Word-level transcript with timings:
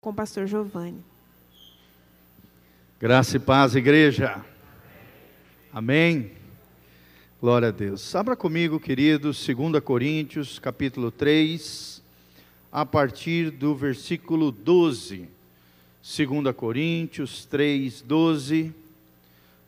com 0.00 0.10
o 0.10 0.14
pastor 0.14 0.46
Giovanni. 0.46 1.04
Graça 3.00 3.36
e 3.36 3.40
paz, 3.40 3.74
igreja. 3.74 4.44
Amém. 5.72 6.30
Glória 7.40 7.68
a 7.68 7.72
Deus. 7.72 8.14
Abra 8.14 8.36
comigo, 8.36 8.78
queridos, 8.78 9.44
2 9.44 9.82
Coríntios, 9.82 10.60
capítulo 10.60 11.10
3, 11.10 12.00
a 12.70 12.86
partir 12.86 13.50
do 13.50 13.74
versículo 13.74 14.52
12. 14.52 15.28
2 16.00 16.54
Coríntios 16.54 17.44
3, 17.46 18.00
12. 18.02 18.72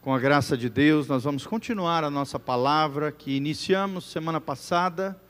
Com 0.01 0.15
a 0.15 0.21
graça 0.21 0.57
de 0.57 0.71
Deus, 0.71 1.09
nós 1.09 1.25
vamos 1.25 1.45
continuar 1.45 2.05
a 2.05 2.11
nossa 2.11 2.39
palavra 2.39 3.11
que 3.11 3.35
iniciamos 3.35 4.05
semana 4.05 4.41
passada. 4.41 5.21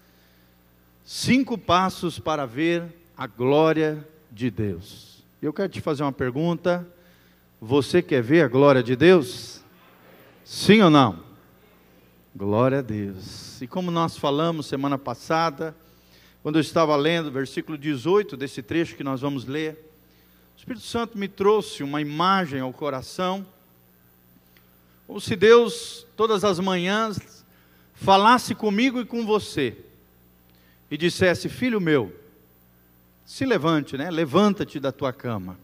Cinco 1.06 1.56
passos 1.56 2.18
para 2.18 2.44
ver 2.44 2.84
a 3.16 3.26
glória 3.26 4.06
de 4.30 4.50
Deus. 4.50 5.24
Eu 5.42 5.52
quero 5.52 5.68
te 5.68 5.80
fazer 5.80 6.02
uma 6.02 6.12
pergunta. 6.12 6.86
Você 7.60 8.00
quer 8.00 8.22
ver 8.22 8.44
a 8.44 8.48
glória 8.48 8.82
de 8.82 8.94
Deus? 8.94 9.60
Sim 10.44 10.82
ou 10.82 10.90
não? 10.90 11.22
Glória 12.34 12.78
a 12.78 12.82
Deus. 12.82 13.60
E 13.60 13.66
como 13.66 13.90
nós 13.90 14.16
falamos 14.16 14.66
semana 14.66 14.96
passada, 14.96 15.74
quando 16.42 16.56
eu 16.56 16.60
estava 16.60 16.94
lendo 16.96 17.26
o 17.26 17.32
versículo 17.32 17.76
18 17.76 18.36
desse 18.36 18.62
trecho 18.62 18.96
que 18.96 19.04
nós 19.04 19.20
vamos 19.20 19.44
ler, 19.44 19.72
o 20.54 20.58
Espírito 20.58 20.84
Santo 20.84 21.18
me 21.18 21.28
trouxe 21.28 21.82
uma 21.82 22.00
imagem 22.00 22.60
ao 22.60 22.72
coração, 22.72 23.46
como 25.06 25.20
se 25.20 25.34
Deus, 25.34 26.06
todas 26.16 26.44
as 26.44 26.60
manhãs, 26.60 27.44
falasse 27.94 28.54
comigo 28.54 29.00
e 29.00 29.04
com 29.04 29.26
você, 29.26 29.76
e 30.90 30.96
dissesse: 30.96 31.48
Filho 31.48 31.80
meu, 31.80 32.14
se 33.30 33.46
levante, 33.46 33.96
né? 33.96 34.10
Levanta-te 34.10 34.80
da 34.80 34.90
tua 34.90 35.12
cama. 35.12 35.56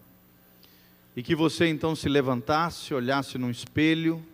E 1.16 1.22
que 1.22 1.34
você 1.34 1.66
então 1.66 1.96
se 1.96 2.08
levantasse, 2.08 2.94
olhasse 2.94 3.38
no 3.38 3.50
espelho, 3.50 4.24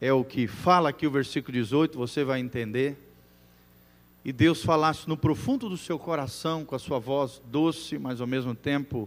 é 0.00 0.10
o 0.14 0.24
que 0.24 0.46
fala 0.46 0.88
aqui 0.88 1.06
o 1.06 1.10
versículo 1.10 1.52
18, 1.52 1.98
você 1.98 2.24
vai 2.24 2.40
entender. 2.40 2.96
E 4.24 4.32
Deus 4.32 4.64
falasse 4.64 5.06
no 5.06 5.14
profundo 5.14 5.68
do 5.68 5.76
seu 5.76 5.98
coração, 5.98 6.64
com 6.64 6.74
a 6.74 6.78
sua 6.78 6.98
voz 6.98 7.42
doce, 7.50 7.98
mas 7.98 8.18
ao 8.18 8.26
mesmo 8.26 8.54
tempo 8.54 9.06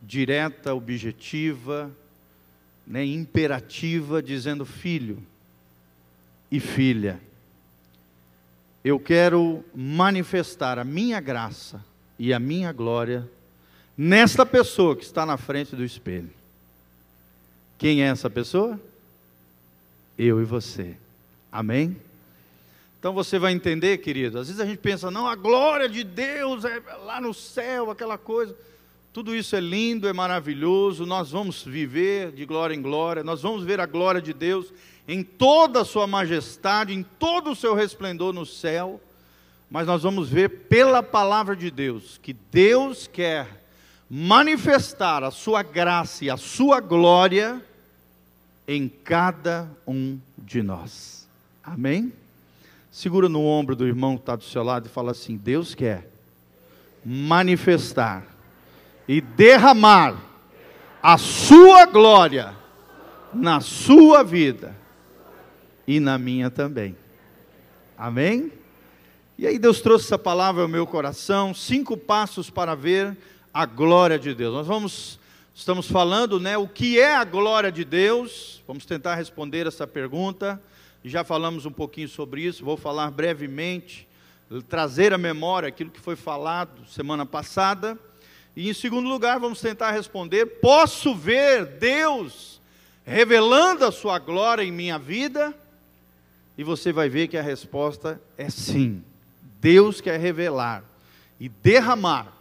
direta, 0.00 0.72
objetiva, 0.72 1.90
né, 2.86 3.04
imperativa, 3.04 4.22
dizendo: 4.22 4.64
Filho 4.64 5.20
e 6.48 6.60
filha, 6.60 7.20
eu 8.84 9.00
quero 9.00 9.64
manifestar 9.74 10.78
a 10.78 10.84
minha 10.84 11.18
graça 11.18 11.84
e 12.18 12.32
a 12.32 12.38
minha 12.38 12.72
glória 12.72 13.28
nesta 13.96 14.44
pessoa 14.44 14.96
que 14.96 15.04
está 15.04 15.24
na 15.24 15.36
frente 15.36 15.74
do 15.76 15.84
espelho. 15.84 16.30
Quem 17.78 18.02
é 18.02 18.06
essa 18.06 18.30
pessoa? 18.30 18.80
eu 20.18 20.40
e 20.40 20.44
você. 20.44 20.96
Amém? 21.50 21.96
Então 22.98 23.12
você 23.12 23.38
vai 23.38 23.52
entender, 23.52 23.98
querido. 23.98 24.38
Às 24.38 24.48
vezes 24.48 24.60
a 24.60 24.66
gente 24.66 24.78
pensa, 24.78 25.10
não, 25.10 25.26
a 25.26 25.34
glória 25.34 25.88
de 25.88 26.02
Deus 26.02 26.64
é 26.64 26.82
lá 27.04 27.20
no 27.20 27.34
céu, 27.34 27.90
aquela 27.90 28.18
coisa. 28.18 28.56
Tudo 29.12 29.34
isso 29.34 29.54
é 29.54 29.60
lindo, 29.60 30.08
é 30.08 30.12
maravilhoso. 30.12 31.06
Nós 31.06 31.30
vamos 31.30 31.62
viver 31.62 32.32
de 32.32 32.44
glória 32.44 32.74
em 32.74 32.82
glória. 32.82 33.22
Nós 33.22 33.42
vamos 33.42 33.62
ver 33.62 33.80
a 33.80 33.86
glória 33.86 34.20
de 34.20 34.32
Deus 34.32 34.72
em 35.06 35.22
toda 35.22 35.82
a 35.82 35.84
sua 35.84 36.06
majestade, 36.06 36.92
em 36.92 37.02
todo 37.02 37.50
o 37.50 37.56
seu 37.56 37.74
resplendor 37.74 38.32
no 38.32 38.44
céu. 38.44 39.00
Mas 39.70 39.86
nós 39.86 40.02
vamos 40.02 40.28
ver 40.28 40.48
pela 40.48 41.02
palavra 41.02 41.56
de 41.56 41.70
Deus 41.70 42.18
que 42.22 42.32
Deus 42.32 43.06
quer 43.06 43.64
manifestar 44.08 45.24
a 45.24 45.30
sua 45.30 45.62
graça 45.62 46.24
e 46.24 46.30
a 46.30 46.36
sua 46.36 46.80
glória 46.80 47.60
em 48.66 48.88
cada 48.88 49.68
um 49.86 50.18
de 50.38 50.62
nós. 50.62 51.28
Amém? 51.62 52.12
Segura 52.90 53.28
no 53.28 53.44
ombro 53.44 53.74
do 53.74 53.86
irmão 53.86 54.16
que 54.16 54.22
está 54.22 54.36
do 54.36 54.44
seu 54.44 54.62
lado 54.62 54.86
e 54.86 54.88
fala 54.88 55.10
assim: 55.10 55.36
Deus 55.36 55.74
quer 55.74 56.08
manifestar 57.04 58.24
e 59.06 59.20
derramar 59.20 60.16
a 61.02 61.18
sua 61.18 61.86
glória 61.86 62.54
na 63.32 63.60
sua 63.60 64.22
vida 64.22 64.74
e 65.86 66.00
na 66.00 66.18
minha 66.18 66.50
também. 66.50 66.96
Amém? 67.98 68.50
E 69.38 69.46
aí 69.46 69.58
Deus 69.58 69.80
trouxe 69.80 70.06
essa 70.06 70.18
palavra 70.18 70.62
ao 70.62 70.68
meu 70.68 70.86
coração, 70.86 71.52
cinco 71.52 71.96
passos 71.96 72.50
para 72.50 72.74
ver 72.74 73.16
a 73.52 73.66
glória 73.66 74.18
de 74.18 74.34
Deus. 74.34 74.54
Nós 74.54 74.66
vamos 74.66 75.18
Estamos 75.58 75.90
falando, 75.90 76.38
né, 76.38 76.58
o 76.58 76.68
que 76.68 77.00
é 77.00 77.14
a 77.16 77.24
glória 77.24 77.72
de 77.72 77.82
Deus? 77.82 78.62
Vamos 78.66 78.84
tentar 78.84 79.14
responder 79.14 79.66
essa 79.66 79.86
pergunta. 79.86 80.60
Já 81.02 81.24
falamos 81.24 81.64
um 81.64 81.70
pouquinho 81.70 82.10
sobre 82.10 82.42
isso, 82.42 82.62
vou 82.62 82.76
falar 82.76 83.10
brevemente, 83.10 84.06
trazer 84.68 85.14
à 85.14 85.18
memória 85.18 85.66
aquilo 85.66 85.90
que 85.90 85.98
foi 85.98 86.14
falado 86.14 86.86
semana 86.86 87.24
passada. 87.24 87.98
E 88.54 88.68
em 88.68 88.74
segundo 88.74 89.08
lugar, 89.08 89.40
vamos 89.40 89.58
tentar 89.58 89.92
responder: 89.92 90.44
posso 90.60 91.14
ver 91.14 91.64
Deus 91.64 92.60
revelando 93.06 93.86
a 93.86 93.90
sua 93.90 94.18
glória 94.18 94.62
em 94.62 94.70
minha 94.70 94.98
vida? 94.98 95.54
E 96.58 96.62
você 96.62 96.92
vai 96.92 97.08
ver 97.08 97.28
que 97.28 97.38
a 97.38 97.42
resposta 97.42 98.20
é 98.36 98.50
sim. 98.50 99.02
Deus 99.66 100.00
quer 100.00 100.20
revelar 100.20 100.84
e 101.40 101.48
derramar 101.48 102.32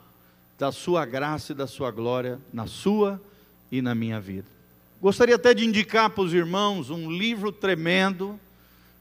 da 0.59 0.71
sua 0.71 1.07
graça 1.07 1.53
e 1.53 1.55
da 1.55 1.65
sua 1.65 1.89
glória 1.89 2.39
na 2.53 2.67
sua 2.67 3.19
e 3.71 3.81
na 3.81 3.95
minha 3.95 4.21
vida. 4.21 4.45
Gostaria 5.01 5.33
até 5.33 5.51
de 5.51 5.65
indicar 5.65 6.11
para 6.11 6.23
os 6.23 6.35
irmãos 6.35 6.91
um 6.91 7.09
livro 7.09 7.51
tremendo 7.51 8.39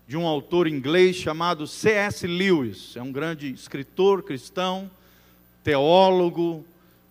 de 0.09 0.17
um 0.17 0.27
autor 0.27 0.67
inglês 0.67 1.17
chamado 1.17 1.67
C.S. 1.67 2.27
Lewis. 2.27 2.97
É 2.97 3.03
um 3.03 3.12
grande 3.12 3.53
escritor 3.53 4.23
cristão, 4.23 4.91
teólogo, 5.62 6.65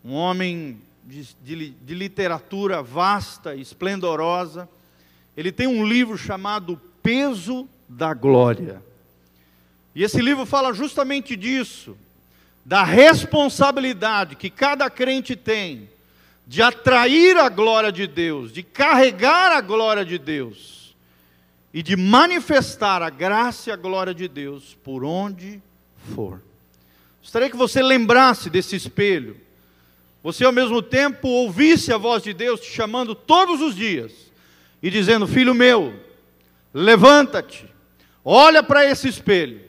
um 0.04 0.14
homem 0.14 0.82
de, 1.06 1.28
de, 1.44 1.70
de 1.70 1.94
literatura 1.94 2.82
vasta, 2.82 3.56
esplendorosa. 3.56 4.68
Ele 5.38 5.52
tem 5.52 5.68
um 5.68 5.86
livro 5.86 6.18
chamado 6.18 6.82
Peso 7.04 7.70
da 7.88 8.16
Glória. 8.16 8.82
E 9.96 10.04
esse 10.04 10.22
livro 10.22 10.46
fala 10.46 10.74
justamente 10.74 11.36
disso, 11.36 11.96
da 12.66 12.84
responsabilidade 12.84 14.36
que 14.36 14.50
cada 14.50 14.90
crente 14.90 15.36
tem 15.36 15.90
de 16.48 16.62
atrair 16.62 17.38
a 17.38 17.48
glória 17.48 17.92
de 17.92 18.08
Deus, 18.08 18.52
de 18.52 18.64
carregar 18.64 19.52
a 19.52 19.62
glória 19.62 20.04
de 20.04 20.18
Deus 20.18 20.96
e 21.74 21.82
de 21.82 21.96
manifestar 21.96 23.02
a 23.02 23.10
graça 23.10 23.70
e 23.70 23.74
a 23.74 23.76
glória 23.76 24.14
de 24.14 24.28
Deus 24.28 24.78
por 24.84 25.04
onde 25.04 25.62
for. 26.14 26.42
Gostaria 27.22 27.50
que 27.50 27.56
você 27.56 27.82
lembrasse 27.82 28.50
desse 28.50 28.76
espelho, 28.76 29.38
você 30.22 30.44
ao 30.44 30.52
mesmo 30.52 30.82
tempo 30.82 31.28
ouvisse 31.28 31.94
a 31.94 31.98
voz 31.98 32.24
de 32.24 32.34
Deus 32.34 32.60
te 32.60 32.72
chamando 32.72 33.16
todos 33.16 33.62
os 33.62 33.76
dias 33.76 34.12
e 34.82 34.90
dizendo: 34.90 35.28
Filho 35.28 35.54
meu, 35.54 35.94
levanta-te, 36.74 37.66
olha 38.24 38.62
para 38.62 38.86
esse 38.86 39.08
espelho 39.08 39.63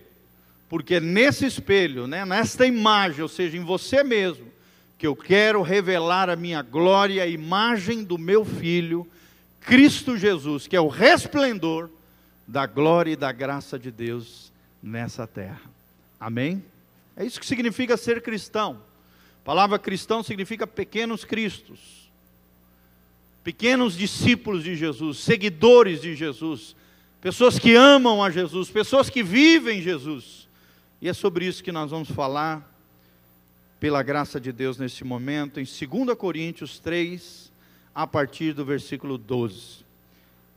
porque 0.75 0.99
nesse 0.99 1.47
espelho, 1.47 2.09
né, 2.09 2.25
nesta 2.25 2.67
imagem, 2.67 3.23
ou 3.23 3.29
seja, 3.29 3.57
em 3.57 3.61
você 3.61 4.03
mesmo, 4.03 4.49
que 4.99 5.07
eu 5.07 5.15
quero 5.15 5.63
revelar 5.63 6.29
a 6.29 6.35
minha 6.35 6.63
glória, 6.63 7.23
a 7.23 7.29
imagem 7.29 8.03
do 8.03 8.19
meu 8.19 8.45
filho, 8.45 9.07
Cristo 9.61 10.17
Jesus, 10.17 10.67
que 10.67 10.75
é 10.75 10.81
o 10.81 10.89
resplendor 10.89 11.89
da 12.45 12.67
glória 12.67 13.13
e 13.13 13.17
da 13.17 13.31
graça 13.31 13.79
de 13.79 13.93
Deus 13.93 14.53
nessa 14.83 15.29
terra. 15.29 15.61
Amém? 16.19 16.61
É 17.17 17.25
isso 17.25 17.39
que 17.39 17.47
significa 17.47 17.97
ser 17.97 18.21
cristão. 18.21 18.83
A 19.43 19.45
palavra 19.45 19.79
cristão 19.79 20.25
significa 20.25 20.67
pequenos 20.67 21.25
cristos, 21.25 22.11
pequenos 23.45 23.97
discípulos 23.97 24.65
de 24.65 24.75
Jesus, 24.75 25.19
seguidores 25.19 26.01
de 26.01 26.17
Jesus, 26.17 26.75
pessoas 27.21 27.61
que 27.61 27.77
amam 27.77 28.21
a 28.21 28.29
Jesus, 28.29 28.71
pessoas 28.71 29.09
que 29.09 29.23
vivem 29.23 29.81
Jesus. 29.81 30.44
E 31.05 31.09
é 31.11 31.13
sobre 31.13 31.45
isso 31.45 31.63
que 31.63 31.71
nós 31.71 31.91
vamos 31.91 32.11
falar, 32.11 32.67
pela 33.79 34.03
graça 34.03 34.41
de 34.41 34.51
Deus, 34.51 34.79
nesse 34.79 35.05
momento, 35.05 35.61
em 35.61 35.65
2 35.65 36.17
Coríntios 36.17 36.79
3, 36.79 37.53
a 37.95 38.07
partir 38.07 38.55
do 38.55 38.65
versículo 38.65 39.19
12. 39.19 39.85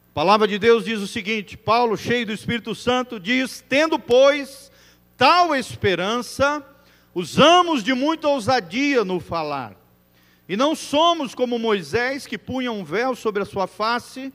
A 0.09 0.13
palavra 0.13 0.47
de 0.47 0.57
Deus 0.57 0.85
diz 0.85 1.01
o 1.01 1.05
seguinte: 1.05 1.57
Paulo, 1.57 1.97
cheio 1.97 2.25
do 2.25 2.31
Espírito 2.31 2.73
Santo, 2.73 3.19
diz: 3.19 3.61
Tendo, 3.67 3.99
pois, 3.99 4.71
tal 5.17 5.53
esperança, 5.53 6.65
usamos 7.13 7.83
de 7.83 7.93
muita 7.93 8.29
ousadia 8.29 9.03
no 9.03 9.19
falar. 9.19 9.75
E 10.47 10.55
não 10.55 10.75
somos 10.75 11.35
como 11.35 11.59
Moisés, 11.59 12.25
que 12.25 12.37
punha 12.37 12.71
um 12.71 12.85
véu 12.85 13.17
sobre 13.17 13.43
a 13.43 13.45
sua 13.45 13.67
face, 13.67 14.31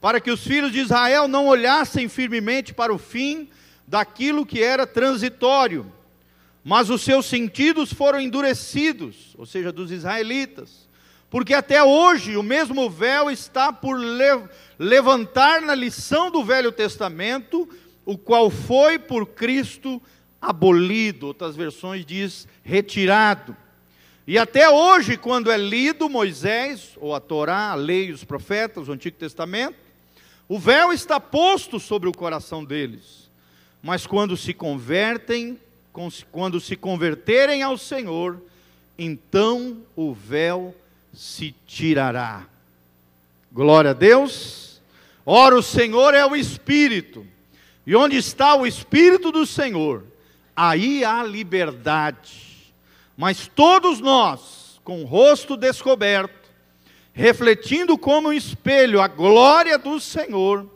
para 0.00 0.20
que 0.20 0.30
os 0.30 0.44
filhos 0.44 0.70
de 0.70 0.78
Israel 0.78 1.26
não 1.26 1.48
olhassem 1.48 2.08
firmemente 2.08 2.72
para 2.72 2.94
o 2.94 2.98
fim 2.98 3.50
daquilo 3.88 4.44
que 4.44 4.62
era 4.62 4.86
transitório, 4.86 5.90
mas 6.62 6.90
os 6.90 7.00
seus 7.00 7.24
sentidos 7.24 7.90
foram 7.90 8.20
endurecidos, 8.20 9.34
ou 9.38 9.46
seja, 9.46 9.72
dos 9.72 9.90
israelitas, 9.90 10.86
porque 11.30 11.54
até 11.54 11.82
hoje 11.82 12.36
o 12.36 12.42
mesmo 12.42 12.90
véu 12.90 13.30
está 13.30 13.72
por 13.72 13.98
levantar 14.78 15.62
na 15.62 15.74
lição 15.74 16.30
do 16.30 16.44
Velho 16.44 16.70
Testamento, 16.70 17.66
o 18.04 18.16
qual 18.16 18.50
foi 18.50 18.98
por 18.98 19.26
Cristo 19.26 20.00
abolido, 20.40 21.28
outras 21.28 21.56
versões 21.56 22.04
diz 22.04 22.46
retirado. 22.62 23.56
E 24.26 24.38
até 24.38 24.68
hoje, 24.68 25.16
quando 25.16 25.50
é 25.50 25.56
lido 25.56 26.08
Moisés, 26.08 26.92
ou 26.96 27.14
a 27.14 27.20
Torá, 27.20 27.70
a 27.70 27.74
lei, 27.74 28.10
os 28.10 28.24
profetas, 28.24 28.88
o 28.88 28.92
Antigo 28.92 29.16
Testamento, 29.16 29.76
o 30.46 30.58
véu 30.58 30.92
está 30.92 31.18
posto 31.18 31.80
sobre 31.80 32.08
o 32.08 32.12
coração 32.12 32.62
deles. 32.64 33.27
Mas 33.82 34.06
quando 34.06 34.36
se 34.36 34.52
convertem, 34.52 35.58
quando 36.30 36.60
se 36.60 36.76
converterem 36.76 37.62
ao 37.62 37.76
Senhor, 37.78 38.42
então 38.98 39.78
o 39.94 40.12
véu 40.12 40.74
se 41.12 41.54
tirará. 41.66 42.46
Glória 43.52 43.90
a 43.90 43.94
Deus. 43.94 44.80
Ora, 45.24 45.56
o 45.56 45.62
Senhor 45.62 46.14
é 46.14 46.24
o 46.24 46.34
Espírito, 46.34 47.26
e 47.86 47.94
onde 47.94 48.16
está 48.16 48.54
o 48.54 48.66
Espírito 48.66 49.30
do 49.30 49.44
Senhor, 49.44 50.04
aí 50.56 51.04
há 51.04 51.22
liberdade. 51.22 52.72
Mas 53.16 53.46
todos 53.46 54.00
nós, 54.00 54.80
com 54.84 55.02
o 55.02 55.06
rosto 55.06 55.56
descoberto, 55.56 56.48
refletindo 57.12 57.98
como 57.98 58.28
um 58.28 58.32
espelho 58.32 59.00
a 59.00 59.08
glória 59.08 59.76
do 59.76 59.98
Senhor, 59.98 60.66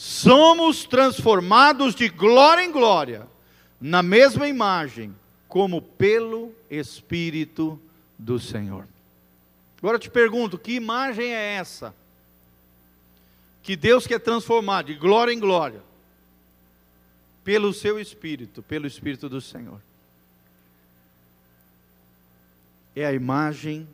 somos 0.00 0.86
transformados 0.86 1.94
de 1.94 2.08
glória 2.08 2.62
em 2.64 2.72
glória, 2.72 3.28
na 3.78 4.02
mesma 4.02 4.48
imagem, 4.48 5.14
como 5.46 5.82
pelo 5.82 6.54
Espírito 6.70 7.78
do 8.18 8.38
Senhor. 8.38 8.88
Agora 9.76 9.96
eu 9.96 10.00
te 10.00 10.08
pergunto: 10.08 10.56
que 10.56 10.72
imagem 10.72 11.34
é 11.34 11.56
essa? 11.56 11.94
Que 13.62 13.76
Deus 13.76 14.06
quer 14.06 14.20
transformar 14.20 14.84
de 14.84 14.94
glória 14.94 15.34
em 15.34 15.38
glória 15.38 15.82
pelo 17.44 17.70
seu 17.74 18.00
Espírito, 18.00 18.62
pelo 18.62 18.86
Espírito 18.86 19.28
do 19.28 19.38
Senhor. 19.38 19.82
É 22.96 23.04
a 23.04 23.12
imagem 23.12 23.86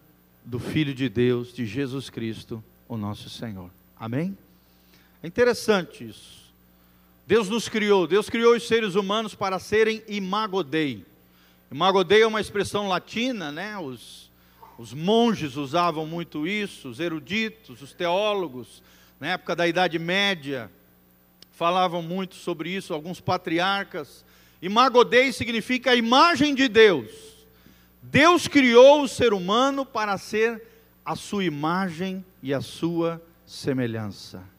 do 0.44 0.60
Filho 0.60 0.94
de 0.94 1.08
Deus, 1.08 1.52
de 1.52 1.66
Jesus 1.66 2.08
Cristo, 2.08 2.62
o 2.86 2.96
nosso 2.96 3.28
Senhor. 3.28 3.72
Amém? 3.98 4.38
É 5.26 5.28
interessante 5.28 6.08
isso. 6.08 6.55
Deus 7.26 7.49
nos 7.49 7.69
criou, 7.69 8.06
Deus 8.06 8.31
criou 8.31 8.55
os 8.55 8.69
seres 8.69 8.94
humanos 8.94 9.34
para 9.34 9.58
serem 9.58 10.00
imagodei. 10.06 11.05
Imagodei 11.69 12.23
é 12.23 12.26
uma 12.28 12.40
expressão 12.40 12.87
latina, 12.87 13.50
né? 13.50 13.76
Os, 13.76 14.31
os 14.78 14.94
monges 14.94 15.56
usavam 15.56 16.06
muito 16.06 16.46
isso, 16.46 16.88
os 16.88 17.00
eruditos, 17.00 17.82
os 17.82 17.93
teólogos, 17.93 18.81
na 19.19 19.31
época 19.31 19.56
da 19.56 19.67
Idade 19.67 19.99
Média, 19.99 20.70
falavam 21.50 22.02
muito 22.02 22.37
sobre 22.37 22.70
isso, 22.70 22.94
alguns 22.94 23.20
patriarcas. 23.20 24.25
Imagodei 24.62 25.32
significa 25.32 25.90
a 25.90 25.96
imagem 25.96 26.55
de 26.55 26.69
Deus. 26.69 27.11
Deus 28.00 28.46
criou 28.46 29.02
o 29.02 29.08
ser 29.08 29.32
humano 29.32 29.84
para 29.84 30.17
ser 30.19 30.62
a 31.05 31.17
sua 31.17 31.43
imagem 31.43 32.25
e 32.40 32.55
a 32.55 32.61
sua 32.61 33.20
semelhança. 33.44 34.55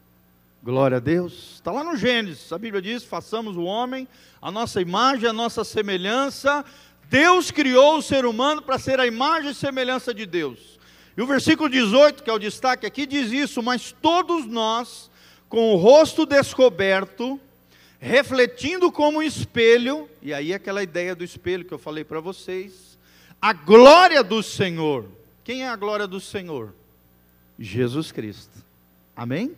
Glória 0.68 0.98
a 0.98 1.00
Deus. 1.00 1.54
Está 1.54 1.72
lá 1.72 1.82
no 1.82 1.96
Gênesis, 1.96 2.52
a 2.52 2.58
Bíblia 2.58 2.82
diz: 2.82 3.02
façamos 3.02 3.56
o 3.56 3.62
homem, 3.62 4.06
a 4.38 4.50
nossa 4.50 4.82
imagem, 4.82 5.26
a 5.26 5.32
nossa 5.32 5.64
semelhança. 5.64 6.62
Deus 7.08 7.50
criou 7.50 7.96
o 7.96 8.02
ser 8.02 8.26
humano 8.26 8.60
para 8.60 8.78
ser 8.78 9.00
a 9.00 9.06
imagem 9.06 9.52
e 9.52 9.54
semelhança 9.54 10.12
de 10.12 10.26
Deus. 10.26 10.78
E 11.16 11.22
o 11.22 11.26
versículo 11.26 11.70
18, 11.70 12.22
que 12.22 12.28
é 12.28 12.32
o 12.34 12.38
destaque 12.38 12.84
aqui, 12.84 13.06
diz 13.06 13.32
isso: 13.32 13.62
Mas 13.62 13.92
todos 13.92 14.44
nós 14.44 15.10
com 15.48 15.72
o 15.72 15.76
rosto 15.76 16.26
descoberto, 16.26 17.40
refletindo 17.98 18.92
como 18.92 19.20
um 19.20 19.22
espelho, 19.22 20.06
e 20.20 20.34
aí 20.34 20.52
aquela 20.52 20.82
ideia 20.82 21.16
do 21.16 21.24
espelho 21.24 21.64
que 21.64 21.72
eu 21.72 21.78
falei 21.78 22.04
para 22.04 22.20
vocês, 22.20 22.98
a 23.40 23.54
glória 23.54 24.22
do 24.22 24.42
Senhor. 24.42 25.06
Quem 25.42 25.64
é 25.64 25.68
a 25.70 25.76
glória 25.76 26.06
do 26.06 26.20
Senhor? 26.20 26.74
Jesus 27.58 28.12
Cristo. 28.12 28.62
Amém? 29.16 29.56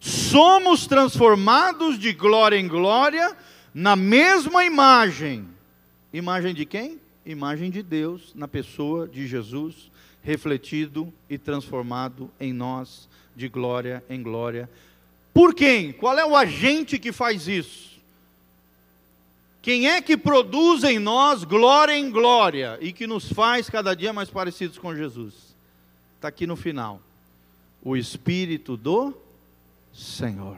Somos 0.00 0.86
transformados 0.86 1.98
de 1.98 2.12
glória 2.12 2.56
em 2.56 2.68
glória 2.68 3.36
na 3.74 3.96
mesma 3.96 4.64
imagem. 4.64 5.48
Imagem 6.12 6.54
de 6.54 6.64
quem? 6.64 7.00
Imagem 7.24 7.70
de 7.70 7.82
Deus, 7.82 8.32
na 8.34 8.48
pessoa 8.48 9.06
de 9.06 9.26
Jesus, 9.26 9.90
refletido 10.22 11.12
e 11.28 11.36
transformado 11.36 12.30
em 12.40 12.52
nós 12.52 13.08
de 13.36 13.48
glória 13.48 14.02
em 14.08 14.22
glória. 14.22 14.68
Por 15.32 15.54
quem? 15.54 15.92
Qual 15.92 16.18
é 16.18 16.24
o 16.24 16.34
agente 16.34 16.98
que 16.98 17.12
faz 17.12 17.46
isso? 17.46 17.98
Quem 19.60 19.88
é 19.88 20.00
que 20.00 20.16
produz 20.16 20.84
em 20.84 20.98
nós 20.98 21.44
glória 21.44 21.96
em 21.96 22.10
glória 22.10 22.78
e 22.80 22.92
que 22.92 23.06
nos 23.06 23.30
faz 23.30 23.68
cada 23.68 23.94
dia 23.94 24.12
mais 24.12 24.30
parecidos 24.30 24.78
com 24.78 24.94
Jesus? 24.94 25.34
Está 26.16 26.28
aqui 26.28 26.46
no 26.46 26.56
final. 26.56 27.00
O 27.82 27.96
Espírito 27.96 28.76
do 28.76 29.14
Senhor. 29.98 30.56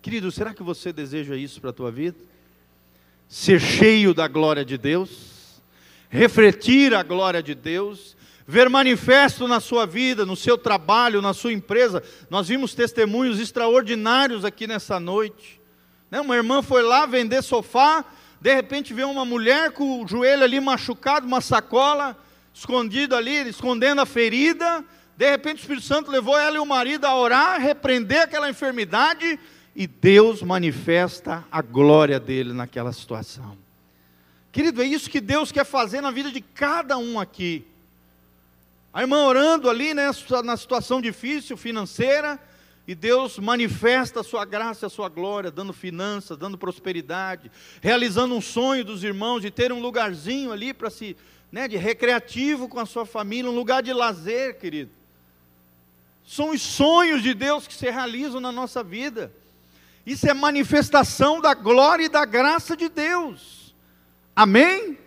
Querido, 0.00 0.30
será 0.30 0.54
que 0.54 0.62
você 0.62 0.92
deseja 0.92 1.36
isso 1.36 1.60
para 1.60 1.70
a 1.70 1.72
tua 1.72 1.90
vida? 1.90 2.16
Ser 3.28 3.60
cheio 3.60 4.14
da 4.14 4.28
glória 4.28 4.64
de 4.64 4.78
Deus, 4.78 5.60
refletir 6.08 6.94
a 6.94 7.02
glória 7.02 7.42
de 7.42 7.52
Deus, 7.52 8.16
ver 8.46 8.70
manifesto 8.70 9.48
na 9.48 9.58
sua 9.58 9.86
vida, 9.86 10.24
no 10.24 10.36
seu 10.36 10.56
trabalho, 10.56 11.20
na 11.20 11.34
sua 11.34 11.52
empresa. 11.52 12.00
Nós 12.30 12.46
vimos 12.46 12.74
testemunhos 12.74 13.40
extraordinários 13.40 14.44
aqui 14.44 14.68
nessa 14.68 15.00
noite. 15.00 15.60
Né? 16.08 16.20
Uma 16.20 16.36
irmã 16.36 16.62
foi 16.62 16.82
lá 16.82 17.06
vender 17.06 17.42
sofá, 17.42 18.04
de 18.40 18.54
repente 18.54 18.94
vê 18.94 19.02
uma 19.02 19.24
mulher 19.24 19.72
com 19.72 20.04
o 20.04 20.06
joelho 20.06 20.44
ali 20.44 20.60
machucado, 20.60 21.26
uma 21.26 21.40
sacola, 21.40 22.16
escondido 22.52 23.16
ali, 23.16 23.48
escondendo 23.48 24.00
a 24.00 24.06
ferida. 24.06 24.84
De 25.16 25.30
repente 25.30 25.58
o 25.58 25.60
Espírito 25.60 25.86
Santo 25.86 26.10
levou 26.10 26.38
ela 26.38 26.56
e 26.56 26.58
o 26.58 26.66
marido 26.66 27.04
a 27.04 27.16
orar, 27.16 27.60
repreender 27.60 28.22
aquela 28.22 28.50
enfermidade, 28.50 29.38
e 29.76 29.86
Deus 29.86 30.42
manifesta 30.42 31.44
a 31.50 31.60
glória 31.62 32.18
dele 32.20 32.52
naquela 32.52 32.92
situação. 32.92 33.56
Querido, 34.52 34.82
é 34.82 34.86
isso 34.86 35.10
que 35.10 35.20
Deus 35.20 35.50
quer 35.50 35.64
fazer 35.64 36.00
na 36.00 36.10
vida 36.10 36.30
de 36.30 36.40
cada 36.40 36.96
um 36.96 37.18
aqui. 37.18 37.64
A 38.92 39.02
irmã 39.02 39.24
orando 39.24 39.68
ali, 39.68 39.92
né, 39.92 40.10
na 40.44 40.56
situação 40.56 41.00
difícil 41.00 41.56
financeira, 41.56 42.38
e 42.86 42.94
Deus 42.94 43.38
manifesta 43.38 44.20
a 44.20 44.24
sua 44.24 44.44
graça 44.44 44.84
e 44.84 44.86
a 44.86 44.90
sua 44.90 45.08
glória, 45.08 45.50
dando 45.50 45.72
finanças, 45.72 46.36
dando 46.36 46.58
prosperidade, 46.58 47.50
realizando 47.80 48.34
um 48.34 48.40
sonho 48.40 48.84
dos 48.84 49.02
irmãos 49.02 49.40
de 49.40 49.50
ter 49.50 49.72
um 49.72 49.80
lugarzinho 49.80 50.52
ali 50.52 50.72
para 50.74 50.90
se, 50.90 51.16
né, 51.50 51.66
de 51.66 51.76
recreativo 51.76 52.68
com 52.68 52.78
a 52.78 52.86
sua 52.86 53.06
família, 53.06 53.50
um 53.50 53.54
lugar 53.54 53.82
de 53.82 53.92
lazer, 53.92 54.58
querido. 54.58 54.90
São 56.24 56.50
os 56.50 56.62
sonhos 56.62 57.22
de 57.22 57.34
Deus 57.34 57.66
que 57.66 57.74
se 57.74 57.90
realizam 57.90 58.40
na 58.40 58.50
nossa 58.50 58.82
vida. 58.82 59.32
Isso 60.06 60.28
é 60.28 60.34
manifestação 60.34 61.40
da 61.40 61.54
glória 61.54 62.04
e 62.04 62.08
da 62.08 62.24
graça 62.24 62.76
de 62.76 62.88
Deus. 62.88 63.74
Amém? 64.34 64.98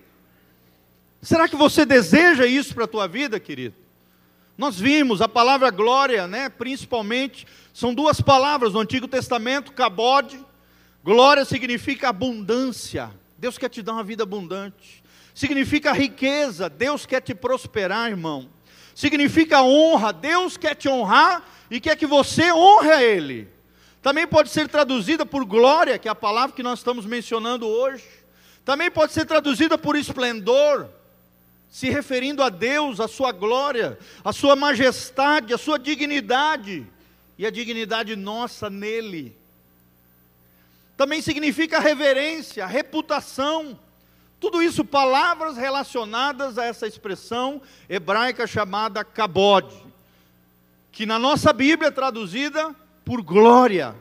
Será 1.21 1.47
que 1.47 1.55
você 1.55 1.85
deseja 1.85 2.45
isso 2.45 2.73
para 2.73 2.85
a 2.85 2.87
tua 2.87 3.07
vida, 3.07 3.39
querido? 3.39 3.75
Nós 4.57 4.79
vimos 4.79 5.21
a 5.21 5.27
palavra 5.27 5.69
glória, 5.69 6.27
né? 6.27 6.49
Principalmente, 6.49 7.45
são 7.73 7.93
duas 7.93 8.21
palavras 8.21 8.73
no 8.73 8.79
Antigo 8.79 9.07
Testamento, 9.07 9.71
cabode. 9.71 10.43
Glória 11.03 11.45
significa 11.45 12.09
abundância. 12.09 13.11
Deus 13.37 13.57
quer 13.57 13.69
te 13.69 13.83
dar 13.83 13.93
uma 13.93 14.03
vida 14.03 14.23
abundante. 14.23 15.03
Significa 15.33 15.93
riqueza. 15.93 16.69
Deus 16.69 17.05
quer 17.05 17.21
te 17.21 17.35
prosperar, 17.35 18.09
irmão. 18.09 18.49
Significa 18.97 19.61
honra. 19.61 20.11
Deus 20.11 20.57
quer 20.57 20.73
te 20.73 20.89
honrar 20.89 21.47
e 21.69 21.79
quer 21.79 21.95
que 21.95 22.07
você 22.07 22.51
honre 22.51 22.89
a 22.89 23.03
Ele. 23.03 23.47
Também 24.01 24.25
pode 24.25 24.49
ser 24.49 24.67
traduzida 24.67 25.23
por 25.23 25.45
glória, 25.45 25.99
que 25.99 26.07
é 26.07 26.11
a 26.11 26.15
palavra 26.15 26.55
que 26.55 26.63
nós 26.63 26.79
estamos 26.79 27.05
mencionando 27.05 27.67
hoje. 27.67 28.03
Também 28.65 28.89
pode 28.89 29.13
ser 29.13 29.25
traduzida 29.25 29.77
por 29.77 29.95
esplendor 29.95 30.89
se 31.69 31.91
referindo 31.91 32.41
a 32.41 32.49
Deus, 32.49 32.99
a 32.99 33.07
sua 33.07 33.31
glória, 33.31 33.99
a 34.25 34.33
sua 34.33 34.55
majestade, 34.55 35.53
a 35.53 35.59
sua 35.59 35.77
dignidade 35.77 36.83
e 37.37 37.45
a 37.45 37.51
dignidade 37.51 38.15
nossa 38.15 38.67
nele. 38.67 39.37
Também 40.97 41.21
significa 41.21 41.77
reverência, 41.77 42.65
reputação. 42.65 43.77
Tudo 44.39 44.61
isso 44.61 44.85
palavras 44.85 45.57
relacionadas 45.57 46.57
a 46.57 46.65
essa 46.65 46.85
expressão 46.85 47.61
hebraica 47.89 48.45
chamada 48.45 49.03
kabod, 49.03 49.67
que 50.91 51.05
na 51.05 51.17
nossa 51.17 51.51
Bíblia 51.51 51.87
é 51.87 51.91
traduzida 51.91 52.75
por 53.03 53.21
glória. 53.21 53.95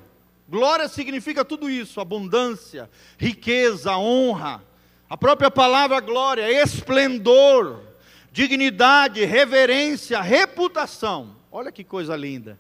Glória 0.48 0.88
significa 0.88 1.44
tudo 1.44 1.70
isso: 1.70 2.00
abundância, 2.00 2.90
riqueza, 3.18 3.96
honra 3.96 4.62
A 5.08 5.16
própria 5.16 5.50
palavra 5.50 6.00
glória, 6.00 6.50
esplendor, 6.62 7.80
dignidade, 8.32 9.24
reverência, 9.24 10.20
reputação. 10.20 11.36
Olha 11.50 11.72
que 11.72 11.84
coisa 11.84 12.16
linda. 12.16 12.58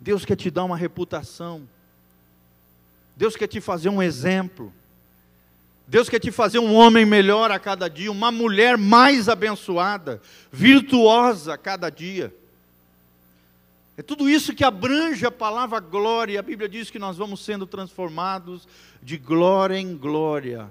Deus 0.00 0.24
quer 0.24 0.36
te 0.36 0.50
dar 0.50 0.64
uma 0.64 0.76
reputação. 0.76 1.68
Deus 3.14 3.36
quer 3.36 3.46
te 3.46 3.60
fazer 3.60 3.90
um 3.90 4.02
exemplo. 4.02 4.72
Deus 5.90 6.08
quer 6.08 6.20
te 6.20 6.30
fazer 6.30 6.60
um 6.60 6.72
homem 6.72 7.04
melhor 7.04 7.50
a 7.50 7.58
cada 7.58 7.88
dia, 7.88 8.12
uma 8.12 8.30
mulher 8.30 8.78
mais 8.78 9.28
abençoada, 9.28 10.22
virtuosa 10.52 11.54
a 11.54 11.58
cada 11.58 11.90
dia. 11.90 12.32
É 13.96 14.02
tudo 14.02 14.30
isso 14.30 14.54
que 14.54 14.62
abrange 14.62 15.26
a 15.26 15.32
palavra 15.32 15.80
glória. 15.80 16.38
A 16.38 16.42
Bíblia 16.44 16.68
diz 16.68 16.90
que 16.90 16.98
nós 17.00 17.16
vamos 17.16 17.44
sendo 17.44 17.66
transformados 17.66 18.68
de 19.02 19.18
glória 19.18 19.76
em 19.76 19.96
glória, 19.96 20.70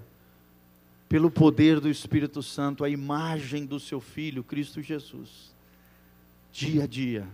pelo 1.10 1.30
poder 1.30 1.82
do 1.82 1.90
Espírito 1.90 2.42
Santo, 2.42 2.86
a 2.86 2.90
imagem 2.90 3.66
do 3.66 3.78
seu 3.78 4.00
Filho, 4.00 4.42
Cristo 4.42 4.82
Jesus. 4.82 5.54
Dia 6.50 6.86
a 6.86 6.88
dia. 6.88 7.28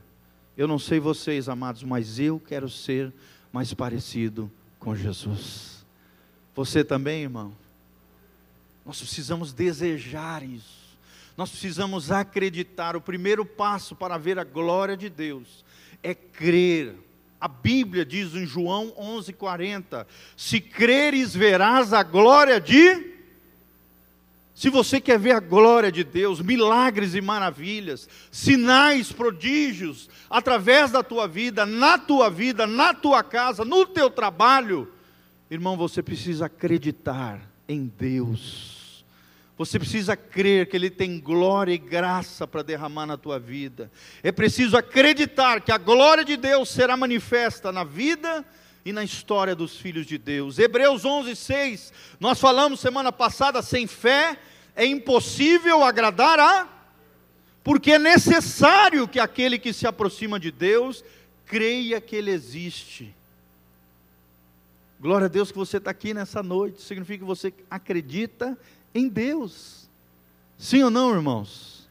Eu 0.58 0.68
não 0.68 0.80
sei 0.80 1.00
vocês, 1.00 1.48
amados, 1.48 1.84
mas 1.84 2.18
eu 2.20 2.39
quero 2.39 2.68
ser 2.68 3.13
mais 3.54 3.75
parecido 3.75 4.51
com 4.80 4.96
Jesus. 4.96 5.86
Você 6.56 6.84
também, 6.84 7.22
irmão? 7.22 7.54
Nós 8.86 9.00
precisamos 9.00 9.51
desejar 9.51 10.44
isso. 10.44 10.86
Nós 11.36 11.50
precisamos 11.50 12.12
acreditar. 12.12 12.96
O 12.96 13.01
primeiro 13.01 13.46
passo 13.46 13.96
para 13.96 14.18
ver 14.18 14.38
a 14.38 14.44
glória 14.44 14.96
de 14.96 15.10
Deus 15.10 15.65
é 16.04 16.13
crer. 16.13 16.96
A 17.42 17.48
Bíblia 17.48 18.06
diz 18.06 18.36
em 18.36 18.46
João 18.46 18.94
11:40: 18.98 20.06
Se 20.38 20.62
creres, 20.62 21.34
verás 21.36 21.94
a 21.94 22.04
glória 22.04 22.62
de 22.62 23.15
se 24.54 24.70
você 24.70 25.01
quer 25.01 25.20
ver 25.20 25.34
a 25.34 25.42
glória 25.42 25.92
de 25.92 26.01
Deus, 26.01 26.39
milagres 26.39 27.13
e 27.13 27.20
maravilhas, 27.20 28.08
sinais, 28.32 29.12
prodígios, 29.12 30.10
através 30.30 30.92
da 30.92 31.04
tua 31.04 31.27
vida, 31.27 31.65
na 31.65 31.98
tua 31.98 32.30
vida, 32.30 32.65
na 32.65 32.94
tua 32.94 33.22
casa, 33.22 33.65
no 33.65 33.86
teu 33.86 34.10
trabalho, 34.10 34.89
irmão, 35.51 35.75
você 35.75 36.01
precisa 36.01 36.46
acreditar 36.46 37.54
em 37.67 37.91
Deus. 37.98 39.05
Você 39.57 39.79
precisa 39.79 40.17
crer 40.17 40.67
que 40.67 40.75
Ele 40.75 40.89
tem 40.89 41.19
glória 41.19 41.74
e 41.74 41.77
graça 41.77 42.45
para 42.45 42.62
derramar 42.62 43.05
na 43.05 43.15
tua 43.15 43.39
vida. 43.39 43.89
É 44.22 44.31
preciso 44.31 44.75
acreditar 44.75 45.62
que 45.62 45.72
a 45.72 45.77
glória 45.77 46.25
de 46.25 46.36
Deus 46.36 46.69
será 46.69 46.98
manifesta 46.98 47.72
na 47.72 47.84
vida 47.86 48.45
e 48.84 48.91
na 48.91 49.03
história 49.03 49.55
dos 49.55 49.77
filhos 49.77 50.05
de 50.05 50.17
Deus. 50.17 50.60
Hebreus 50.60 51.05
11, 51.05 51.36
6. 51.36 51.93
Nós 52.19 52.39
falamos 52.39 52.81
semana 52.81 53.13
passada: 53.13 53.62
sem 53.62 53.88
fé 53.88 54.38
é 54.75 54.86
impossível 54.86 55.84
agradar 55.84 56.39
a. 56.39 56.67
Porque 57.63 57.93
é 57.93 58.00
necessário 58.00 59.07
que 59.07 59.19
aquele 59.19 59.57
que 59.57 59.74
se 59.74 59.88
aproxima 59.88 60.39
de 60.39 60.51
Deus 60.51 61.03
creia 61.45 62.01
que 62.01 62.15
Ele 62.15 62.29
existe. 62.29 63.15
Glória 65.05 65.25
a 65.25 65.29
Deus 65.29 65.51
que 65.51 65.57
você 65.59 65.77
está 65.77 65.91
aqui 65.91 66.15
nessa 66.15 66.41
noite, 66.41 66.81
significa 66.81 67.19
que 67.19 67.25
você 67.25 67.53
acredita 67.69 68.57
em 68.91 69.07
Deus. 69.07 69.88
Sim 70.57 70.81
ou 70.81 70.89
não, 70.89 71.13
irmãos? 71.13 71.88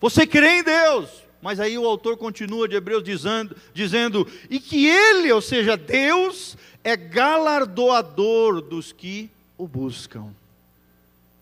Você 0.00 0.26
crê 0.26 0.58
em 0.58 0.64
Deus, 0.64 1.08
mas 1.40 1.60
aí 1.60 1.78
o 1.78 1.86
autor 1.86 2.16
continua 2.16 2.66
de 2.66 2.74
Hebreus 2.74 3.04
dizendo, 3.04 3.56
dizendo 3.72 4.26
e 4.50 4.58
que 4.58 4.84
Ele, 4.84 5.30
ou 5.30 5.40
seja, 5.40 5.76
Deus, 5.76 6.56
é 6.82 6.96
galardoador 6.96 8.60
dos 8.60 8.90
que 8.90 9.30
o 9.56 9.68
buscam. 9.68 10.34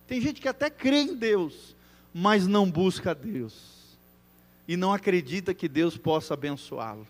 Tem 0.07 0.21
gente 0.21 0.43
que 0.43 0.49
até 0.49 0.69
crê 0.69 1.05
em 1.05 1.15
Deus, 1.15 1.75
mas 2.13 2.47
não 2.47 2.71
busca 2.71 3.15
Deus, 3.15 3.55
e 4.69 4.77
não 4.77 4.93
acredita 4.93 5.55
que 5.55 5.69
Deus 5.69 5.97
possa 5.97 6.35
abençoá-lo. 6.35 7.09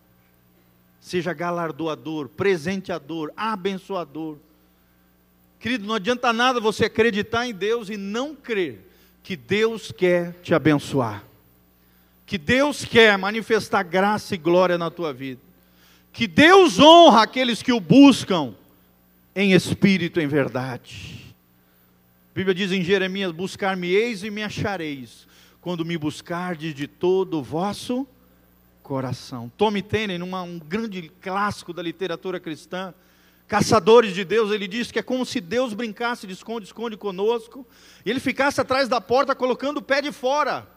Seja 1.04 1.34
galardoador, 1.34 2.30
presenteador, 2.30 3.30
abençoador. 3.37 4.38
Querido, 5.61 5.84
não 5.84 5.96
adianta 5.96 6.32
nada 6.32 6.58
você 6.58 6.87
acreditar 6.87 7.46
em 7.46 7.52
Deus 7.52 7.90
e 7.90 7.99
não 7.99 8.34
crer 8.34 8.90
que 9.23 9.37
Deus 9.37 9.92
quer 9.92 10.32
te 10.42 10.54
abençoar. 10.54 11.23
Que 12.25 12.38
Deus 12.38 12.87
quer 12.87 13.18
manifestar 13.18 13.82
graça 13.82 14.34
e 14.34 14.38
glória 14.38 14.78
na 14.78 14.90
tua 14.90 15.12
vida. 15.12 15.42
Que 16.11 16.26
Deus 16.26 16.80
honra 16.80 17.25
aqueles 17.25 17.62
que 17.62 17.70
o 17.70 17.80
buscam 17.80 18.54
em 19.37 19.52
espírito 19.52 20.18
e 20.18 20.25
em 20.25 20.26
verdade. 20.26 21.34
A 22.30 22.34
Bíblia 22.34 22.54
diz 22.54 22.73
em 22.73 22.82
Jeremias: 22.82 23.30
Buscar-me-eis 23.30 24.25
e 24.25 24.30
me 24.30 24.42
achareis, 24.42 25.28
quando 25.61 25.84
me 25.84 25.99
buscardes 25.99 26.75
de 26.75 26.88
todo 26.88 27.40
o 27.40 27.42
vosso 27.42 28.08
coração. 28.85 29.50
Tommy 29.57 29.81
Tenney, 29.81 30.19
num 30.19 30.37
um 30.37 30.59
grande 30.59 31.11
clássico 31.21 31.73
da 31.73 31.83
literatura 31.83 32.38
cristã, 32.38 32.93
caçadores 33.49 34.14
de 34.14 34.25
Deus, 34.25 34.53
ele 34.53 34.69
diz 34.69 34.93
que 34.93 34.99
é 34.99 35.03
como 35.03 35.25
se 35.25 35.41
Deus 35.41 35.73
brincasse 35.73 36.26
de 36.26 36.35
esconde-esconde 36.35 36.97
conosco, 36.97 37.67
e 38.05 38.11
ele 38.11 38.21
ficasse 38.21 38.61
atrás 38.61 38.87
da 38.87 39.00
porta 39.00 39.35
colocando 39.35 39.79
o 39.79 39.83
pé 39.83 40.03
de 40.03 40.12
fora, 40.12 40.69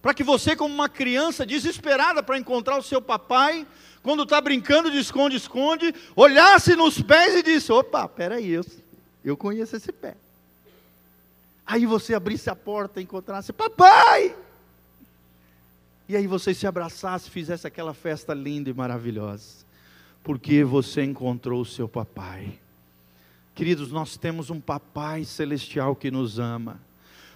para 0.00 0.14
que 0.14 0.22
você, 0.22 0.54
como 0.54 0.72
uma 0.72 0.88
criança 0.88 1.44
desesperada 1.44 2.22
para 2.22 2.38
encontrar 2.38 2.78
o 2.78 2.82
seu 2.82 3.02
papai, 3.02 3.66
quando 4.00 4.22
está 4.22 4.40
brincando 4.40 4.88
de 4.88 4.98
esconde-esconde, 4.98 5.92
olhasse 6.14 6.76
nos 6.76 7.02
pés 7.02 7.34
e 7.34 7.42
disse: 7.42 7.70
opa, 7.72 8.08
peraí, 8.08 8.48
eu, 8.48 8.64
eu 9.24 9.36
conheço 9.36 9.76
esse 9.76 9.92
pé. 9.92 10.16
Aí 11.66 11.84
você 11.84 12.14
abrisse 12.14 12.48
a 12.48 12.56
porta 12.56 13.00
e 13.00 13.02
encontrasse, 13.02 13.52
papai! 13.52 14.34
E 16.10 16.16
aí 16.16 16.26
você 16.26 16.52
se 16.52 16.66
abraçasse, 16.66 17.30
fizesse 17.30 17.68
aquela 17.68 17.94
festa 17.94 18.34
linda 18.34 18.68
e 18.68 18.74
maravilhosa 18.74 19.70
porque 20.24 20.64
você 20.64 21.04
encontrou 21.04 21.60
o 21.62 21.64
seu 21.64 21.88
papai. 21.88 22.58
Queridos, 23.54 23.90
nós 23.90 24.16
temos 24.16 24.50
um 24.50 24.60
papai 24.60 25.24
celestial 25.24 25.94
que 25.94 26.10
nos 26.10 26.38
ama. 26.38 26.80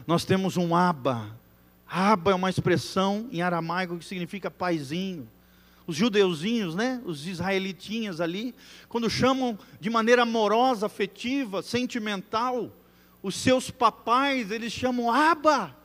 Nós 0.06 0.24
temos 0.24 0.56
um 0.56 0.74
Abba. 0.74 1.38
Abba 1.88 2.32
é 2.32 2.34
uma 2.34 2.50
expressão 2.50 3.28
em 3.30 3.42
aramaico 3.42 3.96
que 3.96 4.04
significa 4.04 4.50
paizinho. 4.50 5.28
Os 5.86 5.96
judeuzinhos, 5.96 6.74
né, 6.74 7.00
os 7.04 7.28
israelitinhas 7.28 8.20
ali, 8.20 8.54
quando 8.88 9.08
chamam 9.08 9.56
de 9.80 9.88
maneira 9.88 10.22
amorosa, 10.22 10.86
afetiva, 10.86 11.62
sentimental, 11.62 12.72
os 13.22 13.36
seus 13.36 13.70
papais, 13.70 14.50
eles 14.50 14.72
chamam 14.72 15.12
Abba. 15.12 15.83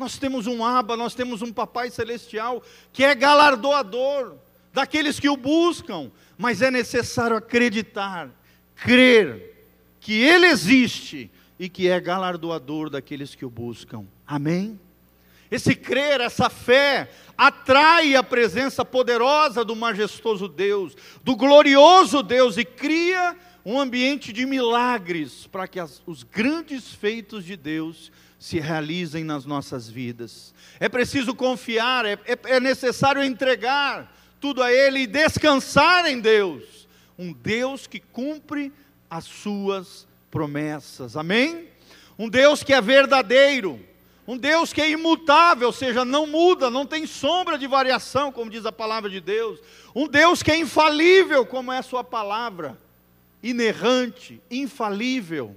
Nós 0.00 0.16
temos 0.16 0.46
um 0.46 0.64
Abba, 0.64 0.96
nós 0.96 1.14
temos 1.14 1.42
um 1.42 1.52
papai 1.52 1.90
celestial 1.90 2.62
que 2.90 3.04
é 3.04 3.14
galardoador 3.14 4.34
daqueles 4.72 5.20
que 5.20 5.28
o 5.28 5.36
buscam, 5.36 6.10
mas 6.38 6.62
é 6.62 6.70
necessário 6.70 7.36
acreditar, 7.36 8.30
crer 8.76 9.66
que 10.00 10.14
Ele 10.14 10.46
existe 10.46 11.30
e 11.58 11.68
que 11.68 11.86
é 11.86 12.00
galardoador 12.00 12.88
daqueles 12.88 13.34
que 13.34 13.44
o 13.44 13.50
buscam. 13.50 14.06
Amém? 14.26 14.80
Esse 15.50 15.74
crer, 15.74 16.22
essa 16.22 16.48
fé, 16.48 17.10
atrai 17.36 18.16
a 18.16 18.22
presença 18.22 18.82
poderosa 18.86 19.62
do 19.66 19.76
majestoso 19.76 20.48
Deus, 20.48 20.96
do 21.22 21.36
glorioso 21.36 22.22
Deus 22.22 22.56
e 22.56 22.64
cria 22.64 23.36
um 23.66 23.78
ambiente 23.78 24.32
de 24.32 24.46
milagres 24.46 25.46
para 25.46 25.68
que 25.68 25.78
as, 25.78 26.02
os 26.06 26.22
grandes 26.22 26.94
feitos 26.94 27.44
de 27.44 27.54
Deus 27.54 28.10
se 28.40 28.58
realizem 28.58 29.22
nas 29.22 29.44
nossas 29.44 29.86
vidas. 29.86 30.54
É 30.80 30.88
preciso 30.88 31.34
confiar, 31.34 32.06
é, 32.06 32.18
é, 32.24 32.56
é 32.56 32.58
necessário 32.58 33.22
entregar, 33.22 34.16
tudo 34.40 34.62
a 34.62 34.72
Ele 34.72 35.00
e 35.00 35.06
descansar 35.06 36.06
em 36.06 36.18
Deus, 36.18 36.88
um 37.18 37.34
Deus 37.34 37.86
que 37.86 38.00
cumpre 38.00 38.72
as 39.10 39.24
suas 39.24 40.08
promessas, 40.30 41.18
amém? 41.18 41.68
Um 42.18 42.30
Deus 42.30 42.62
que 42.62 42.72
é 42.72 42.80
verdadeiro, 42.80 43.78
um 44.26 44.38
Deus 44.38 44.72
que 44.72 44.80
é 44.80 44.88
imutável, 44.88 45.66
ou 45.66 45.72
seja, 45.72 46.02
não 46.02 46.26
muda, 46.26 46.70
não 46.70 46.86
tem 46.86 47.06
sombra 47.06 47.58
de 47.58 47.66
variação, 47.66 48.32
como 48.32 48.50
diz 48.50 48.64
a 48.64 48.72
palavra 48.72 49.10
de 49.10 49.20
Deus, 49.20 49.60
um 49.94 50.08
Deus 50.08 50.42
que 50.42 50.50
é 50.50 50.56
infalível, 50.56 51.44
como 51.44 51.70
é 51.70 51.76
a 51.76 51.82
Sua 51.82 52.02
palavra, 52.02 52.80
inerrante, 53.42 54.40
infalível, 54.50 55.54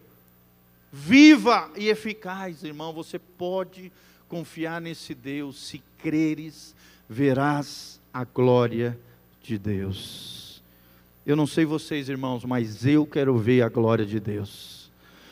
viva 0.95 1.71
e 1.75 1.89
eficaz, 1.89 2.63
irmão, 2.63 2.93
você 2.93 3.17
pode 3.17 3.91
confiar 4.29 4.79
nesse 4.79 5.15
Deus, 5.15 5.67
se 5.67 5.81
creres, 5.97 6.75
verás 7.09 7.99
a 8.13 8.23
glória 8.23 8.97
de 9.41 9.57
Deus. 9.57 10.61
Eu 11.25 11.35
não 11.35 11.47
sei 11.47 11.65
vocês, 11.65 12.09
irmãos, 12.09 12.45
mas 12.45 12.85
eu 12.85 13.07
quero 13.07 13.35
ver 13.35 13.63
a 13.63 13.69
glória 13.69 14.05
de 14.05 14.19
Deus. 14.19 14.91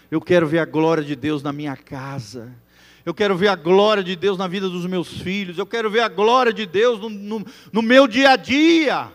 Eu 0.10 0.20
quero 0.20 0.48
ver 0.48 0.60
a 0.60 0.66
glória 0.66 1.04
de 1.04 1.16
Deus 1.16 1.44
na 1.44 1.54
minha 1.54 1.78
casa. 1.78 2.52
Eu 3.06 3.14
quero 3.14 3.38
ver 3.38 3.50
a 3.50 3.56
glória 3.56 4.04
de 4.04 4.16
Deus 4.16 4.40
na 4.40 4.48
vida 4.48 4.68
dos 4.68 4.88
meus 4.88 5.22
filhos. 5.22 5.60
Eu 5.60 5.66
quero 5.66 5.92
ver 5.92 6.00
a 6.00 6.10
glória 6.10 6.52
de 6.52 6.66
Deus 6.66 7.00
no, 7.00 7.10
no, 7.10 7.46
no 7.72 7.82
meu 7.84 8.08
dia 8.08 8.32
a 8.32 8.36
dia. 8.36 9.12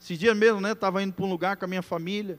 Esses 0.00 0.18
dias 0.18 0.36
mesmo, 0.36 0.60
né? 0.60 0.72
Estava 0.72 1.02
indo 1.02 1.12
para 1.12 1.24
um 1.24 1.30
lugar 1.30 1.56
com 1.56 1.66
a 1.66 1.68
minha 1.68 1.82
família. 1.82 2.38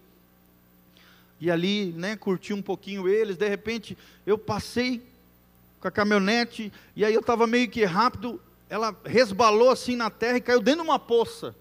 E 1.39 1.51
ali, 1.51 1.94
né, 1.94 2.15
curti 2.15 2.53
um 2.53 2.62
pouquinho 2.62 3.08
eles. 3.08 3.38
De 3.38 3.48
repente, 3.48 3.98
eu 4.25 4.38
passei 4.38 5.01
com 5.79 5.88
a 5.88 5.91
caminhonete, 5.91 6.72
e 6.96 7.06
aí 7.06 7.13
eu 7.13 7.22
estava 7.22 7.46
meio 7.46 7.70
que 7.70 7.86
rápido, 7.86 8.41
ela 8.70 8.96
resbalou 9.06 9.70
assim 9.70 9.96
na 9.96 10.10
terra 10.10 10.38
e 10.38 10.41
caiu 10.41 10.62
dentro 10.62 10.82
de 10.82 10.88
uma 10.88 11.00
poça. 11.00 11.56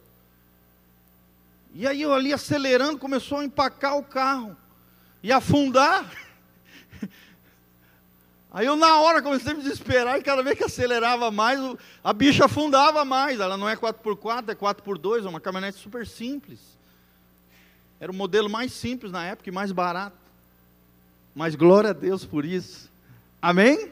E 1.75 1.87
aí 1.87 2.00
eu 2.00 2.14
ali 2.14 2.33
acelerando, 2.33 2.99
começou 2.99 3.38
a 3.38 3.45
empacar 3.45 3.97
o 3.99 4.02
carro 4.02 4.56
e 5.23 5.30
afundar. 5.30 6.11
Aí 8.50 8.64
eu 8.64 8.75
na 8.75 8.99
hora 9.00 9.21
comecei 9.21 9.52
a 9.52 9.54
me 9.54 9.62
desesperar 9.62 10.18
e 10.18 10.23
cada 10.23 10.42
vez 10.42 10.56
que 10.56 10.64
acelerava 10.64 11.30
mais, 11.30 11.61
a 12.02 12.12
bicha 12.14 12.47
afundava 12.47 13.04
mais. 13.04 13.38
Ela 13.38 13.59
não 13.59 13.68
é 13.68 13.76
4x4, 13.76 14.49
é 14.49 14.54
4x2, 14.54 15.26
é 15.26 15.28
uma 15.28 15.40
caminhonete 15.40 15.78
super 15.78 16.06
simples. 16.06 16.75
Era 17.98 18.12
o 18.12 18.14
modelo 18.14 18.48
mais 18.48 18.72
simples 18.72 19.10
na 19.10 19.24
época 19.24 19.48
e 19.48 19.52
mais 19.52 19.72
barato. 19.72 20.16
Mas 21.34 21.54
glória 21.54 21.90
a 21.90 21.92
Deus 21.92 22.24
por 22.24 22.44
isso. 22.44 22.90
Amém? 23.40 23.90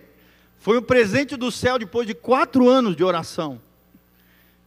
Foi 0.59 0.79
um 0.79 0.83
presente 0.83 1.37
do 1.37 1.51
céu 1.51 1.79
depois 1.79 2.07
de 2.07 2.15
quatro 2.15 2.69
anos 2.69 2.97
de 2.97 3.05
oração. 3.05 3.61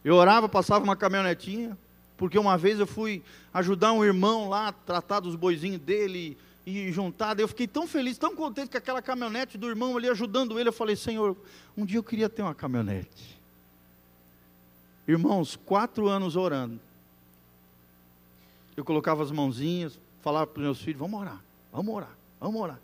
Eu 0.04 0.14
orava, 0.14 0.48
passava 0.48 0.84
uma 0.84 0.96
caminhonetinha, 0.96 1.76
porque 2.16 2.38
uma 2.38 2.56
vez 2.56 2.78
eu 2.78 2.86
fui 2.86 3.22
ajudar 3.52 3.92
um 3.92 4.04
irmão 4.04 4.48
lá, 4.48 4.72
tratar 4.72 5.20
dos 5.20 5.34
boizinhos 5.34 5.80
dele 5.80 6.38
e 6.64 6.92
juntar. 6.92 7.38
Eu 7.38 7.48
fiquei 7.48 7.66
tão 7.66 7.86
feliz, 7.86 8.16
tão 8.16 8.34
contente 8.34 8.70
com 8.70 8.78
aquela 8.78 9.02
caminhonete 9.02 9.58
do 9.58 9.68
irmão 9.68 9.96
ali 9.96 10.08
ajudando 10.08 10.58
ele. 10.58 10.68
Eu 10.68 10.72
falei, 10.72 10.94
Senhor, 10.94 11.36
um 11.76 11.84
dia 11.84 11.98
eu 11.98 12.04
queria 12.04 12.28
ter 12.28 12.42
uma 12.42 12.54
caminhonete. 12.54 13.38
Irmãos, 15.06 15.56
quatro 15.56 16.08
anos 16.08 16.36
orando. 16.36 16.78
Eu 18.78 18.84
colocava 18.84 19.24
as 19.24 19.32
mãozinhas, 19.32 19.98
falava 20.20 20.46
para 20.46 20.60
os 20.60 20.64
meus 20.64 20.80
filhos: 20.80 21.00
vamos 21.00 21.18
orar, 21.20 21.42
vamos 21.72 21.92
orar, 21.92 22.16
vamos 22.38 22.60
orar 22.62 22.78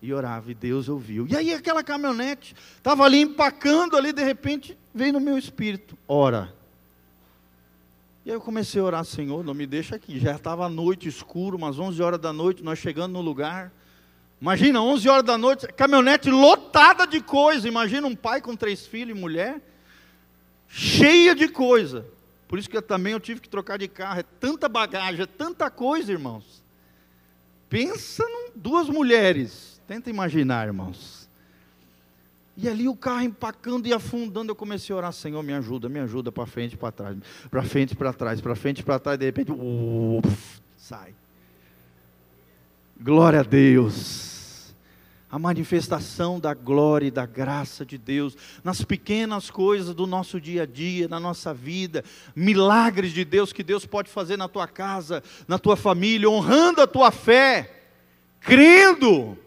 e 0.00 0.14
orava, 0.14 0.52
e 0.52 0.54
Deus 0.54 0.88
ouviu. 0.88 1.26
E 1.28 1.36
aí 1.36 1.52
aquela 1.52 1.82
caminhonete 1.82 2.54
estava 2.76 3.02
ali 3.02 3.20
empacando 3.20 3.96
ali, 3.96 4.12
de 4.12 4.22
repente 4.22 4.78
veio 4.94 5.12
no 5.12 5.18
meu 5.20 5.36
espírito, 5.36 5.98
ora. 6.06 6.54
E 8.24 8.30
aí 8.30 8.36
eu 8.36 8.40
comecei 8.40 8.80
a 8.80 8.84
orar, 8.84 9.04
Senhor, 9.04 9.42
não 9.42 9.52
me 9.52 9.66
deixa 9.66 9.96
aqui. 9.96 10.20
Já 10.20 10.36
estava 10.36 10.66
a 10.66 10.68
noite, 10.68 11.08
escuro, 11.08 11.56
umas 11.56 11.76
11 11.76 12.00
horas 12.00 12.20
da 12.20 12.32
noite, 12.32 12.62
nós 12.62 12.78
chegando 12.78 13.12
no 13.12 13.20
lugar. 13.20 13.72
Imagina, 14.40 14.80
11 14.80 15.08
horas 15.08 15.24
da 15.24 15.36
noite, 15.36 15.66
caminhonete 15.72 16.30
lotada 16.30 17.04
de 17.04 17.20
coisa. 17.20 17.66
Imagina 17.66 18.06
um 18.06 18.14
pai 18.14 18.40
com 18.40 18.54
três 18.54 18.86
filhos 18.86 19.18
e 19.18 19.20
mulher, 19.20 19.60
cheia 20.68 21.34
de 21.34 21.48
coisa. 21.48 22.06
Por 22.50 22.58
isso 22.58 22.68
que 22.68 22.76
eu 22.76 22.82
também 22.82 23.14
eu 23.14 23.20
tive 23.20 23.40
que 23.40 23.48
trocar 23.48 23.78
de 23.78 23.88
carro. 23.88 24.20
É 24.20 24.24
tanta 24.40 24.68
bagagem, 24.68 25.22
é 25.22 25.26
tanta 25.26 25.70
coisa, 25.70 26.10
irmãos. 26.12 26.62
Pensa 27.70 28.24
em 28.24 28.50
duas 28.54 28.88
mulheres 28.88 29.70
Tenta 29.90 30.08
imaginar, 30.08 30.68
irmãos. 30.68 31.28
E 32.56 32.68
ali 32.68 32.86
o 32.86 32.94
carro 32.94 33.22
empacando 33.22 33.88
e 33.88 33.92
afundando, 33.92 34.52
eu 34.52 34.54
comecei 34.54 34.94
a 34.94 34.96
orar, 34.96 35.12
Senhor, 35.12 35.42
me 35.42 35.52
ajuda, 35.52 35.88
me 35.88 35.98
ajuda 35.98 36.30
para 36.30 36.46
frente 36.46 36.76
para 36.76 36.92
trás, 36.92 37.16
para 37.50 37.62
frente 37.64 37.96
para 37.96 38.12
trás, 38.12 38.40
para 38.40 38.54
frente 38.54 38.84
para 38.84 39.00
trás, 39.00 39.18
de 39.18 39.24
repente, 39.24 39.50
uf, 39.50 40.60
sai. 40.78 41.12
Glória 43.00 43.40
a 43.40 43.42
Deus. 43.42 44.39
A 45.30 45.38
manifestação 45.38 46.40
da 46.40 46.52
glória 46.54 47.06
e 47.06 47.10
da 47.10 47.24
graça 47.24 47.86
de 47.86 47.96
Deus 47.96 48.36
nas 48.64 48.82
pequenas 48.82 49.48
coisas 49.48 49.94
do 49.94 50.06
nosso 50.06 50.40
dia 50.40 50.64
a 50.64 50.66
dia, 50.66 51.06
na 51.06 51.20
nossa 51.20 51.54
vida, 51.54 52.04
milagres 52.34 53.12
de 53.12 53.24
Deus 53.24 53.52
que 53.52 53.62
Deus 53.62 53.86
pode 53.86 54.10
fazer 54.10 54.36
na 54.36 54.48
tua 54.48 54.66
casa, 54.66 55.22
na 55.46 55.58
tua 55.58 55.76
família, 55.76 56.28
honrando 56.28 56.80
a 56.80 56.86
tua 56.86 57.12
fé, 57.12 57.84
crendo 58.40 59.38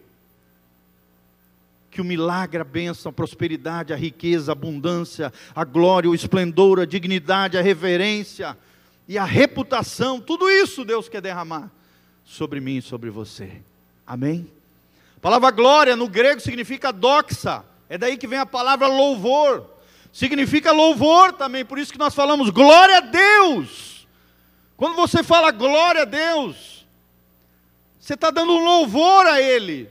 que 1.91 2.01
o 2.01 2.05
milagre, 2.05 2.59
a 2.59 2.63
bênção, 2.63 3.11
a 3.11 3.13
prosperidade, 3.13 3.93
a 3.93 3.95
riqueza, 3.95 4.51
a 4.51 4.53
abundância, 4.53 5.31
a 5.53 5.63
glória, 5.63 6.09
o 6.09 6.15
esplendor, 6.15 6.79
a 6.79 6.85
dignidade, 6.85 7.57
a 7.57 7.61
reverência 7.61 8.57
e 9.07 9.17
a 9.17 9.25
reputação, 9.25 10.19
tudo 10.19 10.49
isso 10.49 10.83
Deus 10.83 11.07
quer 11.07 11.21
derramar 11.21 11.69
sobre 12.25 12.59
mim 12.59 12.77
e 12.77 12.81
sobre 12.81 13.09
você. 13.09 13.61
Amém? 14.07 14.49
Palavra 15.23 15.51
glória 15.51 15.95
no 15.95 16.09
grego 16.09 16.41
significa 16.41 16.91
doxa, 16.91 17.63
é 17.87 17.97
daí 17.97 18.17
que 18.17 18.27
vem 18.27 18.39
a 18.39 18.45
palavra 18.45 18.87
louvor. 18.87 19.69
Significa 20.11 20.73
louvor 20.73 21.31
também, 21.31 21.63
por 21.63 21.79
isso 21.79 21.93
que 21.93 21.97
nós 21.97 22.13
falamos 22.13 22.49
glória 22.49 22.97
a 22.97 22.99
Deus. 22.99 24.05
Quando 24.75 24.97
você 24.97 25.23
fala 25.23 25.49
glória 25.49 26.01
a 26.01 26.05
Deus, 26.05 26.85
você 27.97 28.15
está 28.15 28.31
dando 28.31 28.51
um 28.51 28.65
louvor 28.65 29.25
a 29.25 29.39
Ele. 29.41 29.89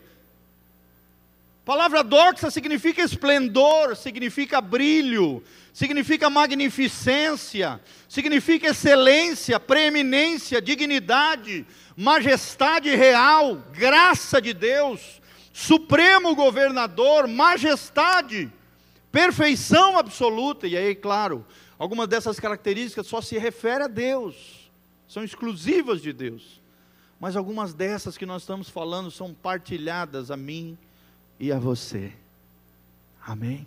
A 1.62 1.64
palavra 1.64 2.04
doxa 2.04 2.50
significa 2.50 3.00
esplendor, 3.00 3.96
significa 3.96 4.60
brilho, 4.60 5.42
significa 5.72 6.28
magnificência, 6.28 7.80
significa 8.06 8.68
excelência, 8.68 9.58
preeminência, 9.58 10.60
dignidade, 10.60 11.64
majestade 11.96 12.94
real, 12.94 13.56
graça 13.72 14.42
de 14.42 14.52
Deus, 14.52 15.21
supremo 15.52 16.34
governador, 16.34 17.26
majestade, 17.28 18.50
perfeição 19.10 19.98
absoluta. 19.98 20.66
E 20.66 20.76
aí, 20.76 20.94
claro, 20.94 21.44
algumas 21.78 22.08
dessas 22.08 22.40
características 22.40 23.06
só 23.06 23.20
se 23.20 23.38
refere 23.38 23.84
a 23.84 23.88
Deus, 23.88 24.70
são 25.06 25.22
exclusivas 25.22 26.00
de 26.00 26.12
Deus. 26.12 26.60
Mas 27.20 27.36
algumas 27.36 27.72
dessas 27.72 28.18
que 28.18 28.26
nós 28.26 28.42
estamos 28.42 28.68
falando 28.68 29.08
são 29.10 29.32
partilhadas 29.32 30.30
a 30.30 30.36
mim 30.36 30.76
e 31.38 31.52
a 31.52 31.58
você. 31.58 32.12
Amém? 33.24 33.66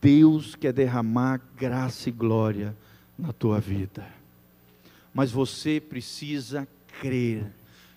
Deus 0.00 0.54
quer 0.54 0.72
derramar 0.72 1.40
graça 1.56 2.08
e 2.08 2.12
glória 2.12 2.74
na 3.18 3.32
tua 3.32 3.60
vida. 3.60 4.06
Mas 5.12 5.30
você 5.30 5.80
precisa 5.80 6.66
crer. 7.00 7.46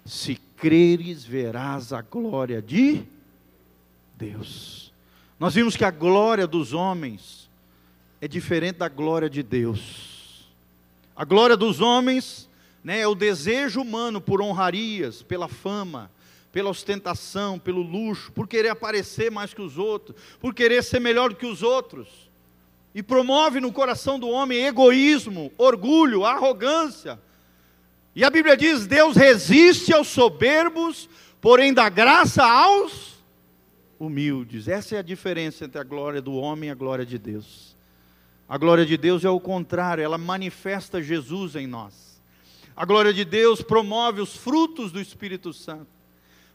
Se 0.05 0.35
creres, 0.57 1.23
verás 1.23 1.93
a 1.93 2.01
glória 2.01 2.61
de 2.61 3.03
Deus. 4.15 4.91
Nós 5.39 5.53
vimos 5.53 5.77
que 5.77 5.85
a 5.85 5.91
glória 5.91 6.45
dos 6.45 6.73
homens 6.73 7.49
é 8.19 8.27
diferente 8.27 8.77
da 8.77 8.89
glória 8.89 9.29
de 9.29 9.41
Deus. 9.41 10.49
A 11.15 11.23
glória 11.23 11.55
dos 11.55 11.79
homens 11.79 12.49
né, 12.83 12.99
é 12.99 13.07
o 13.07 13.15
desejo 13.15 13.81
humano 13.81 14.19
por 14.19 14.41
honrarias, 14.41 15.21
pela 15.21 15.47
fama, 15.47 16.11
pela 16.51 16.69
ostentação, 16.69 17.59
pelo 17.59 17.81
luxo, 17.81 18.31
por 18.31 18.47
querer 18.47 18.69
aparecer 18.69 19.31
mais 19.31 19.53
que 19.53 19.61
os 19.61 19.77
outros, 19.77 20.17
por 20.39 20.53
querer 20.53 20.83
ser 20.83 20.99
melhor 20.99 21.29
do 21.29 21.35
que 21.35 21.45
os 21.45 21.61
outros. 21.61 22.29
E 22.93 23.03
promove 23.03 23.59
no 23.59 23.71
coração 23.71 24.19
do 24.19 24.27
homem 24.27 24.65
egoísmo, 24.65 25.51
orgulho, 25.57 26.25
arrogância. 26.25 27.19
E 28.15 28.23
a 28.23 28.29
Bíblia 28.29 28.57
diz: 28.57 28.87
Deus 28.87 29.15
resiste 29.15 29.93
aos 29.93 30.07
soberbos, 30.07 31.09
porém 31.39 31.73
dá 31.73 31.89
graça 31.89 32.43
aos 32.43 33.23
humildes. 33.99 34.67
Essa 34.67 34.95
é 34.95 34.99
a 34.99 35.03
diferença 35.03 35.65
entre 35.65 35.79
a 35.79 35.83
glória 35.83 36.21
do 36.21 36.33
homem 36.33 36.69
e 36.69 36.71
a 36.71 36.75
glória 36.75 37.05
de 37.05 37.17
Deus. 37.17 37.77
A 38.47 38.57
glória 38.57 38.85
de 38.85 38.97
Deus 38.97 39.23
é 39.23 39.29
o 39.29 39.39
contrário, 39.39 40.03
ela 40.03 40.17
manifesta 40.17 41.03
Jesus 41.03 41.55
em 41.55 41.67
nós. 41.67 42.19
A 42.75 42.85
glória 42.85 43.13
de 43.13 43.25
Deus 43.25 43.61
promove 43.61 44.21
os 44.21 44.35
frutos 44.35 44.91
do 44.91 44.99
Espírito 44.99 45.53
Santo. 45.53 45.87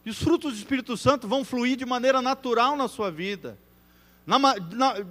E 0.05 0.11
os 0.11 0.19
frutos 0.19 0.53
do 0.53 0.59
Espírito 0.59 0.97
Santo 0.97 1.29
vão 1.29 1.45
fluir 1.45 1.77
de 1.77 1.87
maneira 1.87 2.21
natural 2.21 2.77
na 2.77 2.89
sua 2.89 3.11
vida. 3.11 3.59
Na, 4.27 4.39
na, 4.39 5.05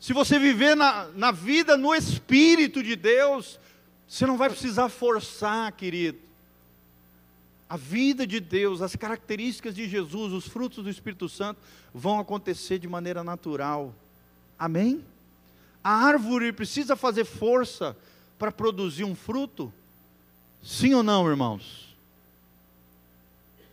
se 0.00 0.12
você 0.12 0.38
viver 0.38 0.74
na, 0.74 1.08
na 1.14 1.30
vida 1.30 1.76
no 1.76 1.94
Espírito 1.94 2.82
de 2.82 2.96
Deus, 2.96 3.60
você 4.08 4.26
não 4.26 4.36
vai 4.36 4.48
precisar 4.50 4.88
forçar, 4.88 5.70
querido. 5.72 6.18
A 7.68 7.76
vida 7.76 8.26
de 8.26 8.38
Deus, 8.40 8.82
as 8.82 8.94
características 8.94 9.74
de 9.74 9.88
Jesus, 9.88 10.32
os 10.32 10.46
frutos 10.46 10.84
do 10.84 10.90
Espírito 10.90 11.28
Santo 11.28 11.60
vão 11.92 12.20
acontecer 12.20 12.78
de 12.78 12.86
maneira 12.86 13.24
natural. 13.24 13.94
Amém? 14.58 15.04
A 15.82 15.90
árvore 15.90 16.52
precisa 16.52 16.94
fazer 16.94 17.24
força 17.24 17.96
para 18.38 18.52
produzir 18.52 19.04
um 19.04 19.14
fruto? 19.14 19.72
Sim 20.62 20.94
ou 20.94 21.02
não, 21.02 21.28
irmãos? 21.28 21.94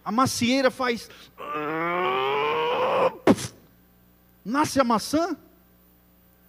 A 0.03 0.11
macieira 0.11 0.71
faz. 0.71 1.09
Nasce 4.43 4.79
a 4.79 4.83
maçã? 4.83 5.37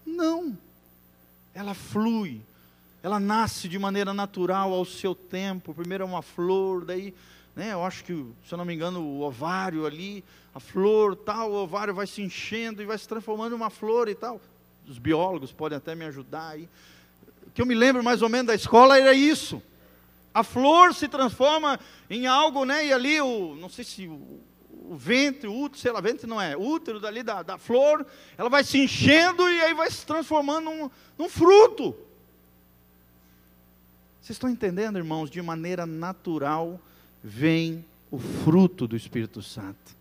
Não. 0.07 0.57
Ela 1.55 1.75
flui. 1.75 2.41
Ela 3.03 3.19
nasce 3.19 3.69
de 3.69 3.79
maneira 3.79 4.15
natural 4.15 4.73
ao 4.73 4.85
seu 4.85 5.15
tempo. 5.15 5.75
Primeiro 5.75 6.05
é 6.05 6.07
uma 6.07 6.23
flor, 6.23 6.85
daí, 6.85 7.13
né, 7.57 7.73
eu 7.73 7.85
acho 7.85 8.05
que, 8.05 8.13
se 8.47 8.53
eu 8.55 8.59
não 8.59 8.65
me 8.65 8.75
engano, 8.75 9.01
o 9.01 9.23
ovário 9.23 9.85
ali, 9.85 10.25
a 10.55 10.61
flor, 10.61 11.17
tal, 11.17 11.51
o 11.51 11.55
ovário 11.55 11.95
vai 11.95 12.07
se 12.07 12.23
enchendo 12.23 12.81
e 12.81 12.87
vai 12.87 12.97
se 12.97 13.09
transformando 13.09 13.53
em 13.53 13.57
uma 13.57 13.71
flor 13.71 14.09
e 14.09 14.15
tal. 14.15 14.41
Os 14.87 14.99
biólogos 14.99 15.53
podem 15.53 15.79
até 15.79 15.95
me 15.95 16.05
ajudar 16.05 16.51
aí. 16.51 16.69
O 17.47 17.51
que 17.51 17.61
eu 17.61 17.67
me 17.67 17.75
lembro 17.75 18.03
mais 18.03 18.23
ou 18.23 18.29
menos 18.29 18.47
da 18.47 18.55
escola 18.55 18.99
era 18.99 19.13
isso 19.13 19.63
A 20.33 20.43
flor 20.43 20.95
se 20.95 21.07
transforma 21.09 21.79
em 22.09 22.27
algo, 22.27 22.65
né? 22.65 22.87
E 22.87 22.93
ali 22.93 23.21
o, 23.21 23.55
não 23.57 23.69
sei 23.69 23.85
se 23.85 24.07
o, 24.07 24.41
o 24.71 24.97
ventre, 24.97 25.49
o 25.49 25.55
útero, 25.55 25.81
sei 25.81 25.93
lá, 25.93 26.01
ventre 26.01 26.27
não 26.27 26.41
é, 26.41 26.57
útero 26.57 27.01
dali 27.01 27.23
da, 27.23 27.43
da 27.43 27.59
flor, 27.59 28.07
ela 28.39 28.49
vai 28.49 28.65
se 28.65 28.79
enchendo 28.79 29.49
e 29.51 29.61
aí 29.61 29.75
vai 29.75 29.91
se 29.91 30.07
transformando 30.07 30.65
num, 30.65 30.91
num 31.19 31.29
fruto. 31.29 31.95
Vocês 34.23 34.37
estão 34.37 34.49
entendendo, 34.49 34.99
irmãos? 34.99 35.29
De 35.29 35.43
maneira 35.43 35.85
natural 35.85 36.81
vem 37.25 37.85
o 38.09 38.21
fruto 38.21 38.87
do 38.87 38.95
Espírito 38.95 39.43
Santo. 39.43 39.97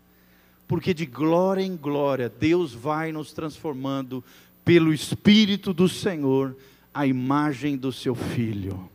Porque 0.68 0.94
de 0.94 1.04
glória 1.04 1.60
em 1.60 1.76
glória, 1.76 2.28
Deus 2.28 2.72
vai 2.72 3.10
nos 3.10 3.32
transformando 3.32 4.22
pelo 4.64 4.94
Espírito 4.94 5.74
do 5.74 5.88
Senhor 5.88 6.56
a 6.94 7.04
imagem 7.04 7.76
do 7.76 7.90
seu 7.90 8.14
Filho. 8.14 8.88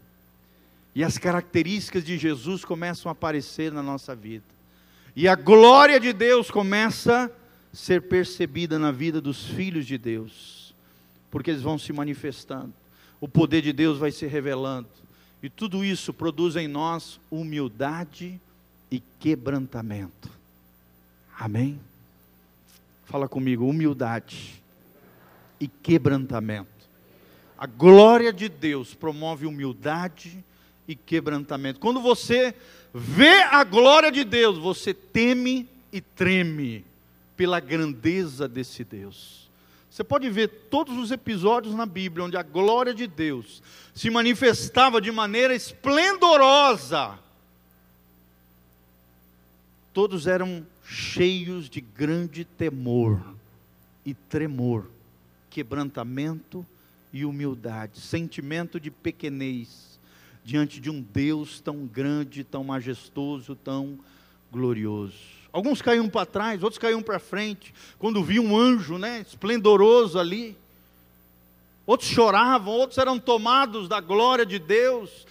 E 0.96 1.04
as 1.04 1.18
características 1.18 2.06
de 2.06 2.18
Jesus 2.18 2.64
começam 2.64 3.10
a 3.10 3.12
aparecer 3.12 3.70
na 3.74 3.84
nossa 3.84 4.16
vida. 4.16 4.46
E 5.14 5.28
a 5.28 5.36
glória 5.36 6.00
de 6.00 6.14
Deus 6.14 6.50
começa 6.50 7.26
a 7.26 7.76
ser 7.76 8.04
percebida 8.04 8.80
na 8.80 8.94
vida 8.94 9.20
dos 9.20 9.46
filhos 9.46 9.86
de 9.86 9.98
Deus, 9.98 10.74
porque 11.30 11.52
eles 11.52 11.62
vão 11.62 11.78
se 11.78 11.92
manifestando. 11.92 12.74
O 13.20 13.28
poder 13.28 13.62
de 13.62 13.74
Deus 13.74 13.98
vai 13.98 14.10
se 14.10 14.26
revelando. 14.26 14.88
E 15.42 15.50
tudo 15.50 15.86
isso 15.86 16.14
produz 16.14 16.56
em 16.56 16.68
nós 16.68 17.20
humildade 17.30 18.40
e 18.90 19.00
quebrantamento. 19.20 20.30
Amém? 21.38 21.80
Fala 23.06 23.28
comigo, 23.28 23.68
humildade 23.68 24.62
e 25.60 25.68
quebrantamento. 25.68 26.68
A 27.58 27.66
glória 27.66 28.34
de 28.34 28.50
Deus 28.50 28.94
promove 28.94 29.46
humildade 29.46 30.44
e 30.88 30.96
quebrantamento. 30.96 31.80
Quando 31.80 32.02
você 32.02 32.56
vê 32.94 33.42
a 33.44 33.64
glória 33.64 34.12
de 34.12 34.24
Deus, 34.24 34.58
você 34.58 34.94
teme 34.94 35.68
e 35.92 36.02
treme 36.02 36.86
pela 37.36 37.60
grandeza 37.60 38.48
desse 38.48 38.84
Deus. 38.84 39.47
Você 39.98 40.04
pode 40.04 40.30
ver 40.30 40.48
todos 40.70 40.96
os 40.96 41.10
episódios 41.10 41.74
na 41.74 41.84
Bíblia 41.84 42.24
onde 42.24 42.38
a 42.38 42.44
glória 42.44 42.94
de 42.94 43.08
Deus 43.08 43.64
se 43.96 44.12
manifestava 44.12 45.02
de 45.02 45.12
maneira 45.12 45.56
esplendorosa. 45.56 47.18
Todos 49.92 50.28
eram 50.28 50.64
cheios 50.86 51.68
de 51.68 51.82
grande 51.82 52.46
temor 52.46 53.20
e 54.06 54.14
tremor, 54.14 54.86
quebrantamento 55.50 56.64
e 57.12 57.26
humildade, 57.26 58.00
sentimento 58.00 58.80
de 58.80 58.92
pequenez 58.92 60.00
diante 60.44 60.80
de 60.80 60.92
um 60.92 61.02
Deus 61.02 61.60
tão 61.60 61.88
grande, 61.88 62.44
tão 62.44 62.64
majestoso, 62.64 63.56
tão 63.56 63.98
glorioso. 64.52 65.37
Alguns 65.58 65.82
caíam 65.82 66.08
para 66.08 66.24
trás, 66.24 66.62
outros 66.62 66.78
caíam 66.78 67.02
para 67.02 67.18
frente, 67.18 67.74
quando 67.98 68.24
viam 68.24 68.46
um 68.46 68.56
anjo, 68.56 69.00
né, 69.00 69.22
esplendoroso 69.22 70.20
ali. 70.20 70.56
Outros 71.84 72.12
choravam, 72.12 72.72
outros 72.72 73.00
eram 73.00 73.18
tomados 73.18 73.90
da 73.90 74.00
glória 74.00 74.46
de 74.46 74.60
Deus. 74.60 75.26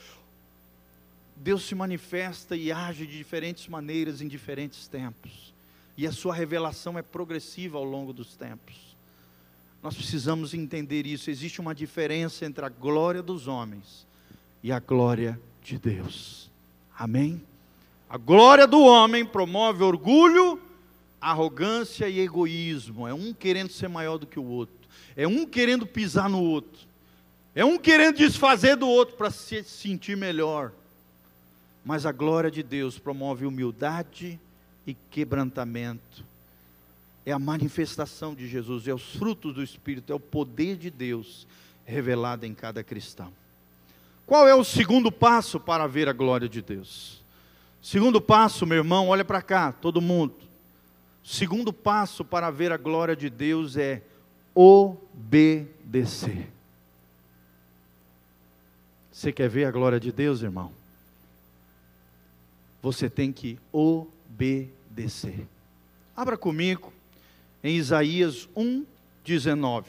Deus 1.36 1.62
se 1.62 1.76
manifesta 1.76 2.56
e 2.56 2.72
age 2.72 3.06
de 3.06 3.16
diferentes 3.16 3.68
maneiras 3.68 4.20
em 4.20 4.26
diferentes 4.26 4.88
tempos. 4.88 5.54
E 5.96 6.08
a 6.08 6.10
sua 6.10 6.34
revelação 6.34 6.98
é 6.98 7.02
progressiva 7.02 7.78
ao 7.78 7.84
longo 7.84 8.12
dos 8.12 8.34
tempos. 8.34 8.96
Nós 9.80 9.94
precisamos 9.94 10.54
entender 10.54 11.06
isso. 11.06 11.30
Existe 11.30 11.60
uma 11.60 11.72
diferença 11.72 12.44
entre 12.44 12.64
a 12.64 12.68
glória 12.68 13.22
dos 13.22 13.46
homens 13.46 14.04
e 14.60 14.72
a 14.72 14.80
glória 14.80 15.40
de 15.62 15.78
Deus. 15.78 16.50
Amém? 16.98 17.40
A 18.08 18.16
glória 18.16 18.66
do 18.66 18.80
homem 18.80 19.24
promove 19.24 19.82
orgulho, 19.82 20.60
arrogância 21.20 22.08
e 22.08 22.20
egoísmo. 22.20 23.06
É 23.06 23.12
um 23.12 23.32
querendo 23.32 23.72
ser 23.72 23.88
maior 23.88 24.16
do 24.16 24.26
que 24.26 24.38
o 24.38 24.44
outro. 24.44 24.74
É 25.16 25.26
um 25.26 25.44
querendo 25.44 25.86
pisar 25.86 26.28
no 26.28 26.40
outro. 26.40 26.86
É 27.54 27.64
um 27.64 27.78
querendo 27.78 28.16
desfazer 28.16 28.76
do 28.76 28.86
outro 28.86 29.16
para 29.16 29.30
se 29.30 29.64
sentir 29.64 30.16
melhor. 30.16 30.72
Mas 31.84 32.04
a 32.04 32.12
glória 32.12 32.50
de 32.50 32.62
Deus 32.62 32.98
promove 32.98 33.46
humildade 33.46 34.38
e 34.86 34.94
quebrantamento. 35.10 36.24
É 37.24 37.32
a 37.32 37.38
manifestação 37.38 38.34
de 38.34 38.46
Jesus, 38.46 38.86
é 38.86 38.94
os 38.94 39.16
frutos 39.16 39.54
do 39.54 39.62
Espírito, 39.62 40.12
é 40.12 40.16
o 40.16 40.20
poder 40.20 40.76
de 40.76 40.90
Deus 40.90 41.46
revelado 41.84 42.46
em 42.46 42.54
cada 42.54 42.84
cristão. 42.84 43.32
Qual 44.26 44.46
é 44.46 44.54
o 44.54 44.62
segundo 44.62 45.10
passo 45.10 45.58
para 45.58 45.86
ver 45.86 46.08
a 46.08 46.12
glória 46.12 46.48
de 46.48 46.60
Deus? 46.60 47.24
Segundo 47.86 48.20
passo, 48.20 48.66
meu 48.66 48.78
irmão, 48.78 49.06
olha 49.06 49.24
para 49.24 49.40
cá, 49.40 49.70
todo 49.70 50.00
mundo. 50.00 50.34
Segundo 51.22 51.72
passo 51.72 52.24
para 52.24 52.50
ver 52.50 52.72
a 52.72 52.76
glória 52.76 53.14
de 53.14 53.30
Deus 53.30 53.76
é 53.76 54.02
obedecer. 54.52 56.48
Você 59.12 59.30
quer 59.30 59.48
ver 59.48 59.66
a 59.66 59.70
glória 59.70 60.00
de 60.00 60.10
Deus, 60.10 60.42
irmão? 60.42 60.72
Você 62.82 63.08
tem 63.08 63.32
que 63.32 63.56
obedecer. 63.70 65.46
Abra 66.16 66.36
comigo 66.36 66.92
em 67.62 67.76
Isaías 67.76 68.48
1, 68.56 68.84
19. 69.24 69.86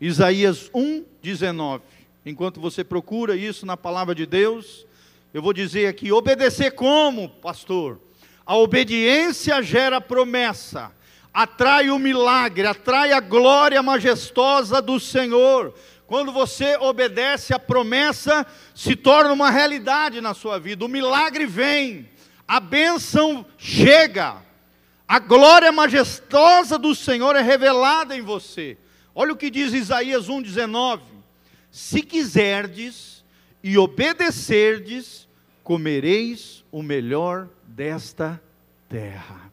Isaías 0.00 0.68
1, 0.74 1.04
19 1.22 1.84
enquanto 2.26 2.60
você 2.60 2.82
procura 2.82 3.36
isso 3.36 3.64
na 3.64 3.76
palavra 3.76 4.16
de 4.16 4.26
Deus, 4.26 4.84
eu 5.32 5.42
vou 5.42 5.52
dizer 5.52 5.86
aqui: 5.86 6.12
obedecer 6.12 6.72
como, 6.72 7.28
pastor? 7.28 8.00
A 8.44 8.56
obediência 8.56 9.62
gera 9.62 10.00
promessa, 10.00 10.90
atrai 11.32 11.90
o 11.90 11.98
milagre, 11.98 12.66
atrai 12.66 13.12
a 13.12 13.20
glória 13.20 13.82
majestosa 13.82 14.80
do 14.80 14.98
Senhor. 14.98 15.74
Quando 16.06 16.32
você 16.32 16.76
obedece, 16.78 17.52
a 17.52 17.58
promessa 17.58 18.46
se 18.74 18.96
torna 18.96 19.32
uma 19.32 19.50
realidade 19.50 20.22
na 20.22 20.32
sua 20.32 20.58
vida, 20.58 20.84
o 20.84 20.88
milagre 20.88 21.44
vem, 21.44 22.08
a 22.46 22.58
bênção 22.58 23.44
chega, 23.58 24.36
a 25.06 25.18
glória 25.18 25.70
majestosa 25.70 26.78
do 26.78 26.94
Senhor 26.94 27.36
é 27.36 27.42
revelada 27.42 28.16
em 28.16 28.22
você. 28.22 28.78
Olha 29.14 29.34
o 29.34 29.36
que 29.36 29.50
diz 29.50 29.74
Isaías 29.74 30.28
1,19 30.28 31.00
se 31.70 32.02
quiserdes 32.02 33.17
e 33.62 33.76
obedecerdes, 33.78 35.28
comereis 35.62 36.64
o 36.70 36.82
melhor 36.82 37.48
desta 37.66 38.40
terra. 38.88 39.50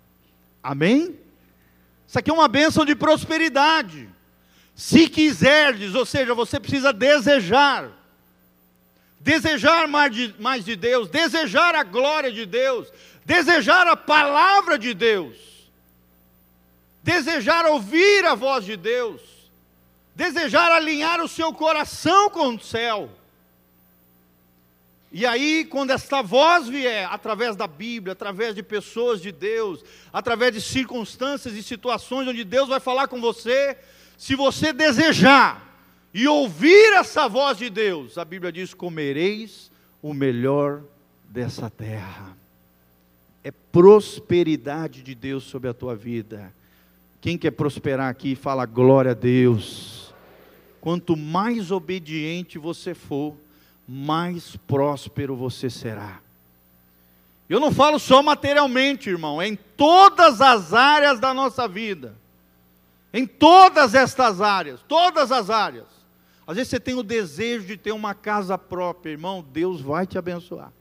Amém? 0.64 1.18
Isso 2.08 2.18
aqui 2.18 2.30
é 2.30 2.34
uma 2.34 2.48
bênção 2.48 2.86
de 2.86 2.96
prosperidade. 2.96 4.10
Se 4.76 5.08
quiserdes, 5.08 5.96
ou 5.96 6.06
seja, 6.06 6.34
você 6.34 6.60
precisa 6.60 6.92
desejar, 6.94 7.90
desejar 9.20 9.88
mais 9.88 10.12
de, 10.14 10.36
mais 10.40 10.66
de 10.66 10.76
Deus, 10.76 11.10
desejar 11.10 11.76
a 11.76 11.84
glória 11.84 12.32
de 12.32 12.46
Deus, 12.46 12.88
desejar 13.26 13.88
a 13.88 13.96
palavra 13.96 14.78
de 14.78 14.94
Deus, 14.94 15.36
desejar 17.04 17.66
ouvir 17.66 18.26
a 18.26 18.36
voz 18.36 18.66
de 18.66 18.76
Deus 18.76 19.36
desejar 20.16 20.72
alinhar 20.72 21.22
o 21.22 21.28
seu 21.28 21.54
coração 21.54 22.30
com 22.30 22.56
o 22.56 22.60
céu. 22.60 23.10
E 25.18 25.26
aí, 25.26 25.64
quando 25.64 25.92
esta 25.92 26.22
voz 26.22 26.68
vier, 26.68 27.08
através 27.10 27.56
da 27.56 27.66
Bíblia, 27.68 28.12
através 28.12 28.54
de 28.54 28.62
pessoas 28.62 29.22
de 29.22 29.32
Deus, 29.32 29.82
através 30.12 30.52
de 30.52 30.60
circunstâncias 30.60 31.54
e 31.54 31.64
situações 31.64 32.28
onde 32.28 32.44
Deus 32.44 32.68
vai 32.68 32.82
falar 32.82 33.08
com 33.08 33.22
você, 33.22 33.78
se 34.18 34.36
você 34.36 34.74
desejar 34.74 35.74
e 36.14 36.28
ouvir 36.28 36.92
essa 36.96 37.30
voz 37.30 37.58
de 37.58 37.70
Deus, 37.70 38.18
a 38.18 38.26
Bíblia 38.26 38.52
diz: 38.52 38.74
comereis 38.74 39.72
o 40.02 40.14
melhor 40.14 40.84
dessa 41.30 41.70
terra. 41.70 42.36
É 43.42 43.52
prosperidade 43.52 45.02
de 45.02 45.16
Deus 45.16 45.46
sobre 45.46 45.70
a 45.70 45.74
tua 45.74 45.96
vida. 45.96 46.54
Quem 47.22 47.38
quer 47.38 47.52
prosperar 47.52 48.10
aqui, 48.10 48.36
fala 48.36 48.66
glória 48.66 49.12
a 49.12 49.14
Deus. 49.14 50.14
Quanto 50.82 51.16
mais 51.16 51.72
obediente 51.72 52.58
você 52.58 52.94
for, 52.94 53.34
mais 53.88 54.56
próspero 54.56 55.36
você 55.36 55.70
será. 55.70 56.20
Eu 57.48 57.60
não 57.60 57.72
falo 57.72 58.00
só 58.00 58.24
materialmente, 58.24 59.10
irmão, 59.10 59.42
é 59.42 59.48
em 59.48 59.56
todas 59.56 60.42
as 60.42 60.74
áreas 60.74 61.20
da 61.20 61.34
nossa 61.34 61.68
vida. 61.68 62.16
Em 63.14 63.26
todas 63.26 63.94
estas 63.94 64.42
áreas, 64.42 64.82
todas 64.88 65.32
as 65.32 65.50
áreas. 65.50 65.86
Às 66.48 66.58
vezes 66.58 66.70
você 66.70 66.80
tem 66.80 66.96
o 66.96 67.04
desejo 67.04 67.66
de 67.66 67.78
ter 67.78 67.92
uma 67.92 68.14
casa 68.14 68.58
própria, 68.58 69.12
irmão, 69.12 69.46
Deus 69.52 69.80
vai 69.80 70.06
te 70.06 70.18
abençoar. 70.18 70.72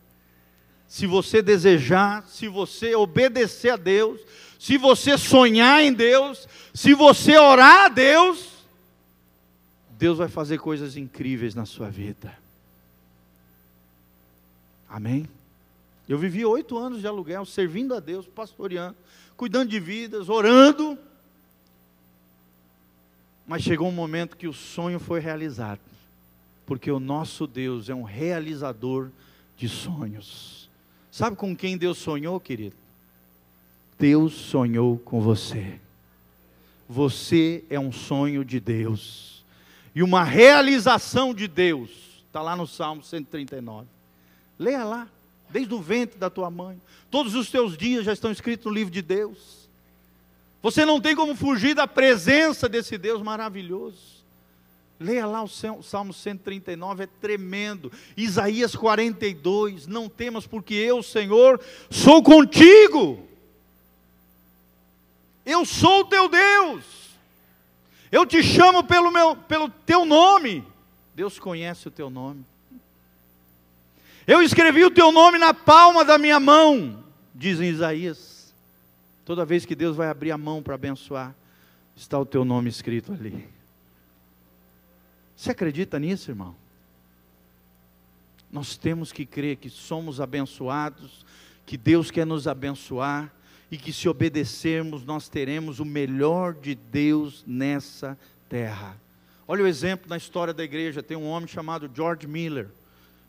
Se 0.86 1.06
você 1.06 1.42
desejar, 1.42 2.24
se 2.26 2.48
você 2.48 2.94
obedecer 2.94 3.70
a 3.70 3.76
Deus, 3.76 4.20
se 4.58 4.78
você 4.78 5.16
sonhar 5.18 5.82
em 5.82 5.92
Deus, 5.92 6.48
se 6.72 6.94
você 6.94 7.36
orar 7.38 7.86
a 7.86 7.88
Deus, 7.88 8.64
Deus 9.90 10.18
vai 10.18 10.28
fazer 10.28 10.58
coisas 10.58 10.96
incríveis 10.96 11.54
na 11.54 11.66
sua 11.66 11.90
vida. 11.90 12.43
Amém? 14.94 15.28
Eu 16.08 16.16
vivi 16.16 16.44
oito 16.44 16.78
anos 16.78 17.00
de 17.00 17.06
aluguel, 17.08 17.44
servindo 17.44 17.96
a 17.96 17.98
Deus, 17.98 18.28
pastoreando, 18.28 18.94
cuidando 19.36 19.68
de 19.68 19.80
vidas, 19.80 20.28
orando. 20.28 20.96
Mas 23.44 23.64
chegou 23.64 23.88
um 23.88 23.92
momento 23.92 24.36
que 24.36 24.46
o 24.46 24.52
sonho 24.52 25.00
foi 25.00 25.18
realizado, 25.18 25.80
porque 26.64 26.92
o 26.92 27.00
nosso 27.00 27.44
Deus 27.44 27.88
é 27.88 27.94
um 27.94 28.04
realizador 28.04 29.10
de 29.56 29.68
sonhos. 29.68 30.70
Sabe 31.10 31.34
com 31.34 31.56
quem 31.56 31.76
Deus 31.76 31.98
sonhou, 31.98 32.38
querido? 32.38 32.76
Deus 33.98 34.32
sonhou 34.32 34.96
com 34.96 35.20
você. 35.20 35.80
Você 36.88 37.64
é 37.68 37.80
um 37.80 37.90
sonho 37.90 38.44
de 38.44 38.60
Deus. 38.60 39.44
E 39.92 40.04
uma 40.04 40.22
realização 40.22 41.34
de 41.34 41.48
Deus. 41.48 41.90
Está 42.28 42.40
lá 42.40 42.54
no 42.54 42.68
Salmo 42.68 43.02
139. 43.02 43.93
Leia 44.58 44.84
lá, 44.84 45.08
desde 45.50 45.74
o 45.74 45.80
ventre 45.80 46.18
da 46.18 46.30
tua 46.30 46.50
mãe. 46.50 46.80
Todos 47.10 47.34
os 47.34 47.50
teus 47.50 47.76
dias 47.76 48.04
já 48.04 48.12
estão 48.12 48.30
escritos 48.30 48.66
no 48.66 48.72
livro 48.72 48.92
de 48.92 49.02
Deus. 49.02 49.68
Você 50.62 50.84
não 50.84 51.00
tem 51.00 51.14
como 51.14 51.36
fugir 51.36 51.74
da 51.74 51.86
presença 51.86 52.68
desse 52.68 52.96
Deus 52.96 53.22
maravilhoso. 53.22 54.14
Leia 54.98 55.26
lá 55.26 55.42
o 55.42 55.48
Salmo 55.48 56.12
139, 56.12 57.04
é 57.04 57.06
tremendo. 57.20 57.92
Isaías 58.16 58.74
42, 58.74 59.86
não 59.86 60.08
temas, 60.08 60.46
porque 60.46 60.74
eu, 60.74 61.02
Senhor, 61.02 61.60
sou 61.90 62.22
contigo. 62.22 63.28
Eu 65.44 65.66
sou 65.66 66.00
o 66.00 66.04
teu 66.04 66.28
Deus. 66.28 66.84
Eu 68.10 68.24
te 68.24 68.42
chamo 68.42 68.84
pelo, 68.84 69.10
meu, 69.10 69.36
pelo 69.36 69.68
teu 69.68 70.04
nome. 70.04 70.64
Deus 71.14 71.38
conhece 71.38 71.88
o 71.88 71.90
teu 71.90 72.08
nome. 72.08 72.44
Eu 74.26 74.42
escrevi 74.42 74.84
o 74.84 74.90
teu 74.90 75.12
nome 75.12 75.38
na 75.38 75.52
palma 75.52 76.04
da 76.04 76.16
minha 76.16 76.40
mão, 76.40 77.04
diz 77.34 77.60
em 77.60 77.68
Isaías. 77.68 78.54
Toda 79.24 79.44
vez 79.44 79.66
que 79.66 79.74
Deus 79.74 79.96
vai 79.96 80.08
abrir 80.08 80.30
a 80.30 80.38
mão 80.38 80.62
para 80.62 80.74
abençoar, 80.74 81.34
está 81.94 82.18
o 82.18 82.24
teu 82.24 82.44
nome 82.44 82.70
escrito 82.70 83.12
ali. 83.12 83.46
Você 85.36 85.50
acredita 85.50 85.98
nisso, 85.98 86.30
irmão? 86.30 86.56
Nós 88.50 88.76
temos 88.76 89.12
que 89.12 89.26
crer 89.26 89.56
que 89.56 89.68
somos 89.68 90.20
abençoados, 90.20 91.26
que 91.66 91.76
Deus 91.76 92.10
quer 92.10 92.24
nos 92.24 92.46
abençoar 92.46 93.32
e 93.70 93.76
que 93.76 93.92
se 93.92 94.08
obedecermos 94.08 95.04
nós 95.04 95.28
teremos 95.28 95.80
o 95.80 95.84
melhor 95.84 96.54
de 96.54 96.74
Deus 96.74 97.44
nessa 97.46 98.16
terra. 98.48 98.96
Olha 99.46 99.64
o 99.64 99.66
exemplo 99.66 100.08
na 100.08 100.16
história 100.16 100.54
da 100.54 100.64
igreja, 100.64 101.02
tem 101.02 101.16
um 101.16 101.26
homem 101.26 101.48
chamado 101.48 101.90
George 101.92 102.26
Miller. 102.26 102.70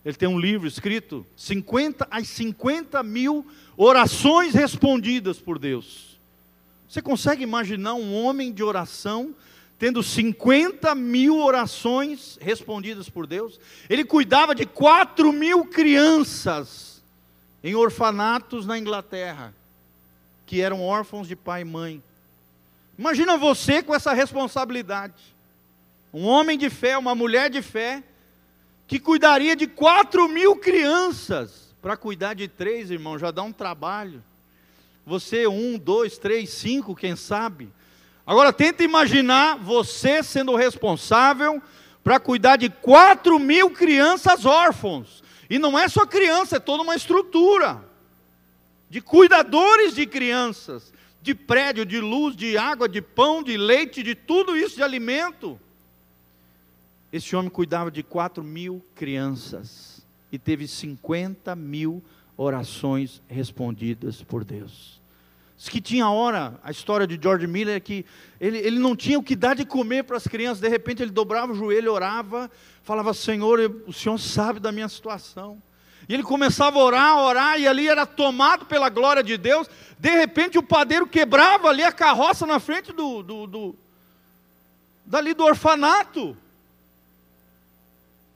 Ele 0.06 0.16
tem 0.16 0.30
um 0.30 0.40
livro 0.40 0.68
escrito 0.68 1.26
50 1.36 2.08
as 2.12 2.28
50 2.28 3.02
mil 3.02 3.46
orações 3.76 4.54
respondidas 4.54 5.40
por 5.40 5.58
Deus. 5.58 6.20
Você 6.88 7.02
consegue 7.02 7.42
imaginar 7.42 7.96
um 7.96 8.14
homem 8.14 8.54
de 8.54 8.64
oração 8.64 9.36
tendo 9.80 10.02
50 10.02 10.94
mil 10.96 11.40
orações 11.40 12.38
respondidas 12.40 13.10
por 13.10 13.26
Deus? 13.26 13.60
Ele 13.90 14.06
cuidava 14.06 14.54
de 14.54 14.66
4 14.66 15.34
mil 15.34 15.66
crianças 15.66 17.04
em 17.64 17.74
orfanatos 17.74 18.66
na 18.66 18.78
Inglaterra 18.78 19.54
que 20.46 20.62
eram 20.62 20.82
órfãos 20.82 21.28
de 21.28 21.36
pai 21.36 21.62
e 21.62 21.66
mãe. 21.66 22.04
Imagina 22.98 23.38
você 23.38 23.82
com 23.82 23.94
essa 23.94 24.14
responsabilidade. 24.14 25.36
Um 26.14 26.26
homem 26.26 26.58
de 26.58 26.70
fé, 26.70 26.98
uma 26.98 27.16
mulher 27.16 27.50
de 27.50 27.62
fé, 27.62 28.04
que 28.88 29.00
cuidaria 29.00 29.56
de 29.56 29.68
quatro 29.68 30.28
mil 30.28 30.56
crianças. 30.56 31.74
Para 31.82 31.96
cuidar 31.96 32.34
de 32.34 32.48
três, 32.48 32.90
irmão, 32.90 33.18
já 33.18 33.32
dá 33.32 33.44
um 33.44 33.52
trabalho. 33.52 34.24
Você, 35.06 35.48
um, 35.48 35.78
dois, 35.78 36.18
três, 36.18 36.50
cinco, 36.50 36.96
quem 36.96 37.16
sabe. 37.16 37.72
Agora 38.26 38.52
tenta 38.52 38.84
imaginar 38.84 39.58
você 39.58 40.24
sendo 40.24 40.56
responsável 40.56 41.62
para 42.04 42.20
cuidar 42.20 42.56
de 42.56 42.70
quatro 42.70 43.38
mil 43.38 43.70
crianças 43.70 44.46
órfãos. 44.46 45.24
E 45.48 45.60
não 45.60 45.78
é 45.78 45.88
só 45.88 46.06
criança, 46.06 46.58
é 46.58 46.60
toda 46.60 46.82
uma 46.82 46.96
estrutura 46.96 47.84
de 48.90 49.02
cuidadores 49.02 49.94
de 49.94 50.06
crianças, 50.06 50.94
de 51.22 51.36
prédio, 51.36 51.86
de 51.86 52.00
luz, 52.00 52.36
de 52.36 52.58
água, 52.58 52.88
de 52.88 53.02
pão, 53.02 53.44
de 53.44 53.58
leite, 53.58 54.02
de 54.02 54.16
tudo 54.16 54.56
isso 54.56 54.76
de 54.76 54.84
alimento. 54.84 55.60
Esse 57.16 57.34
homem 57.34 57.50
cuidava 57.50 57.90
de 57.90 58.04
4 58.04 58.44
mil 58.44 58.86
crianças 58.94 60.06
e 60.30 60.38
teve 60.38 60.68
50 60.68 61.56
mil 61.56 62.04
orações 62.36 63.22
respondidas 63.30 64.22
por 64.22 64.44
Deus. 64.44 65.02
Diz 65.58 65.70
que 65.70 65.80
tinha 65.80 66.10
hora, 66.10 66.60
a 66.62 66.72
história 66.72 67.08
de 67.08 67.18
George 67.18 67.48
Miller 67.48 67.78
é 67.78 67.80
que 67.80 68.06
ele, 68.38 68.58
ele 68.58 68.78
não 68.80 68.98
tinha 68.98 69.18
o 69.18 69.24
que 69.24 69.34
dar 69.34 69.56
de 69.56 69.64
comer 69.64 70.04
para 70.04 70.18
as 70.18 70.28
crianças, 70.28 70.60
de 70.60 70.68
repente 70.68 71.02
ele 71.02 71.12
dobrava 71.12 71.54
o 71.54 71.56
joelho, 71.56 71.94
orava, 71.94 72.52
falava: 72.84 73.14
Senhor, 73.14 73.62
o 73.88 73.94
Senhor 73.94 74.20
sabe 74.20 74.60
da 74.60 74.74
minha 74.74 74.90
situação. 74.90 75.64
E 76.10 76.14
ele 76.14 76.22
começava 76.22 76.78
a 76.78 76.84
orar, 76.84 77.18
orar, 77.18 77.58
e 77.58 77.66
ali 77.66 77.88
era 77.88 78.06
tomado 78.06 78.66
pela 78.66 78.90
glória 78.90 79.24
de 79.24 79.38
Deus. 79.38 79.70
De 79.98 80.10
repente 80.10 80.58
o 80.58 80.64
padeiro 80.64 81.08
quebrava 81.08 81.70
ali 81.70 81.82
a 81.82 81.94
carroça 81.94 82.46
na 82.46 82.60
frente 82.60 82.92
do, 82.92 83.24
do, 83.24 83.48
do 83.48 83.76
dali 85.06 85.34
do 85.34 85.46
orfanato. 85.46 86.36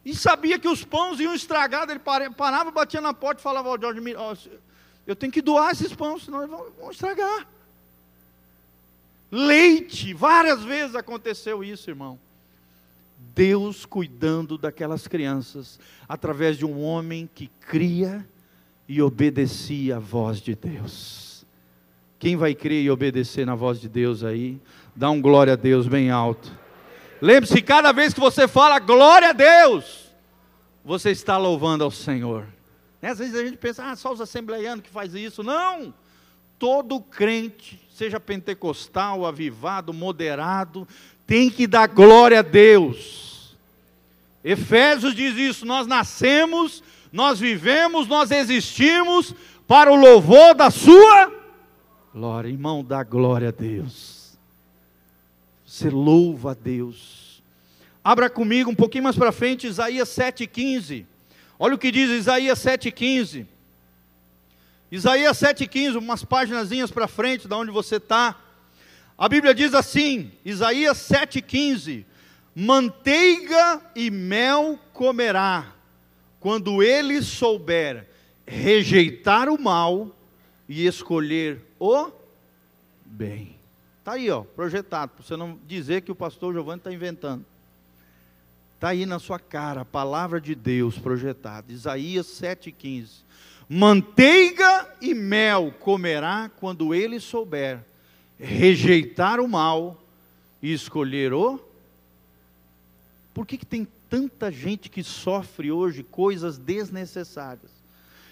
E 0.03 0.15
sabia 0.15 0.57
que 0.57 0.67
os 0.67 0.83
pães 0.83 1.19
iam 1.19 1.33
estragar, 1.33 1.89
ele 1.89 1.99
parava, 1.99 2.71
batia 2.71 3.01
na 3.01 3.13
porta 3.13 3.41
e 3.41 3.43
falava 3.43 3.69
ao 3.69 3.79
Jorge, 3.79 4.01
oh, 4.15 4.59
eu 5.05 5.15
tenho 5.15 5.31
que 5.31 5.41
doar 5.41 5.71
esses 5.71 5.93
pães, 5.93 6.23
senão 6.23 6.39
eles 6.39 6.49
vão, 6.49 6.65
vão 6.79 6.91
estragar. 6.91 7.47
Leite, 9.31 10.13
várias 10.13 10.63
vezes 10.63 10.95
aconteceu 10.95 11.63
isso, 11.63 11.89
irmão. 11.89 12.19
Deus 13.35 13.85
cuidando 13.85 14.57
daquelas 14.57 15.07
crianças, 15.07 15.79
através 16.07 16.57
de 16.57 16.65
um 16.65 16.81
homem 16.81 17.29
que 17.33 17.47
cria 17.59 18.27
e 18.87 19.01
obedecia 19.01 19.97
a 19.97 19.99
voz 19.99 20.39
de 20.39 20.55
Deus. 20.55 21.45
Quem 22.17 22.35
vai 22.35 22.55
crer 22.55 22.83
e 22.83 22.89
obedecer 22.89 23.45
na 23.45 23.55
voz 23.55 23.79
de 23.79 23.87
Deus 23.87 24.23
aí? 24.23 24.59
Dá 24.95 25.09
um 25.09 25.21
glória 25.21 25.53
a 25.53 25.55
Deus 25.55 25.87
bem 25.87 26.09
alto. 26.09 26.58
Lembre-se, 27.21 27.61
cada 27.61 27.91
vez 27.91 28.13
que 28.13 28.19
você 28.19 28.47
fala 28.47 28.79
glória 28.79 29.29
a 29.29 29.33
Deus, 29.33 30.09
você 30.83 31.11
está 31.11 31.37
louvando 31.37 31.83
ao 31.83 31.91
Senhor. 31.91 32.47
Às 33.01 33.19
vezes 33.19 33.35
a 33.35 33.45
gente 33.45 33.57
pensa, 33.57 33.83
ah, 33.85 33.95
só 33.95 34.11
os 34.11 34.21
assembleianos 34.21 34.83
que 34.83 34.89
faz 34.89 35.13
isso. 35.13 35.43
Não! 35.43 35.93
Todo 36.57 36.99
crente, 36.99 37.79
seja 37.93 38.19
pentecostal, 38.19 39.25
avivado, 39.25 39.93
moderado, 39.93 40.87
tem 41.25 41.49
que 41.49 41.65
dar 41.65 41.87
glória 41.87 42.39
a 42.39 42.41
Deus. 42.41 43.55
Efésios 44.43 45.15
diz 45.15 45.37
isso: 45.37 45.65
nós 45.65 45.87
nascemos, 45.87 46.83
nós 47.11 47.39
vivemos, 47.39 48.07
nós 48.07 48.31
existimos 48.31 49.33
para 49.67 49.91
o 49.91 49.95
louvor 49.95 50.53
da 50.53 50.69
Sua 50.69 51.31
glória. 52.13 52.49
Irmão, 52.49 52.83
dá 52.83 53.03
glória 53.03 53.49
a 53.49 53.51
Deus. 53.51 54.18
Você 55.79 55.89
louva 55.89 56.51
a 56.51 56.53
Deus. 56.53 57.41
Abra 58.03 58.29
comigo 58.29 58.69
um 58.69 58.75
pouquinho 58.75 59.05
mais 59.05 59.15
para 59.15 59.31
frente, 59.31 59.65
Isaías 59.65 60.09
7,15. 60.09 61.05
Olha 61.57 61.75
o 61.75 61.77
que 61.77 61.89
diz 61.89 62.09
Isaías 62.09 62.59
7,15. 62.59 63.47
Isaías 64.91 65.37
7,15, 65.37 65.95
umas 65.95 66.25
páginas 66.25 66.69
para 66.91 67.07
frente, 67.07 67.47
da 67.47 67.55
onde 67.55 67.71
você 67.71 67.95
está. 67.95 68.37
A 69.17 69.29
Bíblia 69.29 69.55
diz 69.55 69.73
assim, 69.73 70.33
Isaías 70.43 70.97
7,15: 70.97 72.03
Manteiga 72.53 73.81
e 73.95 74.11
mel 74.11 74.77
comerá, 74.91 75.73
quando 76.41 76.83
ele 76.83 77.21
souber 77.21 78.05
rejeitar 78.45 79.47
o 79.47 79.57
mal 79.57 80.13
e 80.67 80.85
escolher 80.85 81.61
o 81.79 82.11
bem. 83.05 83.58
Está 83.99 84.13
aí, 84.13 84.29
ó, 84.29 84.41
projetado, 84.41 85.11
para 85.11 85.23
você 85.23 85.37
não 85.37 85.59
dizer 85.67 86.01
que 86.01 86.11
o 86.11 86.15
pastor 86.15 86.53
Giovanni 86.53 86.79
está 86.79 86.91
inventando. 86.91 87.45
Está 88.75 88.89
aí 88.89 89.05
na 89.05 89.19
sua 89.19 89.37
cara, 89.37 89.81
a 89.81 89.85
palavra 89.85 90.39
de 90.39 90.55
Deus 90.55 90.97
projetada. 90.97 91.71
Isaías 91.71 92.27
7,15. 92.27 93.23
Manteiga 93.67 94.95
e 95.01 95.13
mel 95.13 95.73
comerá 95.79 96.49
quando 96.59 96.95
ele 96.95 97.19
souber 97.19 97.83
rejeitar 98.39 99.39
o 99.39 99.47
mal 99.47 100.01
e 100.61 100.73
escolher 100.73 101.33
o. 101.33 101.59
Por 103.33 103.45
que, 103.45 103.57
que 103.57 103.65
tem 103.65 103.87
tanta 104.09 104.51
gente 104.51 104.89
que 104.89 105.03
sofre 105.03 105.71
hoje 105.71 106.01
coisas 106.01 106.57
desnecessárias 106.57 107.71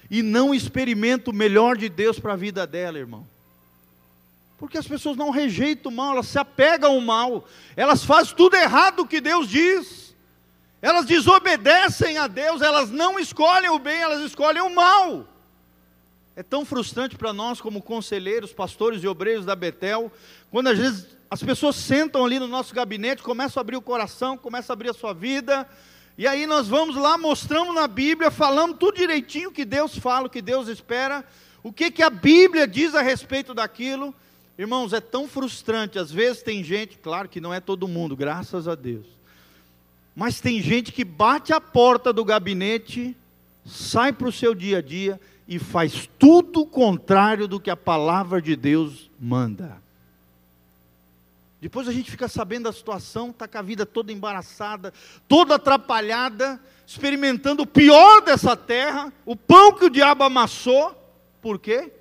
e 0.09 0.23
não 0.23 0.55
experimenta 0.55 1.29
o 1.29 1.33
melhor 1.33 1.77
de 1.77 1.89
Deus 1.89 2.19
para 2.19 2.33
a 2.33 2.37
vida 2.37 2.65
dela, 2.65 2.97
irmão? 2.97 3.27
Porque 4.57 4.77
as 4.77 4.87
pessoas 4.87 5.15
não 5.15 5.29
rejeitam 5.29 5.91
o 5.91 5.95
mal, 5.95 6.13
elas 6.13 6.27
se 6.27 6.39
apegam 6.39 6.93
ao 6.93 7.01
mal, 7.01 7.45
elas 7.75 8.03
fazem 8.03 8.35
tudo 8.35 8.55
errado 8.55 9.01
o 9.01 9.07
que 9.07 9.21
Deus 9.21 9.47
diz. 9.47 10.15
Elas 10.81 11.05
desobedecem 11.05 12.17
a 12.17 12.27
Deus, 12.27 12.61
elas 12.61 12.89
não 12.89 13.19
escolhem 13.19 13.69
o 13.69 13.79
bem, 13.79 13.99
elas 13.99 14.21
escolhem 14.21 14.61
o 14.61 14.73
mal. 14.73 15.27
É 16.35 16.43
tão 16.43 16.63
frustrante 16.63 17.15
para 17.15 17.33
nós, 17.33 17.59
como 17.59 17.81
conselheiros, 17.81 18.53
pastores 18.53 19.03
e 19.03 19.07
obreiros 19.07 19.45
da 19.45 19.55
Betel, 19.55 20.11
quando 20.51 20.67
às 20.67 20.77
vezes 20.77 21.07
as 21.29 21.41
pessoas 21.41 21.75
sentam 21.75 22.23
ali 22.23 22.39
no 22.39 22.47
nosso 22.47 22.73
gabinete, 22.73 23.23
começam 23.23 23.59
a 23.59 23.61
abrir 23.61 23.75
o 23.75 23.81
coração, 23.81 24.37
começam 24.37 24.73
a 24.73 24.75
abrir 24.75 24.89
a 24.89 24.93
sua 24.93 25.13
vida, 25.13 25.67
e 26.17 26.27
aí 26.27 26.47
nós 26.47 26.67
vamos 26.67 26.95
lá, 26.95 27.17
mostramos 27.17 27.75
na 27.75 27.87
Bíblia, 27.87 28.31
falamos 28.31 28.77
tudo 28.79 28.97
direitinho 28.97 29.49
o 29.49 29.51
que 29.51 29.65
Deus 29.65 29.97
fala, 29.97 30.27
o 30.27 30.29
que 30.29 30.41
Deus 30.41 30.67
espera, 30.67 31.25
o 31.61 31.73
que, 31.73 31.91
que 31.91 32.01
a 32.01 32.09
Bíblia 32.09 32.67
diz 32.67 32.95
a 32.95 33.01
respeito 33.01 33.53
daquilo. 33.53 34.15
Irmãos, 34.57 34.91
é 34.91 34.99
tão 34.99 35.27
frustrante. 35.27 35.99
Às 35.99 36.11
vezes 36.11 36.41
tem 36.41 36.63
gente, 36.63 36.97
claro 36.97 37.29
que 37.29 37.39
não 37.39 37.53
é 37.53 37.59
todo 37.59 37.87
mundo, 37.87 38.15
graças 38.15 38.67
a 38.67 38.75
Deus. 38.75 39.05
Mas 40.15 40.41
tem 40.41 40.61
gente 40.61 40.91
que 40.91 41.03
bate 41.03 41.53
a 41.53 41.61
porta 41.61 42.11
do 42.11 42.25
gabinete, 42.25 43.15
sai 43.63 44.11
para 44.11 44.27
o 44.27 44.31
seu 44.31 44.55
dia 44.55 44.79
a 44.79 44.81
dia 44.81 45.21
e 45.47 45.59
faz 45.59 46.09
tudo 46.17 46.61
o 46.61 46.65
contrário 46.65 47.47
do 47.47 47.59
que 47.59 47.69
a 47.69 47.77
palavra 47.77 48.41
de 48.41 48.55
Deus 48.55 49.11
manda. 49.19 49.81
Depois 51.61 51.87
a 51.87 51.91
gente 51.91 52.09
fica 52.09 52.27
sabendo 52.27 52.63
da 52.63 52.73
situação, 52.73 53.29
está 53.29 53.47
com 53.47 53.57
a 53.57 53.61
vida 53.61 53.85
toda 53.85 54.11
embaraçada, 54.11 54.93
toda 55.27 55.55
atrapalhada, 55.55 56.59
experimentando 56.85 57.63
o 57.63 57.67
pior 57.67 58.21
dessa 58.21 58.55
terra, 58.55 59.11
o 59.25 59.35
pão 59.35 59.73
que 59.73 59.85
o 59.85 59.89
diabo 59.89 60.23
amassou. 60.23 60.95
Por 61.41 61.59
quê? 61.59 61.91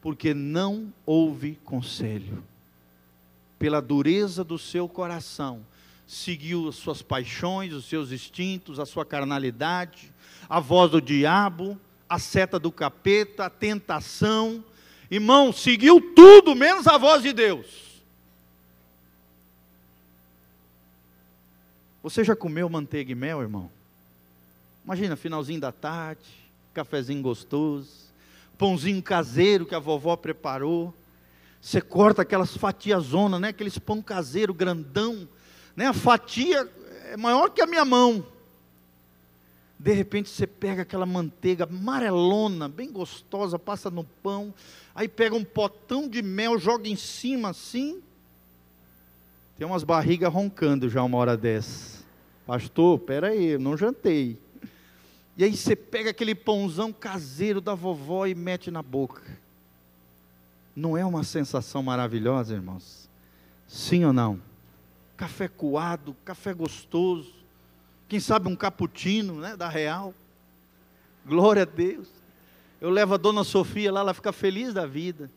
Porque 0.00 0.32
não 0.32 0.92
houve 1.04 1.58
conselho. 1.64 2.42
Pela 3.58 3.80
dureza 3.80 4.44
do 4.44 4.58
seu 4.58 4.88
coração, 4.88 5.64
seguiu 6.06 6.68
as 6.68 6.76
suas 6.76 7.02
paixões, 7.02 7.72
os 7.72 7.86
seus 7.86 8.12
instintos, 8.12 8.78
a 8.78 8.86
sua 8.86 9.04
carnalidade, 9.04 10.12
a 10.48 10.60
voz 10.60 10.90
do 10.92 11.02
diabo, 11.02 11.78
a 12.08 12.18
seta 12.18 12.58
do 12.58 12.70
capeta, 12.70 13.46
a 13.46 13.50
tentação. 13.50 14.64
Irmão, 15.10 15.52
seguiu 15.52 16.00
tudo 16.14 16.54
menos 16.54 16.86
a 16.86 16.96
voz 16.96 17.22
de 17.22 17.32
Deus. 17.32 17.88
Você 22.02 22.22
já 22.22 22.36
comeu 22.36 22.70
manteiga 22.70 23.10
e 23.10 23.14
mel, 23.14 23.42
irmão? 23.42 23.70
Imagina, 24.84 25.16
finalzinho 25.16 25.60
da 25.60 25.72
tarde, 25.72 26.24
cafezinho 26.72 27.20
gostoso 27.20 28.07
pãozinho 28.58 29.00
caseiro 29.00 29.64
que 29.64 29.74
a 29.74 29.78
vovó 29.78 30.16
preparou. 30.16 30.92
Você 31.60 31.80
corta 31.80 32.22
aquelas 32.22 32.56
fatias 32.56 33.04
zona, 33.04 33.38
né? 33.38 33.48
Aqueles 33.48 33.78
pão 33.78 34.02
caseiro 34.02 34.52
grandão, 34.52 35.28
né? 35.76 35.86
A 35.86 35.92
fatia 35.92 36.68
é 37.06 37.16
maior 37.16 37.50
que 37.50 37.62
a 37.62 37.66
minha 37.66 37.84
mão. 37.84 38.26
De 39.78 39.92
repente 39.92 40.28
você 40.28 40.46
pega 40.46 40.82
aquela 40.82 41.06
manteiga 41.06 41.64
amarelona, 41.64 42.68
bem 42.68 42.90
gostosa, 42.90 43.58
passa 43.58 43.88
no 43.88 44.02
pão, 44.02 44.52
aí 44.92 45.06
pega 45.06 45.36
um 45.36 45.44
potão 45.44 46.08
de 46.08 46.20
mel, 46.20 46.58
joga 46.58 46.88
em 46.88 46.96
cima 46.96 47.50
assim. 47.50 48.02
Tem 49.56 49.64
umas 49.66 49.84
barrigas 49.84 50.32
roncando 50.32 50.88
já 50.88 51.02
uma 51.02 51.16
hora 51.16 51.36
dessa. 51.36 52.04
Pastor, 52.44 52.98
peraí, 53.00 53.50
eu 53.50 53.60
não 53.60 53.76
jantei. 53.76 54.38
E 55.38 55.44
aí 55.44 55.56
você 55.56 55.76
pega 55.76 56.10
aquele 56.10 56.34
pãozão 56.34 56.92
caseiro 56.92 57.60
da 57.60 57.72
vovó 57.72 58.26
e 58.26 58.34
mete 58.34 58.72
na 58.72 58.82
boca. 58.82 59.22
Não 60.74 60.96
é 60.96 61.04
uma 61.04 61.22
sensação 61.22 61.80
maravilhosa, 61.80 62.54
irmãos? 62.54 63.08
Sim 63.68 64.04
ou 64.04 64.12
não? 64.12 64.42
Café 65.16 65.46
coado, 65.46 66.16
café 66.24 66.52
gostoso. 66.52 67.32
Quem 68.08 68.18
sabe 68.18 68.48
um 68.48 68.56
cappuccino, 68.56 69.34
né, 69.36 69.56
da 69.56 69.68
Real. 69.68 70.12
Glória 71.24 71.62
a 71.62 71.66
Deus. 71.66 72.08
Eu 72.80 72.90
levo 72.90 73.14
a 73.14 73.16
dona 73.16 73.44
Sofia 73.44 73.92
lá, 73.92 74.00
ela 74.00 74.14
fica 74.14 74.32
feliz 74.32 74.74
da 74.74 74.86
vida. 74.86 75.30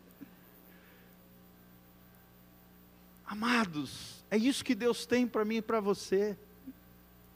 Amados, 3.24 4.24
é 4.28 4.36
isso 4.36 4.64
que 4.64 4.74
Deus 4.74 5.06
tem 5.06 5.28
para 5.28 5.44
mim 5.44 5.56
e 5.56 5.62
para 5.62 5.78
você 5.78 6.36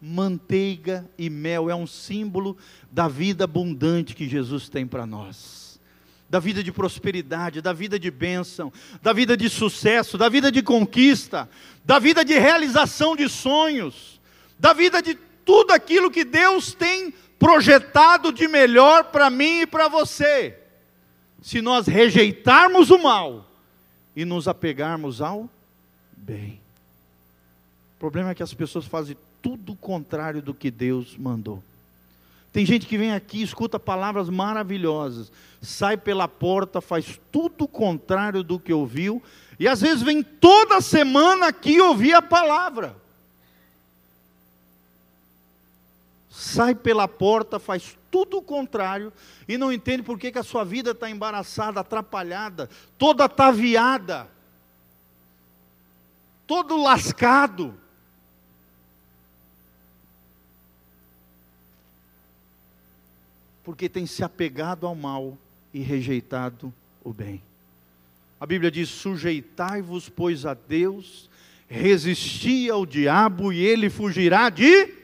manteiga 0.00 1.08
e 1.18 1.30
mel, 1.30 1.70
é 1.70 1.74
um 1.74 1.86
símbolo 1.86 2.56
da 2.90 3.08
vida 3.08 3.44
abundante 3.44 4.14
que 4.14 4.28
Jesus 4.28 4.68
tem 4.68 4.86
para 4.86 5.06
nós. 5.06 5.80
Da 6.28 6.40
vida 6.40 6.62
de 6.62 6.72
prosperidade, 6.72 7.60
da 7.60 7.72
vida 7.72 7.98
de 7.98 8.10
bênção, 8.10 8.72
da 9.00 9.12
vida 9.12 9.36
de 9.36 9.48
sucesso, 9.48 10.18
da 10.18 10.28
vida 10.28 10.50
de 10.50 10.62
conquista, 10.62 11.48
da 11.84 11.98
vida 11.98 12.24
de 12.24 12.34
realização 12.38 13.14
de 13.14 13.28
sonhos, 13.28 14.20
da 14.58 14.72
vida 14.72 15.00
de 15.00 15.14
tudo 15.44 15.72
aquilo 15.72 16.10
que 16.10 16.24
Deus 16.24 16.74
tem 16.74 17.14
projetado 17.38 18.32
de 18.32 18.48
melhor 18.48 19.04
para 19.04 19.30
mim 19.30 19.60
e 19.60 19.66
para 19.66 19.88
você. 19.88 20.58
Se 21.40 21.62
nós 21.62 21.86
rejeitarmos 21.86 22.90
o 22.90 22.98
mal 22.98 23.48
e 24.16 24.24
nos 24.24 24.48
apegarmos 24.48 25.20
ao 25.20 25.48
bem. 26.16 26.60
O 27.96 27.98
problema 27.98 28.30
é 28.30 28.34
que 28.34 28.42
as 28.42 28.52
pessoas 28.52 28.84
fazem 28.84 29.16
tudo 29.42 29.74
contrário 29.74 30.42
do 30.42 30.54
que 30.54 30.70
Deus 30.70 31.16
mandou. 31.16 31.62
Tem 32.56 32.64
gente 32.64 32.86
que 32.86 32.96
vem 32.96 33.12
aqui, 33.12 33.42
escuta 33.42 33.78
palavras 33.78 34.30
maravilhosas, 34.30 35.30
sai 35.60 35.94
pela 35.96 36.26
porta, 36.26 36.80
faz 36.80 37.20
tudo 37.30 37.68
contrário 37.68 38.42
do 38.42 38.58
que 38.58 38.72
ouviu, 38.72 39.22
e 39.60 39.68
às 39.68 39.82
vezes 39.82 40.02
vem 40.02 40.22
toda 40.22 40.80
semana 40.80 41.48
aqui 41.48 41.78
ouvir 41.80 42.14
a 42.14 42.22
palavra. 42.22 42.96
Sai 46.30 46.74
pela 46.74 47.06
porta, 47.06 47.58
faz 47.58 47.96
tudo 48.10 48.38
o 48.38 48.42
contrário, 48.42 49.12
e 49.46 49.58
não 49.58 49.70
entende 49.70 50.02
por 50.02 50.18
que, 50.18 50.32
que 50.32 50.38
a 50.38 50.42
sua 50.42 50.64
vida 50.64 50.92
está 50.92 51.10
embaraçada, 51.10 51.80
atrapalhada, 51.80 52.70
toda 52.96 53.26
ataviada, 53.26 54.28
todo 56.46 56.82
lascado. 56.82 57.74
Porque 63.66 63.88
tem 63.88 64.06
se 64.06 64.22
apegado 64.22 64.86
ao 64.86 64.94
mal 64.94 65.36
e 65.74 65.80
rejeitado 65.80 66.72
o 67.02 67.12
bem. 67.12 67.42
A 68.38 68.46
Bíblia 68.46 68.70
diz: 68.70 68.88
sujeitai-vos, 68.88 70.08
pois, 70.08 70.46
a 70.46 70.54
Deus, 70.54 71.28
resisti 71.66 72.70
ao 72.70 72.86
diabo 72.86 73.52
e 73.52 73.58
ele 73.66 73.90
fugirá 73.90 74.50
de 74.50 74.94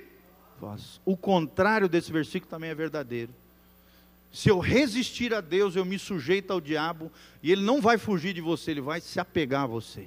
vós. 0.61 1.01
O 1.05 1.17
contrário 1.17 1.89
desse 1.89 2.13
versículo 2.13 2.49
também 2.49 2.71
é 2.71 2.75
verdadeiro. 2.75 3.35
Se 4.33 4.49
eu 4.49 4.61
resistir 4.61 5.35
a 5.35 5.41
Deus, 5.41 5.75
eu 5.75 5.85
me 5.85 5.99
sujeito 5.99 6.53
ao 6.53 6.61
diabo 6.61 7.11
e 7.43 7.51
ele 7.51 7.63
não 7.63 7.81
vai 7.81 7.99
fugir 7.99 8.33
de 8.33 8.41
você, 8.41 8.71
ele 8.71 8.81
vai 8.81 9.01
se 9.01 9.19
apegar 9.19 9.65
a 9.65 9.67
você. 9.67 10.07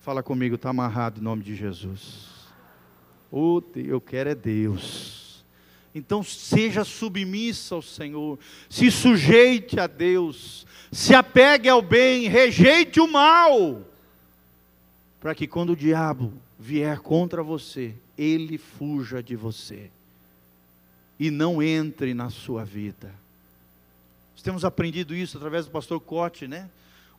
Fala 0.00 0.22
comigo, 0.22 0.54
está 0.54 0.70
amarrado 0.70 1.18
em 1.20 1.24
nome 1.24 1.42
de 1.42 1.56
Jesus. 1.56 2.37
Oh, 3.30 3.62
eu 3.74 4.00
quero 4.00 4.30
é 4.30 4.34
Deus. 4.34 5.44
Então 5.94 6.22
seja 6.22 6.84
submissa 6.84 7.74
ao 7.74 7.82
Senhor, 7.82 8.38
se 8.68 8.90
sujeite 8.90 9.80
a 9.80 9.86
Deus, 9.86 10.66
se 10.92 11.14
apegue 11.14 11.68
ao 11.68 11.82
bem, 11.82 12.28
rejeite 12.28 13.00
o 13.00 13.10
mal, 13.10 13.82
para 15.20 15.34
que 15.34 15.46
quando 15.46 15.70
o 15.70 15.76
diabo 15.76 16.32
vier 16.58 16.98
contra 17.00 17.42
você, 17.42 17.94
ele 18.16 18.58
fuja 18.58 19.22
de 19.22 19.34
você 19.36 19.90
e 21.18 21.30
não 21.30 21.62
entre 21.62 22.14
na 22.14 22.30
sua 22.30 22.64
vida. 22.64 23.12
Nós 24.34 24.42
temos 24.42 24.64
aprendido 24.64 25.14
isso 25.14 25.36
através 25.36 25.66
do 25.66 25.72
pastor 25.72 26.00
Cote, 26.00 26.46
né? 26.46 26.70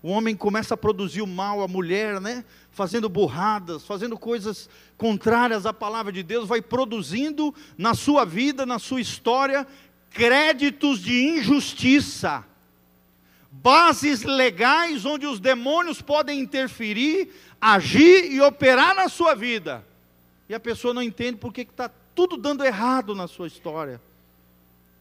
O 0.01 0.09
homem 0.09 0.35
começa 0.35 0.75
a 0.75 0.77
produzir 0.77 1.21
o 1.21 1.27
mal, 1.27 1.61
a 1.61 1.67
mulher, 1.67 2.21
né? 2.21 2.45
Fazendo 2.71 3.09
burradas, 3.09 3.85
fazendo 3.85 4.17
coisas 4.17 4.69
contrárias 4.97 5.65
à 5.65 5.73
palavra 5.73 6.11
de 6.11 6.23
Deus, 6.23 6.47
vai 6.47 6.61
produzindo 6.61 7.53
na 7.77 7.93
sua 7.93 8.25
vida, 8.25 8.65
na 8.65 8.79
sua 8.79 9.01
história, 9.01 9.67
créditos 10.09 10.99
de 11.01 11.13
injustiça, 11.27 12.45
bases 13.51 14.23
legais 14.23 15.05
onde 15.05 15.25
os 15.25 15.39
demônios 15.39 16.01
podem 16.01 16.39
interferir, 16.39 17.29
agir 17.59 18.31
e 18.31 18.39
operar 18.39 18.95
na 18.95 19.09
sua 19.09 19.35
vida. 19.35 19.85
E 20.47 20.55
a 20.55 20.59
pessoa 20.59 20.93
não 20.93 21.03
entende 21.03 21.37
porque 21.37 21.61
está 21.61 21.89
tudo 22.15 22.37
dando 22.37 22.63
errado 22.63 23.13
na 23.13 23.27
sua 23.27 23.47
história 23.47 24.01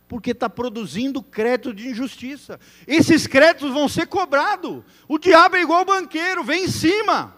porque 0.08 0.30
está 0.30 0.48
produzindo 0.48 1.22
crédito 1.22 1.74
de 1.74 1.88
injustiça. 1.88 2.58
Esses 2.86 3.26
créditos 3.26 3.70
vão 3.70 3.88
ser 3.88 4.06
cobrados. 4.06 4.82
O 5.06 5.18
diabo 5.18 5.56
é 5.56 5.60
igual 5.60 5.84
banqueiro, 5.84 6.42
vem 6.42 6.64
em 6.64 6.68
cima. 6.68 7.36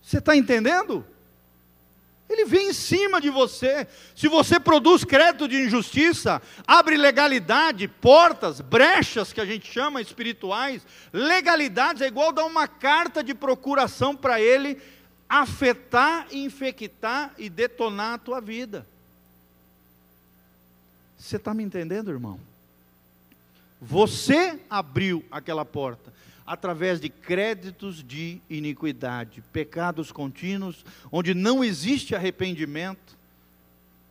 Você 0.00 0.18
está 0.18 0.36
entendendo? 0.36 1.04
Ele 2.28 2.44
vem 2.44 2.70
em 2.70 2.72
cima 2.72 3.20
de 3.20 3.28
você. 3.28 3.88
Se 4.14 4.28
você 4.28 4.60
produz 4.60 5.04
crédito 5.04 5.48
de 5.48 5.64
injustiça, 5.64 6.40
abre 6.64 6.96
legalidade, 6.96 7.88
portas, 7.88 8.60
brechas 8.60 9.32
que 9.32 9.40
a 9.40 9.44
gente 9.44 9.70
chama 9.70 10.00
espirituais, 10.00 10.86
legalidades 11.12 12.02
é 12.02 12.06
igual 12.06 12.32
dar 12.32 12.44
uma 12.44 12.68
carta 12.68 13.22
de 13.22 13.34
procuração 13.34 14.14
para 14.14 14.40
ele 14.40 14.80
afetar, 15.30 16.26
infectar 16.32 17.32
e 17.38 17.48
detonar 17.48 18.14
a 18.14 18.18
tua 18.18 18.40
vida. 18.40 18.84
Você 21.16 21.36
está 21.36 21.54
me 21.54 21.62
entendendo, 21.62 22.10
irmão? 22.10 22.40
Você 23.80 24.60
abriu 24.68 25.24
aquela 25.30 25.64
porta 25.64 26.12
através 26.44 27.00
de 27.00 27.08
créditos 27.08 28.02
de 28.02 28.40
iniquidade, 28.50 29.40
pecados 29.52 30.10
contínuos, 30.10 30.84
onde 31.12 31.32
não 31.32 31.62
existe 31.62 32.12
arrependimento. 32.12 33.16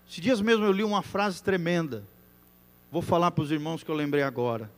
Esses 0.09 0.21
dias 0.21 0.39
mesmo 0.39 0.63
eu 0.63 0.71
li 0.71 0.85
uma 0.85 1.01
frase 1.01 1.43
tremenda. 1.43 2.01
Vou 2.89 3.01
falar 3.01 3.31
para 3.31 3.43
os 3.43 3.51
irmãos 3.51 3.83
que 3.83 3.91
eu 3.91 3.95
lembrei 3.95 4.23
agora. 4.23 4.71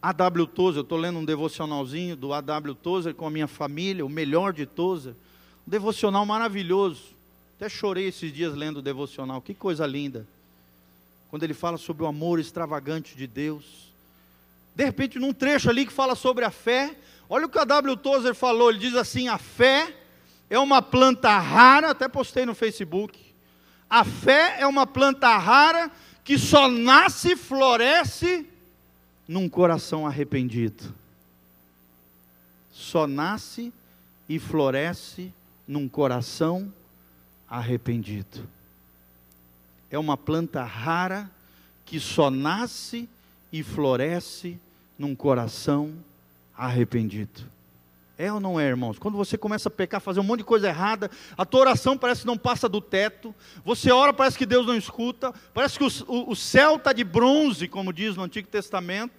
A.W. 0.00 0.46
Tozer, 0.46 0.78
eu 0.78 0.82
estou 0.82 0.98
lendo 0.98 1.18
um 1.18 1.24
devocionalzinho 1.24 2.16
do 2.16 2.32
A.W. 2.32 2.74
Tozer 2.74 3.14
com 3.14 3.26
a 3.26 3.30
minha 3.30 3.48
família, 3.48 4.04
o 4.04 4.08
melhor 4.08 4.52
de 4.52 4.66
Tozer. 4.66 5.14
Um 5.66 5.70
devocional 5.70 6.24
maravilhoso. 6.24 7.02
Até 7.56 7.68
chorei 7.68 8.08
esses 8.08 8.32
dias 8.32 8.54
lendo 8.54 8.78
o 8.78 8.82
devocional, 8.82 9.40
que 9.40 9.54
coisa 9.54 9.86
linda. 9.86 10.26
Quando 11.30 11.42
ele 11.42 11.54
fala 11.54 11.76
sobre 11.76 12.04
o 12.04 12.06
amor 12.06 12.38
extravagante 12.38 13.16
de 13.16 13.26
Deus 13.26 13.88
de 14.78 14.84
repente, 14.84 15.18
num 15.18 15.32
trecho 15.32 15.68
ali 15.68 15.84
que 15.84 15.92
fala 15.92 16.14
sobre 16.14 16.44
a 16.44 16.52
fé, 16.52 16.94
olha 17.28 17.46
o 17.46 17.48
que 17.48 17.58
a 17.58 17.64
W. 17.64 17.96
Tozer 17.96 18.32
falou, 18.32 18.70
ele 18.70 18.78
diz 18.78 18.94
assim: 18.94 19.26
a 19.26 19.36
fé 19.36 19.92
é 20.48 20.56
uma 20.56 20.80
planta 20.80 21.36
rara, 21.36 21.90
até 21.90 22.06
postei 22.06 22.46
no 22.46 22.54
Facebook. 22.54 23.18
A 23.90 24.04
fé 24.04 24.58
é 24.60 24.66
uma 24.68 24.86
planta 24.86 25.36
rara 25.36 25.90
que 26.22 26.38
só 26.38 26.68
nasce 26.68 27.32
e 27.32 27.36
floresce 27.36 28.46
num 29.28 29.48
coração 29.48 30.06
arrependido. 30.06 30.94
Só 32.72 33.06
nasce 33.06 33.72
e 34.26 34.38
floresce 34.38 35.32
num 35.66 35.86
coração 35.86 36.72
arrependido. 37.48 38.48
É 39.90 39.98
uma 39.98 40.16
planta 40.16 40.64
rara 40.64 41.30
que 41.84 42.00
só 42.00 42.30
nasce 42.30 43.08
e 43.52 43.62
floresce 43.62 44.58
num 44.98 45.14
coração 45.14 45.94
arrependido. 46.56 47.42
É 48.18 48.32
ou 48.32 48.40
não 48.40 48.58
é, 48.58 48.66
irmãos? 48.66 48.98
Quando 48.98 49.16
você 49.16 49.38
começa 49.38 49.68
a 49.68 49.70
pecar, 49.70 50.00
fazer 50.00 50.18
um 50.18 50.24
monte 50.24 50.38
de 50.38 50.44
coisa 50.44 50.66
errada, 50.66 51.08
a 51.36 51.46
tua 51.46 51.60
oração 51.60 51.96
parece 51.96 52.22
que 52.22 52.26
não 52.26 52.36
passa 52.36 52.68
do 52.68 52.80
teto, 52.80 53.32
você 53.64 53.92
ora, 53.92 54.12
parece 54.12 54.36
que 54.36 54.44
Deus 54.44 54.66
não 54.66 54.76
escuta, 54.76 55.32
parece 55.54 55.78
que 55.78 55.84
o, 55.84 55.88
o, 56.08 56.32
o 56.32 56.36
céu 56.36 56.76
está 56.76 56.92
de 56.92 57.04
bronze, 57.04 57.68
como 57.68 57.92
diz 57.92 58.16
no 58.16 58.24
Antigo 58.24 58.48
Testamento, 58.48 59.12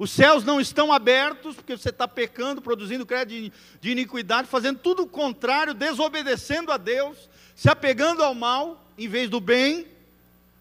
os 0.00 0.10
céus 0.10 0.44
não 0.44 0.58
estão 0.58 0.90
abertos, 0.90 1.56
porque 1.56 1.76
você 1.76 1.90
está 1.90 2.08
pecando, 2.08 2.62
produzindo 2.62 3.04
crédito 3.04 3.38
de, 3.38 3.52
de 3.82 3.90
iniquidade, 3.90 4.48
fazendo 4.48 4.78
tudo 4.78 5.02
o 5.02 5.06
contrário, 5.06 5.74
desobedecendo 5.74 6.72
a 6.72 6.78
Deus, 6.78 7.28
se 7.54 7.68
apegando 7.68 8.22
ao 8.22 8.34
mal, 8.34 8.82
em 8.96 9.06
vez 9.06 9.28
do 9.28 9.38
bem, 9.38 9.86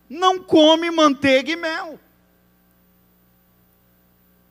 não 0.10 0.44
come 0.44 0.92
manteiga 0.92 1.50
e 1.50 1.56
mel 1.56 1.98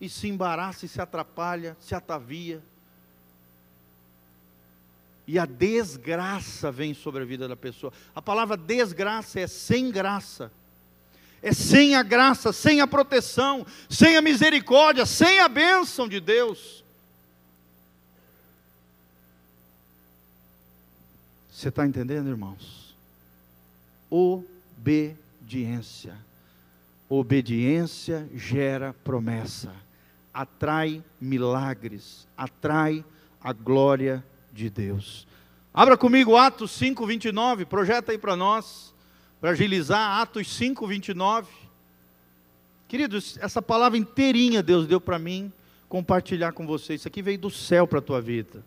e 0.00 0.08
se 0.08 0.26
embaraça 0.26 0.86
e 0.86 0.88
se 0.88 1.02
atrapalha, 1.02 1.76
se 1.78 1.94
atavia. 1.94 2.62
E 5.26 5.38
a 5.38 5.44
desgraça 5.44 6.72
vem 6.72 6.94
sobre 6.94 7.24
a 7.24 7.26
vida 7.26 7.46
da 7.46 7.56
pessoa. 7.56 7.92
A 8.14 8.22
palavra 8.22 8.56
desgraça 8.56 9.38
é 9.38 9.46
sem 9.46 9.90
graça. 9.90 10.50
É 11.42 11.52
sem 11.52 11.94
a 11.94 12.02
graça, 12.02 12.52
sem 12.52 12.80
a 12.80 12.86
proteção, 12.86 13.66
sem 13.88 14.16
a 14.16 14.22
misericórdia, 14.22 15.06
sem 15.06 15.40
a 15.40 15.48
bênção 15.48 16.08
de 16.08 16.20
Deus. 16.20 16.84
Você 21.52 21.68
está 21.68 21.86
entendendo, 21.86 22.28
irmãos? 22.28 22.94
Obediência. 24.10 24.46
Obediência 27.08 28.28
gera 28.34 28.94
promessa 29.04 29.72
atrai 30.38 31.02
milagres, 31.20 32.24
atrai 32.36 33.04
a 33.40 33.52
glória 33.52 34.24
de 34.52 34.70
Deus. 34.70 35.26
Abra 35.74 35.96
comigo 35.96 36.36
Atos 36.36 36.70
5, 36.70 37.04
29, 37.04 37.64
projeta 37.64 38.12
aí 38.12 38.18
para 38.18 38.36
nós, 38.36 38.94
para 39.40 39.50
agilizar, 39.50 40.20
Atos 40.20 40.52
5, 40.54 40.86
29. 40.86 41.48
Queridos, 42.86 43.38
essa 43.40 43.60
palavra 43.60 43.98
inteirinha 43.98 44.62
Deus 44.62 44.86
deu 44.86 45.00
para 45.00 45.18
mim 45.18 45.52
compartilhar 45.88 46.52
com 46.52 46.66
vocês. 46.66 47.00
Isso 47.00 47.08
aqui 47.08 47.22
veio 47.22 47.38
do 47.38 47.50
céu 47.50 47.86
para 47.86 47.98
a 47.98 48.02
tua 48.02 48.20
vida. 48.20 48.64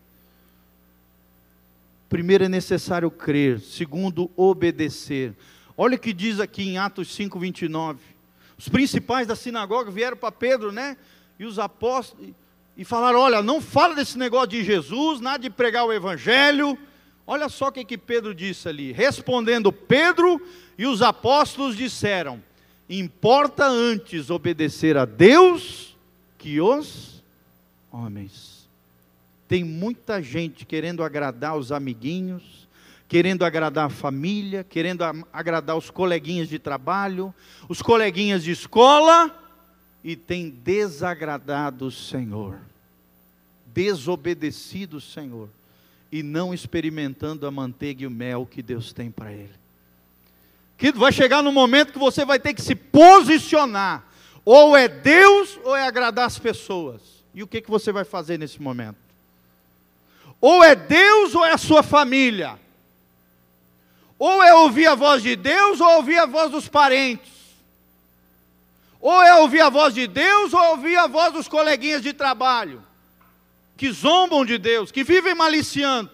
Primeiro 2.10 2.44
é 2.44 2.50
necessário 2.50 3.10
crer, 3.10 3.60
segundo, 3.60 4.30
obedecer. 4.36 5.34
Olha 5.78 5.96
o 5.96 6.00
que 6.00 6.14
diz 6.14 6.40
aqui 6.40 6.64
em 6.64 6.78
Atos 6.78 7.14
5, 7.16 7.40
29. 7.40 8.00
Os 8.58 8.70
principais 8.70 9.28
da 9.28 9.36
sinagoga 9.36 9.90
vieram 9.90 10.18
para 10.18 10.32
Pedro, 10.32 10.72
né? 10.72 10.98
e 11.42 11.46
os 11.46 11.58
apóstolos 11.58 12.30
e 12.78 12.86
falaram: 12.86 13.20
olha, 13.20 13.42
não 13.42 13.60
fala 13.60 13.96
desse 13.96 14.16
negócio 14.16 14.50
de 14.50 14.64
Jesus, 14.64 15.20
nada 15.20 15.40
de 15.40 15.50
pregar 15.50 15.86
o 15.86 15.92
evangelho. 15.92 16.78
Olha 17.26 17.50
só 17.50 17.68
o 17.68 17.72
que, 17.72 17.86
que 17.86 17.98
Pedro 17.98 18.34
disse 18.34 18.68
ali. 18.68 18.92
Respondendo 18.92 19.72
Pedro 19.72 20.42
e 20.78 20.86
os 20.86 21.02
apóstolos 21.02 21.76
disseram: 21.76 22.42
importa 22.90 23.66
antes 23.68 24.30
obedecer 24.30 24.98
a 24.98 25.06
Deus 25.06 25.98
que 26.38 26.60
os 26.60 27.24
homens. 27.92 28.70
Tem 29.48 29.64
muita 29.64 30.22
gente 30.22 30.66
querendo 30.66 31.04
agradar 31.04 31.58
os 31.58 31.72
amiguinhos, 31.72 32.68
querendo 33.08 33.44
agradar 33.44 33.88
a 33.88 33.90
família, 33.90 34.64
querendo 34.64 35.04
agradar 35.34 35.76
os 35.78 35.90
coleguinhas 35.90 36.48
de 36.48 36.58
trabalho, 36.58 37.34
os 37.68 37.82
coleguinhas 37.82 38.44
de 38.44 38.52
escola, 38.52 39.38
e 40.04 40.16
tem 40.16 40.50
desagradado 40.50 41.86
o 41.86 41.92
Senhor, 41.92 42.58
desobedecido 43.68 44.98
o 44.98 45.02
Senhor, 45.02 45.50
e 46.12 46.22
não 46.22 46.54
experimentando 46.54 47.48
a 47.48 47.52
manteiga 47.52 48.04
e 48.04 48.08
o 48.08 48.12
mel 48.12 48.46
que 48.46 48.62
Deus 48.62 48.92
tem 48.92 49.10
para 49.10 49.32
ele. 49.32 49.54
Que 50.78 50.92
vai 50.92 51.12
chegar 51.12 51.42
no 51.42 51.52
momento 51.52 51.94
que 51.94 52.00
você 52.00 52.26
vai 52.26 52.40
ter 52.40 52.54
que 52.54 52.62
se 52.62 52.76
posicionar, 52.76 54.04
ou 54.44 54.76
é 54.76 54.88
Deus 54.88 55.60
ou 55.64 55.76
é 55.76 55.88
agradar 55.88 56.26
as 56.26 56.38
pessoas. 56.38 57.02
E 57.34 57.42
o 57.42 57.48
que, 57.48 57.62
que 57.62 57.70
você 57.70 57.92
vai 57.92 58.04
fazer 58.04 58.38
nesse 58.38 58.62
momento? 58.62 58.98
Ou 60.42 60.64
é 60.64 60.76
Deus 60.76 61.36
ou 61.36 61.46
é 61.46 61.52
a 61.52 61.58
sua 61.58 61.84
família? 61.84 62.60
Ou 64.18 64.44
é 64.44 64.54
ouvir 64.54 64.88
a 64.88 64.96
voz 64.96 65.24
de 65.24 65.36
Deus 65.36 65.80
ou 65.80 65.98
ouvir 65.98 66.18
a 66.18 66.26
voz 66.26 66.52
dos 66.52 66.68
parentes? 66.68 67.32
Ou 69.00 69.22
é 69.24 69.36
ouvir 69.40 69.62
a 69.62 69.70
voz 69.70 69.96
de 69.96 70.06
Deus, 70.06 70.54
ou 70.54 70.62
ouvir 70.72 70.96
a 70.96 71.08
voz 71.08 71.34
dos 71.34 71.48
coleguinhas 71.48 72.04
de 72.04 72.14
trabalho, 72.14 72.84
que 73.78 73.92
zombam 73.92 74.46
de 74.46 74.58
Deus, 74.58 74.92
que 74.92 75.04
vivem 75.04 75.34
maliciando, 75.34 76.10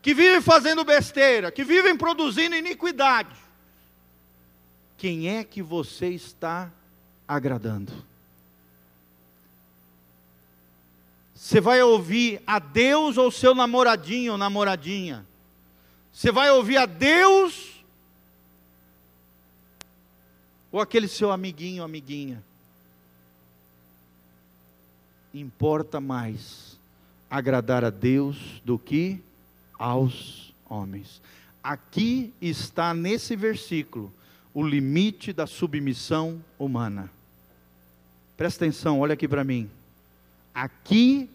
que 0.00 0.14
vivem 0.14 0.40
fazendo 0.40 0.84
besteira, 0.84 1.52
que 1.52 1.64
vivem 1.64 1.96
produzindo 1.96 2.56
iniquidade. 2.56 3.36
Quem 4.96 5.28
é 5.28 5.44
que 5.44 5.62
você 5.62 6.08
está 6.08 6.70
agradando? 7.26 7.92
Você 11.34 11.60
vai 11.60 11.82
ouvir 11.82 12.40
a 12.46 12.60
Deus 12.60 13.18
ou 13.18 13.30
seu 13.30 13.54
namoradinho 13.54 14.32
ou 14.32 14.38
namoradinha? 14.38 15.26
Você 16.12 16.30
vai 16.30 16.50
ouvir 16.50 16.76
a 16.76 16.86
Deus 16.86 17.82
ou 20.70 20.80
aquele 20.80 21.08
seu 21.08 21.30
amiguinho, 21.30 21.82
amiguinha. 21.82 22.42
Importa 25.34 26.00
mais 26.00 26.71
agradar 27.32 27.82
a 27.82 27.88
Deus 27.88 28.60
do 28.62 28.78
que 28.78 29.18
aos 29.78 30.52
homens. 30.68 31.22
Aqui 31.64 32.30
está 32.42 32.92
nesse 32.92 33.34
versículo 33.34 34.12
o 34.52 34.62
limite 34.62 35.32
da 35.32 35.46
submissão 35.46 36.44
humana. 36.58 37.10
Presta 38.36 38.66
atenção, 38.66 39.00
olha 39.00 39.14
aqui 39.14 39.26
para 39.26 39.42
mim. 39.44 39.70
Aqui, 40.54 41.30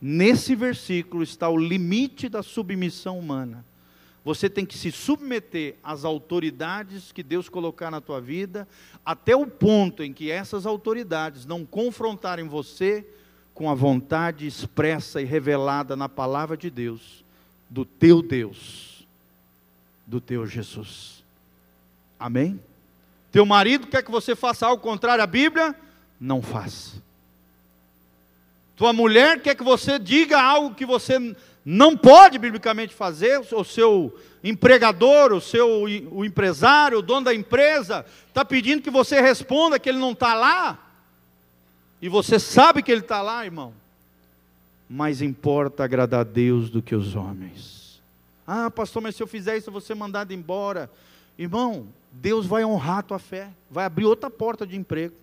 nesse 0.00 0.54
versículo, 0.54 1.24
está 1.24 1.48
o 1.48 1.56
limite 1.56 2.28
da 2.28 2.44
submissão 2.44 3.18
humana. 3.18 3.64
Você 4.24 4.48
tem 4.48 4.64
que 4.64 4.78
se 4.78 4.92
submeter 4.92 5.74
às 5.82 6.04
autoridades 6.04 7.10
que 7.10 7.24
Deus 7.24 7.48
colocar 7.48 7.90
na 7.90 8.00
tua 8.00 8.20
vida, 8.20 8.68
até 9.04 9.34
o 9.34 9.48
ponto 9.48 10.04
em 10.04 10.12
que 10.12 10.30
essas 10.30 10.64
autoridades 10.64 11.44
não 11.44 11.66
confrontarem 11.66 12.46
você 12.46 13.04
com 13.60 13.68
a 13.68 13.74
vontade 13.74 14.46
expressa 14.46 15.20
e 15.20 15.26
revelada 15.26 15.94
na 15.94 16.08
palavra 16.08 16.56
de 16.56 16.70
Deus, 16.70 17.22
do 17.68 17.84
teu 17.84 18.22
Deus, 18.22 19.06
do 20.06 20.18
teu 20.18 20.46
Jesus. 20.46 21.22
Amém? 22.18 22.58
Teu 23.30 23.44
marido 23.44 23.86
quer 23.86 24.02
que 24.02 24.10
você 24.10 24.34
faça 24.34 24.66
algo 24.66 24.82
contrário 24.82 25.22
à 25.22 25.26
Bíblia? 25.26 25.76
Não 26.18 26.40
faça. 26.40 27.02
Tua 28.76 28.94
mulher 28.94 29.42
quer 29.42 29.54
que 29.54 29.62
você 29.62 29.98
diga 29.98 30.40
algo 30.40 30.74
que 30.74 30.86
você 30.86 31.36
não 31.62 31.94
pode 31.94 32.38
biblicamente 32.38 32.94
fazer, 32.94 33.42
o 33.52 33.62
seu 33.62 34.18
empregador, 34.42 35.34
o 35.34 35.40
seu 35.40 35.82
o 36.10 36.24
empresário, 36.24 37.00
o 37.00 37.02
dono 37.02 37.26
da 37.26 37.34
empresa, 37.34 38.06
está 38.26 38.42
pedindo 38.42 38.80
que 38.80 38.90
você 38.90 39.20
responda 39.20 39.78
que 39.78 39.90
ele 39.90 39.98
não 39.98 40.12
está 40.12 40.32
lá, 40.32 40.89
e 42.00 42.08
você 42.08 42.38
sabe 42.38 42.82
que 42.82 42.90
ele 42.90 43.02
está 43.02 43.20
lá, 43.20 43.44
irmão. 43.44 43.74
Mais 44.88 45.22
importa 45.22 45.84
agradar 45.84 46.20
a 46.20 46.24
Deus 46.24 46.70
do 46.70 46.82
que 46.82 46.94
os 46.94 47.14
homens. 47.14 48.00
Ah, 48.46 48.70
pastor, 48.70 49.02
mas 49.02 49.14
se 49.14 49.22
eu 49.22 49.26
fizer 49.26 49.56
isso, 49.56 49.68
eu 49.68 49.72
vou 49.72 49.80
ser 49.80 49.94
mandado 49.94 50.32
embora. 50.32 50.90
Irmão, 51.38 51.86
Deus 52.10 52.46
vai 52.46 52.64
honrar 52.64 52.98
a 52.98 53.02
tua 53.02 53.18
fé, 53.18 53.48
vai 53.70 53.84
abrir 53.84 54.04
outra 54.04 54.28
porta 54.28 54.66
de 54.66 54.76
emprego. 54.76 55.14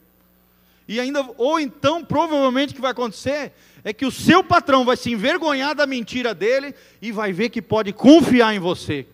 E 0.88 1.00
ainda, 1.00 1.30
ou 1.38 1.60
então, 1.60 2.04
provavelmente 2.04 2.72
o 2.72 2.76
que 2.76 2.82
vai 2.82 2.92
acontecer 2.92 3.52
é 3.84 3.92
que 3.92 4.06
o 4.06 4.12
seu 4.12 4.42
patrão 4.42 4.86
vai 4.86 4.96
se 4.96 5.12
envergonhar 5.12 5.76
da 5.76 5.86
mentira 5.86 6.34
dele 6.34 6.74
e 7.02 7.12
vai 7.12 7.34
ver 7.34 7.50
que 7.50 7.62
pode 7.62 7.92
confiar 7.92 8.56
em 8.56 8.60
você. 8.60 9.06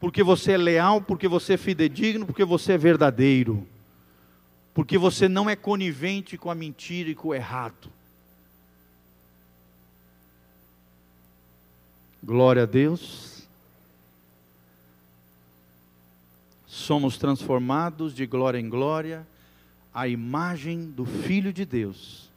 Porque 0.00 0.22
você 0.22 0.52
é 0.52 0.56
leal, 0.56 1.02
porque 1.02 1.28
você 1.28 1.54
é 1.54 1.56
fidedigno, 1.58 2.24
porque 2.24 2.44
você 2.44 2.72
é 2.72 2.78
verdadeiro. 2.78 3.66
Porque 4.74 4.96
você 4.96 5.28
não 5.28 5.50
é 5.50 5.56
conivente 5.56 6.38
com 6.38 6.50
a 6.50 6.54
mentira 6.54 7.10
e 7.10 7.14
com 7.14 7.28
o 7.28 7.34
errado. 7.34 7.90
Glória 12.22 12.62
a 12.62 12.66
Deus. 12.66 13.46
Somos 16.66 17.18
transformados 17.18 18.14
de 18.14 18.26
glória 18.26 18.58
em 18.58 18.68
glória 18.68 19.26
a 19.92 20.08
imagem 20.08 20.90
do 20.90 21.04
Filho 21.04 21.52
de 21.52 21.66
Deus, 21.66 22.30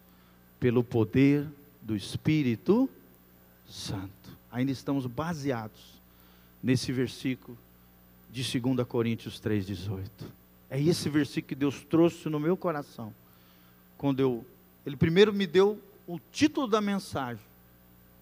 pelo 0.59 0.83
poder 0.83 1.47
do 1.81 1.95
Espírito 1.95 2.89
Santo. 3.65 4.37
Ainda 4.51 4.71
estamos 4.71 5.05
baseados 5.05 6.01
nesse 6.61 6.91
versículo 6.91 7.57
de 8.29 8.59
2 8.59 8.87
Coríntios 8.87 9.39
3,18. 9.39 10.09
É 10.75 10.81
esse 10.81 11.07
versículo 11.07 11.47
que 11.47 11.55
Deus 11.55 11.85
trouxe 11.89 12.27
no 12.27 12.37
meu 12.37 12.57
coração. 12.57 13.15
Quando 13.97 14.19
eu. 14.19 14.45
Ele 14.85 14.97
primeiro 14.97 15.33
me 15.33 15.47
deu 15.47 15.81
o 16.05 16.19
título 16.33 16.67
da 16.67 16.81
mensagem 16.81 17.41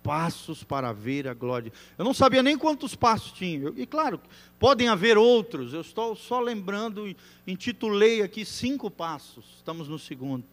passos 0.04 0.64
para 0.64 0.94
ver 0.94 1.28
a 1.28 1.34
glória. 1.34 1.74
Eu 1.98 2.06
não 2.06 2.14
sabia 2.14 2.44
nem 2.44 2.56
quantos 2.56 2.94
passos 2.94 3.32
tinha. 3.32 3.74
E 3.76 3.88
claro, 3.88 4.22
podem 4.60 4.88
haver 4.88 5.18
outros. 5.18 5.74
Eu 5.74 5.82
estou 5.82 6.16
só 6.16 6.40
lembrando, 6.40 7.16
intitulei 7.48 8.22
aqui 8.22 8.46
cinco 8.46 8.92
passos. 8.92 9.46
Estamos 9.56 9.88
no 9.88 9.98
segundo. 9.98 10.44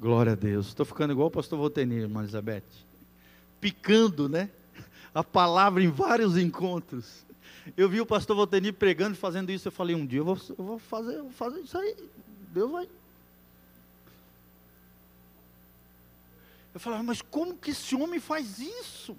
Glória 0.00 0.32
a 0.32 0.36
Deus. 0.36 0.66
Estou 0.66 0.84
ficando 0.84 1.12
igual 1.12 1.28
o 1.28 1.30
pastor 1.30 1.56
Voltenir, 1.56 2.00
irmã 2.00 2.22
Elizabeth. 2.22 2.64
Picando, 3.60 4.28
né? 4.28 4.50
A 5.14 5.22
palavra 5.22 5.84
em 5.84 5.88
vários 5.88 6.36
encontros. 6.36 7.24
Eu 7.76 7.88
vi 7.88 8.00
o 8.00 8.06
pastor 8.06 8.36
Voltenir 8.36 8.74
pregando 8.74 9.14
e 9.14 9.18
fazendo 9.18 9.50
isso. 9.50 9.68
Eu 9.68 9.72
falei, 9.72 9.96
um 9.96 10.04
dia 10.06 10.20
eu 10.20 10.24
vou, 10.24 10.38
eu 10.58 10.64
vou 10.64 10.78
fazer, 10.78 11.16
eu 11.16 11.22
vou 11.24 11.32
fazer 11.32 11.60
isso 11.60 11.78
aí. 11.78 11.96
Deus 12.52 12.70
vai 12.70 12.88
Eu 16.74 16.80
falava, 16.80 17.04
mas 17.04 17.22
como 17.22 17.56
que 17.56 17.70
esse 17.70 17.94
homem 17.94 18.18
faz 18.18 18.58
isso? 18.58 19.16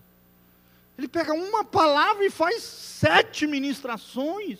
Ele 0.98 1.08
pega 1.08 1.34
uma 1.34 1.64
palavra 1.64 2.26
e 2.26 2.30
faz 2.30 2.62
sete 2.64 3.48
ministrações. 3.48 4.60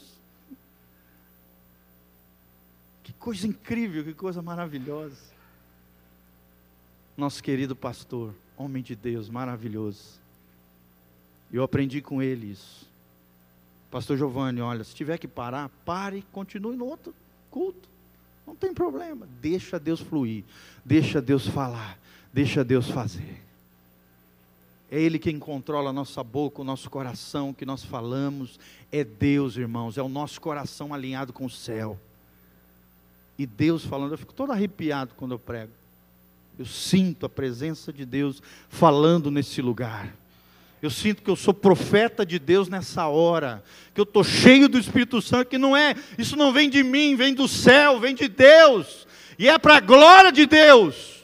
Que 3.04 3.12
coisa 3.12 3.46
incrível, 3.46 4.02
que 4.02 4.14
coisa 4.14 4.42
maravilhosa. 4.42 5.22
Nosso 7.18 7.44
querido 7.44 7.76
pastor, 7.76 8.34
homem 8.56 8.82
de 8.82 8.96
Deus, 8.96 9.30
maravilhoso. 9.30 10.22
Eu 11.52 11.64
aprendi 11.64 12.02
com 12.02 12.22
ele 12.22 12.52
isso. 12.52 12.85
Pastor 13.96 14.18
Giovanni, 14.18 14.60
olha, 14.60 14.84
se 14.84 14.94
tiver 14.94 15.18
que 15.18 15.26
parar, 15.26 15.70
pare 15.86 16.18
e 16.18 16.22
continue 16.22 16.76
no 16.76 16.84
outro 16.84 17.16
culto. 17.50 17.88
Não 18.46 18.54
tem 18.54 18.74
problema. 18.74 19.26
Deixa 19.40 19.80
Deus 19.80 20.02
fluir. 20.02 20.44
Deixa 20.84 21.22
Deus 21.22 21.48
falar. 21.48 21.98
Deixa 22.34 22.62
Deus 22.62 22.90
fazer. 22.90 23.42
É 24.92 25.00
Ele 25.00 25.18
quem 25.18 25.40
controla 25.40 25.92
a 25.92 25.94
nossa 25.94 26.22
boca, 26.22 26.60
o 26.60 26.66
nosso 26.66 26.90
coração, 26.90 27.52
o 27.52 27.54
que 27.54 27.66
nós 27.66 27.86
falamos. 27.86 28.60
É 28.92 29.02
Deus, 29.02 29.56
irmãos, 29.56 29.98
é 29.98 30.02
o 30.02 30.10
nosso 30.10 30.42
coração 30.42 30.94
alinhado 30.94 31.32
com 31.32 31.46
o 31.46 31.50
céu. 31.50 31.98
E 33.40 33.46
Deus 33.46 33.86
falando, 33.86 34.12
eu 34.12 34.18
fico 34.18 34.34
todo 34.34 34.52
arrepiado 34.52 35.14
quando 35.16 35.36
eu 35.36 35.40
prego. 35.40 35.72
Eu 36.60 36.66
sinto 36.66 37.26
a 37.26 37.30
presença 37.30 37.94
de 37.94 38.06
Deus 38.06 38.44
falando 38.68 39.32
nesse 39.32 39.62
lugar. 39.62 40.14
Eu 40.86 40.92
sinto 40.92 41.24
que 41.24 41.30
eu 41.32 41.36
sou 41.36 41.52
profeta 41.52 42.24
de 42.24 42.38
Deus 42.38 42.70
nessa 42.70 43.08
hora, 43.08 43.64
que 43.92 44.00
eu 44.00 44.04
estou 44.04 44.24
cheio 44.24 44.70
do 44.70 44.78
Espírito 44.78 45.20
Santo, 45.20 45.50
que 45.50 45.58
não 45.58 45.76
é, 45.76 45.96
isso 46.16 46.36
não 46.36 46.54
vem 46.54 46.70
de 46.70 46.84
mim, 46.84 47.16
vem 47.16 47.34
do 47.34 47.48
céu, 47.48 48.00
vem 48.00 48.14
de 48.14 48.28
Deus, 48.28 49.08
e 49.40 49.50
é 49.50 49.58
para 49.58 49.78
a 49.78 49.80
glória 49.80 50.32
de 50.32 50.46
Deus. 50.46 51.24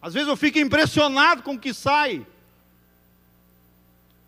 Às 0.00 0.14
vezes 0.14 0.26
eu 0.26 0.36
fico 0.38 0.58
impressionado 0.58 1.42
com 1.42 1.52
o 1.52 1.58
que 1.58 1.74
sai. 1.74 2.26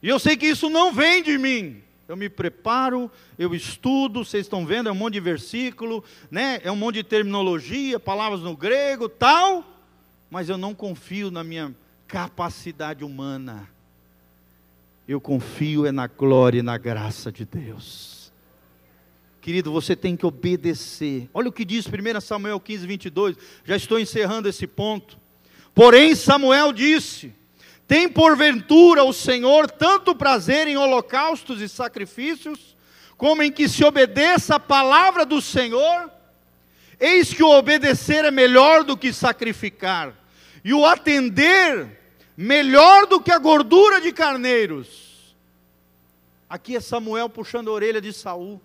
E 0.02 0.08
eu 0.10 0.18
sei 0.18 0.36
que 0.36 0.46
isso 0.46 0.68
não 0.68 0.92
vem 0.92 1.22
de 1.22 1.38
mim. 1.38 1.82
Eu 2.06 2.18
me 2.18 2.28
preparo, 2.28 3.10
eu 3.38 3.54
estudo, 3.54 4.26
vocês 4.26 4.44
estão 4.44 4.66
vendo, 4.66 4.90
é 4.90 4.92
um 4.92 4.94
monte 4.94 5.14
de 5.14 5.20
versículo, 5.20 6.04
né? 6.30 6.60
É 6.62 6.70
um 6.70 6.76
monte 6.76 6.96
de 6.96 7.04
terminologia, 7.04 7.98
palavras 7.98 8.42
no 8.42 8.54
grego, 8.54 9.08
tal, 9.08 9.64
mas 10.30 10.50
eu 10.50 10.58
não 10.58 10.74
confio 10.74 11.30
na 11.30 11.42
minha 11.42 11.74
capacidade 12.14 13.04
humana. 13.04 13.68
Eu 15.06 15.20
confio 15.20 15.84
é 15.84 15.90
na 15.90 16.06
glória 16.06 16.60
e 16.60 16.62
na 16.62 16.78
graça 16.78 17.32
de 17.32 17.44
Deus. 17.44 18.32
Querido, 19.40 19.72
você 19.72 19.96
tem 19.96 20.16
que 20.16 20.24
obedecer. 20.24 21.28
Olha 21.34 21.48
o 21.48 21.52
que 21.52 21.64
diz 21.64 21.86
1 21.88 22.20
Samuel 22.20 22.60
15, 22.60 22.86
22. 22.86 23.36
Já 23.64 23.74
estou 23.74 23.98
encerrando 23.98 24.48
esse 24.48 24.64
ponto. 24.64 25.18
Porém, 25.74 26.14
Samuel 26.14 26.72
disse: 26.72 27.34
Tem 27.84 28.08
porventura 28.08 29.02
o 29.02 29.12
Senhor 29.12 29.68
tanto 29.68 30.14
prazer 30.14 30.68
em 30.68 30.76
holocaustos 30.76 31.60
e 31.60 31.68
sacrifícios, 31.68 32.76
como 33.16 33.42
em 33.42 33.50
que 33.50 33.68
se 33.68 33.84
obedeça 33.84 34.54
a 34.54 34.60
palavra 34.60 35.26
do 35.26 35.42
Senhor? 35.42 36.08
Eis 37.00 37.34
que 37.34 37.42
o 37.42 37.58
obedecer 37.58 38.24
é 38.24 38.30
melhor 38.30 38.84
do 38.84 38.96
que 38.96 39.12
sacrificar, 39.12 40.14
e 40.64 40.72
o 40.72 40.86
atender 40.86 42.03
melhor 42.36 43.06
do 43.06 43.20
que 43.20 43.30
a 43.30 43.38
gordura 43.38 44.00
de 44.00 44.12
carneiros. 44.12 45.34
Aqui 46.48 46.76
é 46.76 46.80
Samuel 46.80 47.28
puxando 47.28 47.68
a 47.68 47.72
orelha 47.72 48.00
de 48.00 48.12
Saul, 48.12 48.60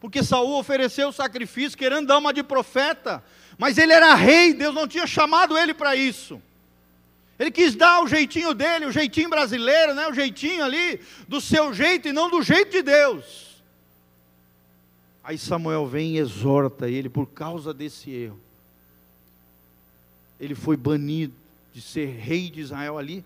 porque 0.00 0.22
Saul 0.22 0.58
ofereceu 0.58 1.08
o 1.08 1.12
sacrifício 1.12 1.78
querendo 1.78 2.06
dar 2.06 2.18
uma 2.18 2.32
de 2.32 2.42
profeta, 2.42 3.22
mas 3.58 3.78
ele 3.78 3.92
era 3.92 4.14
rei, 4.14 4.54
Deus 4.54 4.74
não 4.74 4.88
tinha 4.88 5.06
chamado 5.06 5.56
ele 5.56 5.74
para 5.74 5.94
isso. 5.94 6.40
Ele 7.38 7.50
quis 7.50 7.74
dar 7.74 8.02
o 8.02 8.06
jeitinho 8.06 8.52
dele, 8.52 8.86
o 8.86 8.92
jeitinho 8.92 9.30
brasileiro, 9.30 9.94
né? 9.94 10.06
o 10.06 10.12
jeitinho 10.12 10.62
ali, 10.62 11.00
do 11.26 11.40
seu 11.40 11.72
jeito 11.72 12.08
e 12.08 12.12
não 12.12 12.28
do 12.28 12.42
jeito 12.42 12.70
de 12.70 12.82
Deus. 12.82 13.62
Aí 15.24 15.38
Samuel 15.38 15.86
vem 15.86 16.16
e 16.16 16.18
exorta 16.18 16.88
ele 16.88 17.08
por 17.08 17.26
causa 17.26 17.72
desse 17.72 18.10
erro. 18.10 18.40
Ele 20.38 20.54
foi 20.54 20.76
banido 20.76 21.39
de 21.72 21.80
ser 21.80 22.06
rei 22.06 22.50
de 22.50 22.60
Israel 22.60 22.98
ali, 22.98 23.24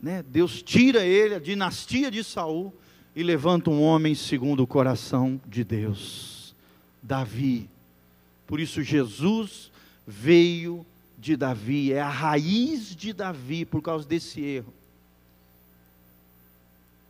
né? 0.00 0.22
Deus 0.22 0.62
tira 0.62 1.04
ele, 1.04 1.34
a 1.34 1.38
dinastia 1.38 2.10
de 2.10 2.24
Saul, 2.24 2.72
e 3.14 3.22
levanta 3.22 3.70
um 3.70 3.82
homem 3.82 4.14
segundo 4.14 4.62
o 4.62 4.66
coração 4.66 5.40
de 5.46 5.64
Deus, 5.64 6.54
Davi. 7.02 7.68
Por 8.46 8.60
isso 8.60 8.82
Jesus 8.82 9.70
veio 10.06 10.86
de 11.18 11.36
Davi, 11.36 11.92
é 11.92 12.00
a 12.00 12.08
raiz 12.08 12.96
de 12.96 13.12
Davi 13.12 13.64
por 13.64 13.82
causa 13.82 14.06
desse 14.06 14.40
erro. 14.40 14.72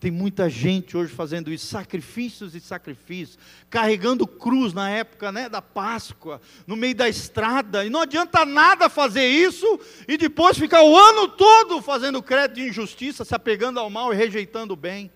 Tem 0.00 0.10
muita 0.10 0.48
gente 0.48 0.96
hoje 0.96 1.12
fazendo 1.12 1.52
isso, 1.52 1.66
sacrifícios 1.66 2.54
e 2.54 2.60
sacrifícios, 2.60 3.38
carregando 3.68 4.26
cruz 4.26 4.72
na 4.72 4.88
época 4.88 5.30
né, 5.30 5.46
da 5.46 5.60
Páscoa, 5.60 6.40
no 6.66 6.74
meio 6.74 6.94
da 6.94 7.06
estrada, 7.06 7.84
e 7.84 7.90
não 7.90 8.00
adianta 8.00 8.46
nada 8.46 8.88
fazer 8.88 9.26
isso 9.26 9.78
e 10.08 10.16
depois 10.16 10.56
ficar 10.56 10.82
o 10.82 10.96
ano 10.96 11.28
todo 11.28 11.82
fazendo 11.82 12.22
crédito 12.22 12.56
de 12.56 12.68
injustiça, 12.68 13.26
se 13.26 13.34
apegando 13.34 13.78
ao 13.78 13.90
mal 13.90 14.10
e 14.10 14.16
rejeitando 14.16 14.72
o 14.72 14.76
bem. 14.76 15.12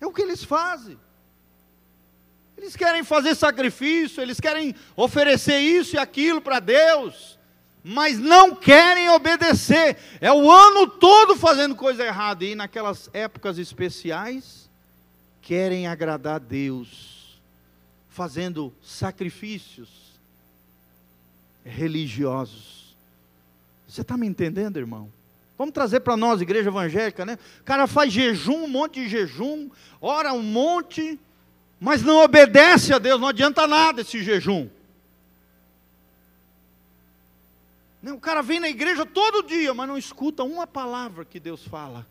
É 0.00 0.06
o 0.06 0.12
que 0.12 0.22
eles 0.22 0.44
fazem. 0.44 0.96
Eles 2.56 2.76
querem 2.76 3.02
fazer 3.02 3.34
sacrifício, 3.34 4.22
eles 4.22 4.38
querem 4.38 4.72
oferecer 4.94 5.58
isso 5.58 5.96
e 5.96 5.98
aquilo 5.98 6.40
para 6.40 6.60
Deus, 6.60 7.35
mas 7.88 8.18
não 8.18 8.52
querem 8.52 9.08
obedecer. 9.10 9.96
É 10.20 10.32
o 10.32 10.50
ano 10.50 10.88
todo 10.88 11.36
fazendo 11.36 11.76
coisa 11.76 12.04
errada 12.04 12.44
e 12.44 12.56
naquelas 12.56 13.08
épocas 13.12 13.58
especiais 13.58 14.68
querem 15.40 15.86
agradar 15.86 16.34
a 16.34 16.38
Deus, 16.40 17.40
fazendo 18.08 18.74
sacrifícios 18.82 19.88
religiosos. 21.64 22.96
Você 23.88 24.00
está 24.00 24.16
me 24.16 24.26
entendendo, 24.26 24.78
irmão? 24.78 25.08
Vamos 25.56 25.72
trazer 25.72 26.00
para 26.00 26.16
nós, 26.16 26.40
igreja 26.40 26.70
evangélica, 26.70 27.24
né? 27.24 27.38
O 27.60 27.62
cara 27.62 27.86
faz 27.86 28.12
jejum, 28.12 28.64
um 28.64 28.68
monte 28.68 28.94
de 28.94 29.08
jejum, 29.08 29.70
ora 30.00 30.32
um 30.32 30.42
monte, 30.42 31.20
mas 31.78 32.02
não 32.02 32.16
obedece 32.24 32.92
a 32.92 32.98
Deus, 32.98 33.20
não 33.20 33.28
adianta 33.28 33.64
nada 33.64 34.00
esse 34.00 34.24
jejum. 34.24 34.68
O 38.12 38.20
cara 38.20 38.42
vem 38.42 38.60
na 38.60 38.68
igreja 38.68 39.04
todo 39.04 39.42
dia, 39.42 39.74
mas 39.74 39.88
não 39.88 39.98
escuta 39.98 40.44
uma 40.44 40.66
palavra 40.66 41.24
que 41.24 41.40
Deus 41.40 41.66
fala. 41.66 42.06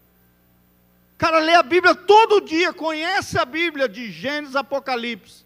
O 1.13 1.17
cara 1.17 1.39
lê 1.39 1.53
a 1.53 1.63
Bíblia 1.63 1.95
todo 1.95 2.41
dia, 2.41 2.73
conhece 2.73 3.39
a 3.39 3.45
Bíblia 3.45 3.87
de 3.87 4.11
Gênesis, 4.11 4.55
Apocalipse, 4.55 5.45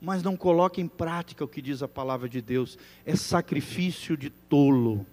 mas 0.00 0.22
não 0.22 0.36
coloca 0.36 0.80
em 0.80 0.88
prática 0.88 1.44
o 1.44 1.48
que 1.48 1.60
diz 1.60 1.82
a 1.82 1.88
palavra 1.88 2.28
de 2.28 2.40
Deus. 2.40 2.78
É 3.04 3.14
sacrifício 3.14 4.16
de 4.16 4.30
tolo, 4.30 5.06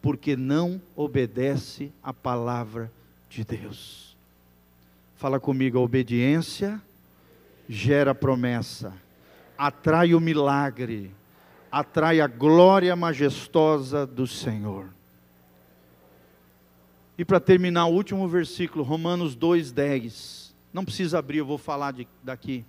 porque 0.00 0.36
não 0.36 0.80
obedece 0.94 1.92
a 2.00 2.12
palavra 2.12 2.92
de 3.28 3.44
Deus. 3.44 4.16
Fala 5.16 5.40
comigo, 5.40 5.78
a 5.78 5.82
obediência 5.82 6.80
gera 7.68 8.14
promessa, 8.14 8.94
atrai 9.58 10.14
o 10.14 10.20
milagre 10.20 11.12
atrai 11.78 12.22
a 12.22 12.26
glória 12.26 12.96
majestosa 12.96 14.06
do 14.06 14.26
Senhor. 14.26 14.88
E 17.18 17.24
para 17.24 17.38
terminar, 17.38 17.84
o 17.84 17.92
último 17.92 18.26
versículo, 18.26 18.82
Romanos 18.82 19.36
2,10. 19.36 20.54
Não 20.72 20.86
precisa 20.86 21.18
abrir, 21.18 21.38
eu 21.38 21.44
vou 21.44 21.58
falar 21.58 21.92
de, 21.92 22.08
daqui. 22.22 22.64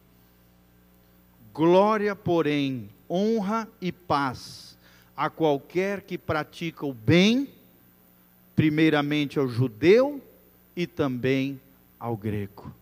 Glória, 1.53 2.17
porém, 2.17 2.89
honra 3.09 3.69
e 3.79 3.93
paz 3.93 4.77
a 5.15 5.29
qualquer 5.29 6.01
que 6.01 6.17
pratica 6.17 6.85
o 6.85 6.93
bem, 6.93 7.49
primeiramente 8.57 9.39
ao 9.39 9.47
judeu 9.47 10.21
e 10.75 10.85
também 10.85 11.61
ao 11.97 12.17
grego. 12.17 12.75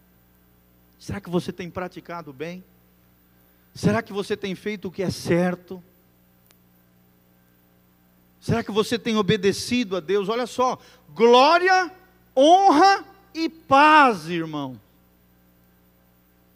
Será 0.98 1.22
que 1.22 1.30
você 1.30 1.54
tem 1.54 1.70
praticado 1.70 2.32
o 2.32 2.34
bem? 2.34 2.64
Será 3.76 4.02
que 4.02 4.12
você 4.12 4.36
tem 4.36 4.56
feito 4.56 4.88
o 4.88 4.92
que 4.92 5.04
é 5.04 5.12
certo? 5.12 5.84
Será 8.46 8.64
que 8.64 8.72
você 8.72 9.00
tem 9.00 9.18
obedecido 9.18 9.98
a 9.98 10.00
Deus? 10.00 10.30
Olha 10.30 10.46
só, 10.46 10.78
glória, 11.16 11.92
honra 12.38 13.04
e 13.34 13.50
paz, 13.50 14.30
irmão. 14.30 14.80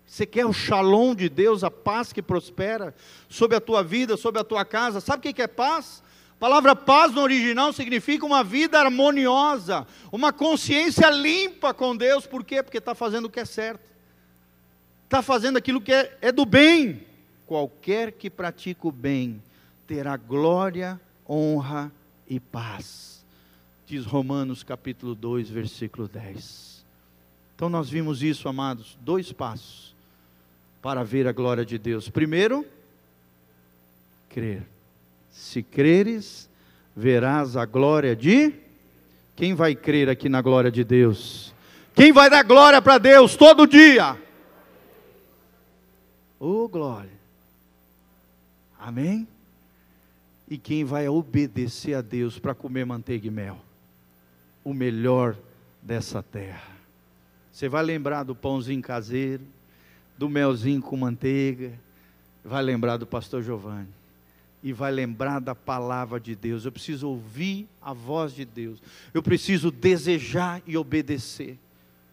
Você 0.06 0.24
quer 0.24 0.46
o 0.46 0.54
shalom 0.54 1.16
de 1.16 1.28
Deus, 1.28 1.64
a 1.64 1.72
paz 1.72 2.14
que 2.14 2.22
prospera 2.22 2.94
sobre 3.28 3.58
a 3.58 3.60
tua 3.60 3.84
vida, 3.84 4.16
sobre 4.18 4.40
a 4.40 4.44
tua 4.44 4.64
casa? 4.64 5.02
Sabe 5.02 5.28
o 5.28 5.34
que 5.34 5.42
é 5.42 5.48
paz? 5.48 6.04
A 6.34 6.40
palavra 6.40 6.76
paz 6.76 7.12
no 7.12 7.22
original 7.22 7.74
significa 7.74 8.24
uma 8.24 8.44
vida 8.44 8.80
harmoniosa, 8.80 9.88
uma 10.12 10.32
consciência 10.32 11.10
limpa 11.10 11.74
com 11.74 11.98
Deus. 11.98 12.28
Por 12.28 12.44
quê? 12.44 12.62
Porque 12.62 12.78
está 12.78 12.94
fazendo 12.94 13.26
o 13.26 13.32
que 13.32 13.40
é 13.40 13.46
certo, 13.46 13.82
está 15.06 15.24
fazendo 15.24 15.58
aquilo 15.58 15.82
que 15.82 15.92
é, 15.92 16.16
é 16.22 16.32
do 16.32 16.46
bem. 16.46 17.04
Qualquer 17.48 18.12
que 18.12 18.30
pratica 18.30 18.88
o 18.88 18.92
bem 18.92 19.42
terá 19.88 20.16
glória, 20.18 21.02
honra 21.30 21.92
e 22.28 22.40
paz. 22.40 23.24
Diz 23.86 24.06
Romanos 24.06 24.64
capítulo 24.64 25.14
2, 25.14 25.50
versículo 25.50 26.08
10. 26.08 26.84
Então 27.56 27.70
nós 27.70 27.90
vimos 27.90 28.24
isso, 28.24 28.50
amados, 28.50 28.98
dois 29.02 29.32
passos 29.32 29.96
para 30.82 31.04
ver 31.04 31.28
a 31.28 31.32
glória 31.32 31.66
de 31.66 31.78
Deus. 31.78 32.10
Primeiro, 32.10 32.66
crer. 34.30 34.64
Se 35.30 35.62
creres, 35.62 36.50
verás 36.96 37.56
a 37.56 37.66
glória 37.66 38.16
de 38.16 38.54
quem 39.36 39.54
vai 39.54 39.76
crer 39.76 40.10
aqui 40.10 40.28
na 40.28 40.42
glória 40.42 40.72
de 40.72 40.84
Deus? 40.84 41.54
Quem 41.96 42.12
vai 42.12 42.30
dar 42.30 42.44
glória 42.44 42.82
para 42.82 42.98
Deus 42.98 43.36
todo 43.36 43.68
dia? 43.68 44.18
Oh, 46.40 46.68
glória. 46.68 47.12
Amém? 48.80 49.28
E 50.50 50.58
quem 50.58 50.84
vai 50.84 51.08
obedecer 51.08 51.94
a 51.94 52.02
Deus 52.02 52.40
para 52.40 52.56
comer 52.56 52.86
manteiga 52.86 53.28
e 53.28 53.30
mel. 53.30 53.60
O 54.64 54.74
melhor 54.74 55.38
dessa 55.82 56.24
terra. 56.24 56.76
Você 57.52 57.70
vai 57.70 57.84
lembrar 57.84 58.24
do 58.24 58.36
pãozinho 58.36 58.82
caseiro, 58.82 59.44
do 60.18 60.28
melzinho 60.28 60.82
com 60.82 60.98
manteiga, 60.98 61.74
vai 62.44 62.64
lembrar 62.64 62.98
do 62.98 63.06
pastor 63.06 63.44
Giovanni 63.44 63.88
e 64.62 64.74
vai 64.74 64.92
lembrar 64.92 65.40
da 65.40 65.54
palavra 65.54 66.20
de 66.20 66.36
Deus. 66.36 66.66
Eu 66.66 66.72
preciso 66.72 67.08
ouvir 67.08 67.68
a 67.82 67.94
voz 67.94 68.34
de 68.34 68.44
Deus. 68.44 68.82
Eu 69.14 69.22
preciso 69.22 69.72
desejar 69.72 70.62
e 70.66 70.76
obedecer. 70.78 71.58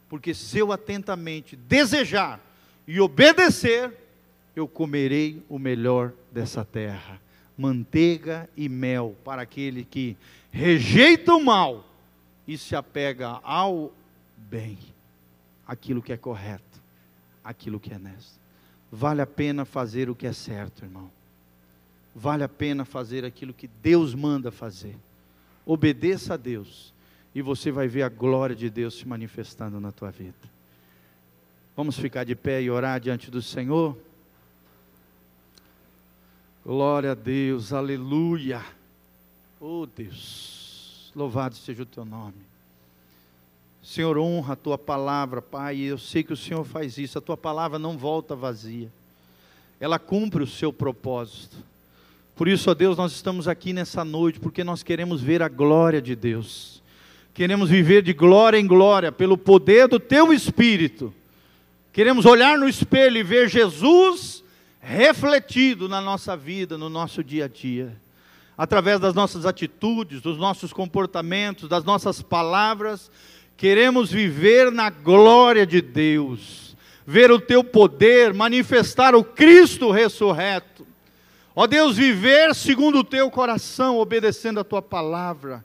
Porque 0.08 0.32
se 0.34 0.58
eu 0.58 0.70
atentamente 0.70 1.56
desejar 1.56 2.40
e 2.86 3.00
obedecer, 3.00 3.92
eu 4.54 4.68
comerei 4.68 5.42
o 5.48 5.58
melhor 5.58 6.12
dessa 6.30 6.64
terra 6.64 7.20
manteiga 7.56 8.48
e 8.56 8.68
mel 8.68 9.16
para 9.24 9.42
aquele 9.42 9.84
que 9.84 10.16
rejeita 10.50 11.34
o 11.34 11.44
mal 11.44 11.84
e 12.46 12.56
se 12.56 12.76
apega 12.76 13.40
ao 13.42 13.92
bem, 14.36 14.78
aquilo 15.66 16.02
que 16.02 16.12
é 16.12 16.16
correto, 16.16 16.82
aquilo 17.42 17.80
que 17.80 17.92
é 17.92 17.96
honesto. 17.96 18.38
Vale 18.90 19.20
a 19.20 19.26
pena 19.26 19.64
fazer 19.64 20.08
o 20.08 20.14
que 20.14 20.26
é 20.26 20.32
certo, 20.32 20.84
irmão. 20.84 21.10
Vale 22.14 22.44
a 22.44 22.48
pena 22.48 22.84
fazer 22.84 23.24
aquilo 23.24 23.52
que 23.52 23.66
Deus 23.66 24.14
manda 24.14 24.50
fazer. 24.50 24.96
Obedeça 25.64 26.34
a 26.34 26.36
Deus 26.36 26.94
e 27.34 27.42
você 27.42 27.70
vai 27.70 27.88
ver 27.88 28.02
a 28.02 28.08
glória 28.08 28.56
de 28.56 28.70
Deus 28.70 28.94
se 28.94 29.06
manifestando 29.06 29.80
na 29.80 29.92
tua 29.92 30.10
vida. 30.10 30.56
Vamos 31.76 31.98
ficar 31.98 32.24
de 32.24 32.34
pé 32.34 32.62
e 32.62 32.70
orar 32.70 32.98
diante 32.98 33.30
do 33.30 33.42
Senhor? 33.42 33.98
Glória 36.66 37.12
a 37.12 37.14
Deus, 37.14 37.72
aleluia. 37.72 38.60
Oh 39.60 39.86
Deus, 39.86 41.12
louvado 41.14 41.54
seja 41.54 41.84
o 41.84 41.86
teu 41.86 42.04
nome. 42.04 42.34
Senhor, 43.80 44.18
honra 44.18 44.54
a 44.54 44.56
tua 44.56 44.76
palavra, 44.76 45.40
Pai. 45.40 45.78
Eu 45.78 45.96
sei 45.96 46.24
que 46.24 46.32
o 46.32 46.36
Senhor 46.36 46.64
faz 46.64 46.98
isso. 46.98 47.16
A 47.18 47.20
tua 47.20 47.36
palavra 47.36 47.78
não 47.78 47.96
volta 47.96 48.34
vazia, 48.34 48.90
ela 49.78 49.96
cumpre 49.96 50.42
o 50.42 50.46
seu 50.46 50.72
propósito. 50.72 51.56
Por 52.34 52.48
isso, 52.48 52.68
ó 52.68 52.74
Deus, 52.74 52.98
nós 52.98 53.12
estamos 53.12 53.46
aqui 53.46 53.72
nessa 53.72 54.04
noite, 54.04 54.40
porque 54.40 54.64
nós 54.64 54.82
queremos 54.82 55.20
ver 55.22 55.44
a 55.44 55.48
glória 55.48 56.02
de 56.02 56.16
Deus. 56.16 56.82
Queremos 57.32 57.70
viver 57.70 58.02
de 58.02 58.12
glória 58.12 58.58
em 58.58 58.66
glória, 58.66 59.12
pelo 59.12 59.38
poder 59.38 59.86
do 59.86 60.00
teu 60.00 60.32
Espírito. 60.32 61.14
Queremos 61.92 62.26
olhar 62.26 62.58
no 62.58 62.68
espelho 62.68 63.18
e 63.18 63.22
ver 63.22 63.48
Jesus 63.48 64.42
refletido 64.86 65.88
na 65.88 66.00
nossa 66.00 66.36
vida, 66.36 66.78
no 66.78 66.88
nosso 66.88 67.24
dia 67.24 67.46
a 67.46 67.48
dia, 67.48 68.00
através 68.56 69.00
das 69.00 69.14
nossas 69.14 69.44
atitudes, 69.44 70.20
dos 70.20 70.38
nossos 70.38 70.72
comportamentos, 70.72 71.68
das 71.68 71.82
nossas 71.82 72.22
palavras, 72.22 73.10
queremos 73.56 74.12
viver 74.12 74.70
na 74.70 74.88
glória 74.88 75.66
de 75.66 75.82
Deus, 75.82 76.76
ver 77.04 77.32
o 77.32 77.40
teu 77.40 77.64
poder, 77.64 78.32
manifestar 78.32 79.16
o 79.16 79.24
Cristo 79.24 79.90
ressurreto. 79.90 80.86
Ó 81.52 81.66
Deus, 81.66 81.96
viver 81.96 82.54
segundo 82.54 83.00
o 83.00 83.04
teu 83.04 83.28
coração, 83.28 83.98
obedecendo 83.98 84.60
a 84.60 84.64
tua 84.64 84.80
palavra, 84.80 85.64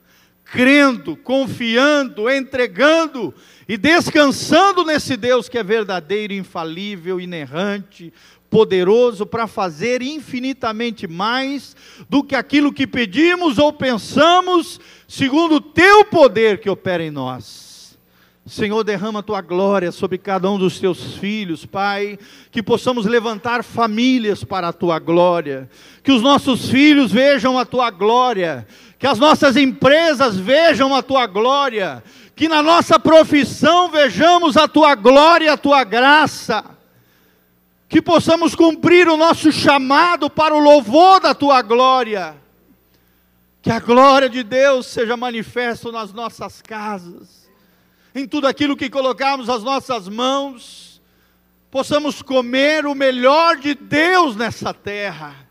crendo, 0.51 1.15
confiando, 1.15 2.29
entregando 2.29 3.33
e 3.67 3.77
descansando 3.77 4.83
nesse 4.83 5.15
Deus 5.15 5.47
que 5.47 5.57
é 5.57 5.63
verdadeiro, 5.63 6.33
infalível, 6.33 7.21
inerrante, 7.21 8.13
poderoso 8.49 9.25
para 9.25 9.47
fazer 9.47 10.01
infinitamente 10.01 11.07
mais 11.07 11.73
do 12.09 12.21
que 12.21 12.35
aquilo 12.35 12.73
que 12.73 12.85
pedimos 12.85 13.57
ou 13.57 13.71
pensamos, 13.71 14.77
segundo 15.07 15.55
o 15.55 15.61
teu 15.61 16.03
poder 16.03 16.59
que 16.59 16.69
opera 16.69 17.01
em 17.01 17.11
nós. 17.11 17.70
Senhor, 18.45 18.83
derrama 18.83 19.19
a 19.19 19.23
tua 19.23 19.39
glória 19.41 19.91
sobre 19.91 20.17
cada 20.17 20.49
um 20.49 20.57
dos 20.57 20.79
teus 20.79 21.15
filhos, 21.15 21.65
Pai, 21.65 22.17
que 22.51 22.63
possamos 22.63 23.05
levantar 23.05 23.63
famílias 23.63 24.43
para 24.43 24.69
a 24.69 24.73
tua 24.73 24.97
glória, 24.97 25.69
que 26.03 26.11
os 26.11 26.21
nossos 26.21 26.69
filhos 26.69 27.11
vejam 27.11 27.57
a 27.57 27.65
tua 27.65 27.91
glória, 27.91 28.67
que 28.97 29.05
as 29.05 29.19
nossas 29.19 29.55
empresas 29.55 30.37
vejam 30.37 30.93
a 30.95 31.03
tua 31.03 31.27
glória, 31.27 32.03
que 32.35 32.49
na 32.49 32.63
nossa 32.63 32.99
profissão 32.99 33.89
vejamos 33.89 34.57
a 34.57 34.67
tua 34.67 34.95
glória, 34.95 35.53
a 35.53 35.57
tua 35.57 35.83
graça 35.83 36.63
que 37.91 38.01
possamos 38.01 38.55
cumprir 38.55 39.09
o 39.09 39.17
nosso 39.17 39.51
chamado 39.51 40.29
para 40.29 40.55
o 40.55 40.59
louvor 40.59 41.19
da 41.19 41.35
tua 41.35 41.61
glória, 41.61 42.37
Que 43.61 43.69
a 43.69 43.79
glória 43.81 44.29
de 44.29 44.43
Deus 44.43 44.87
seja 44.87 45.17
manifesta 45.17 45.91
nas 45.91 46.13
nossas 46.13 46.61
casas, 46.61 47.40
em 48.13 48.27
tudo 48.27 48.47
aquilo 48.47 48.75
que 48.75 48.89
colocarmos 48.89 49.49
as 49.49 49.63
nossas 49.63 50.07
mãos, 50.07 51.01
possamos 51.69 52.21
comer 52.21 52.85
o 52.85 52.93
melhor 52.93 53.57
de 53.57 53.73
Deus 53.73 54.35
nessa 54.35 54.73
terra, 54.73 55.47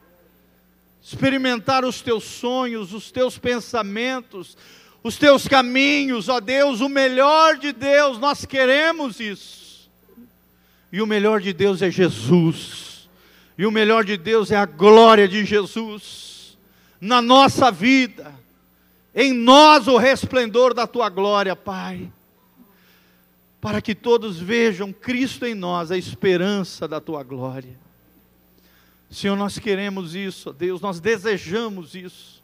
experimentar 1.03 1.85
os 1.85 2.03
teus 2.03 2.25
sonhos, 2.25 2.93
os 2.93 3.11
teus 3.11 3.39
pensamentos, 3.39 4.57
os 5.03 5.17
teus 5.17 5.49
caminhos, 5.49 6.29
ó 6.29 6.41
Deus, 6.41 6.81
o 6.81 6.89
melhor 6.89 7.57
de 7.57 7.73
Deus, 7.73 8.19
nós 8.19 8.45
queremos 8.45 9.19
isso. 9.19 9.91
E 10.93 11.01
o 11.01 11.07
melhor 11.07 11.41
de 11.41 11.53
Deus 11.53 11.81
é 11.81 11.91
Jesus, 11.91 13.09
e 13.57 13.65
o 13.65 13.71
melhor 13.71 14.05
de 14.05 14.17
Deus 14.17 14.51
é 14.51 14.57
a 14.57 14.67
glória 14.67 15.27
de 15.27 15.45
Jesus 15.45 16.31
na 17.01 17.23
nossa 17.23 17.71
vida, 17.71 18.35
em 19.15 19.33
nós 19.33 19.89
o 19.89 19.97
resplendor 19.97 20.75
da 20.75 20.87
tua 20.87 21.09
glória, 21.09 21.57
Pai, 21.57 22.13
para 23.61 23.83
que 23.83 23.95
todos 23.95 24.39
vejam 24.39 24.93
Cristo 24.93 25.45
em 25.45 25.55
nós, 25.55 25.91
a 25.91 25.99
esperança 25.99 26.89
da 26.89 27.01
tua 27.01 27.23
glória. 27.23 27.79
Senhor, 29.11 29.37
nós 29.37 29.59
queremos 29.59 30.15
isso, 30.15 30.53
Deus, 30.53 30.81
nós 30.81 31.01
desejamos 31.01 31.95
isso. 31.95 32.43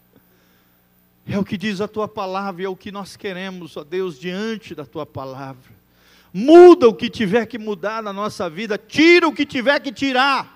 É 1.27 1.39
o 1.39 1.45
que 1.45 1.57
diz 1.57 1.81
a 1.81 1.89
tua 1.89 2.07
palavra, 2.07 2.64
é 2.64 2.69
o 2.69 2.77
que 2.77 2.93
nós 2.93 3.17
queremos, 3.17 3.77
ó 3.77 3.85
Deus, 3.85 4.19
diante 4.19 4.75
da 4.75 4.85
tua 4.85 5.07
palavra. 5.07 5.75
Muda 6.33 6.89
o 6.89 6.95
que 6.95 7.09
tiver 7.09 7.47
que 7.47 7.59
mudar 7.59 8.03
na 8.03 8.12
nossa 8.12 8.51
vida, 8.51 8.77
tira 8.77 9.27
o 9.27 9.33
que 9.33 9.47
tiver 9.47 9.81
que 9.81 9.93
tirar 9.93 10.56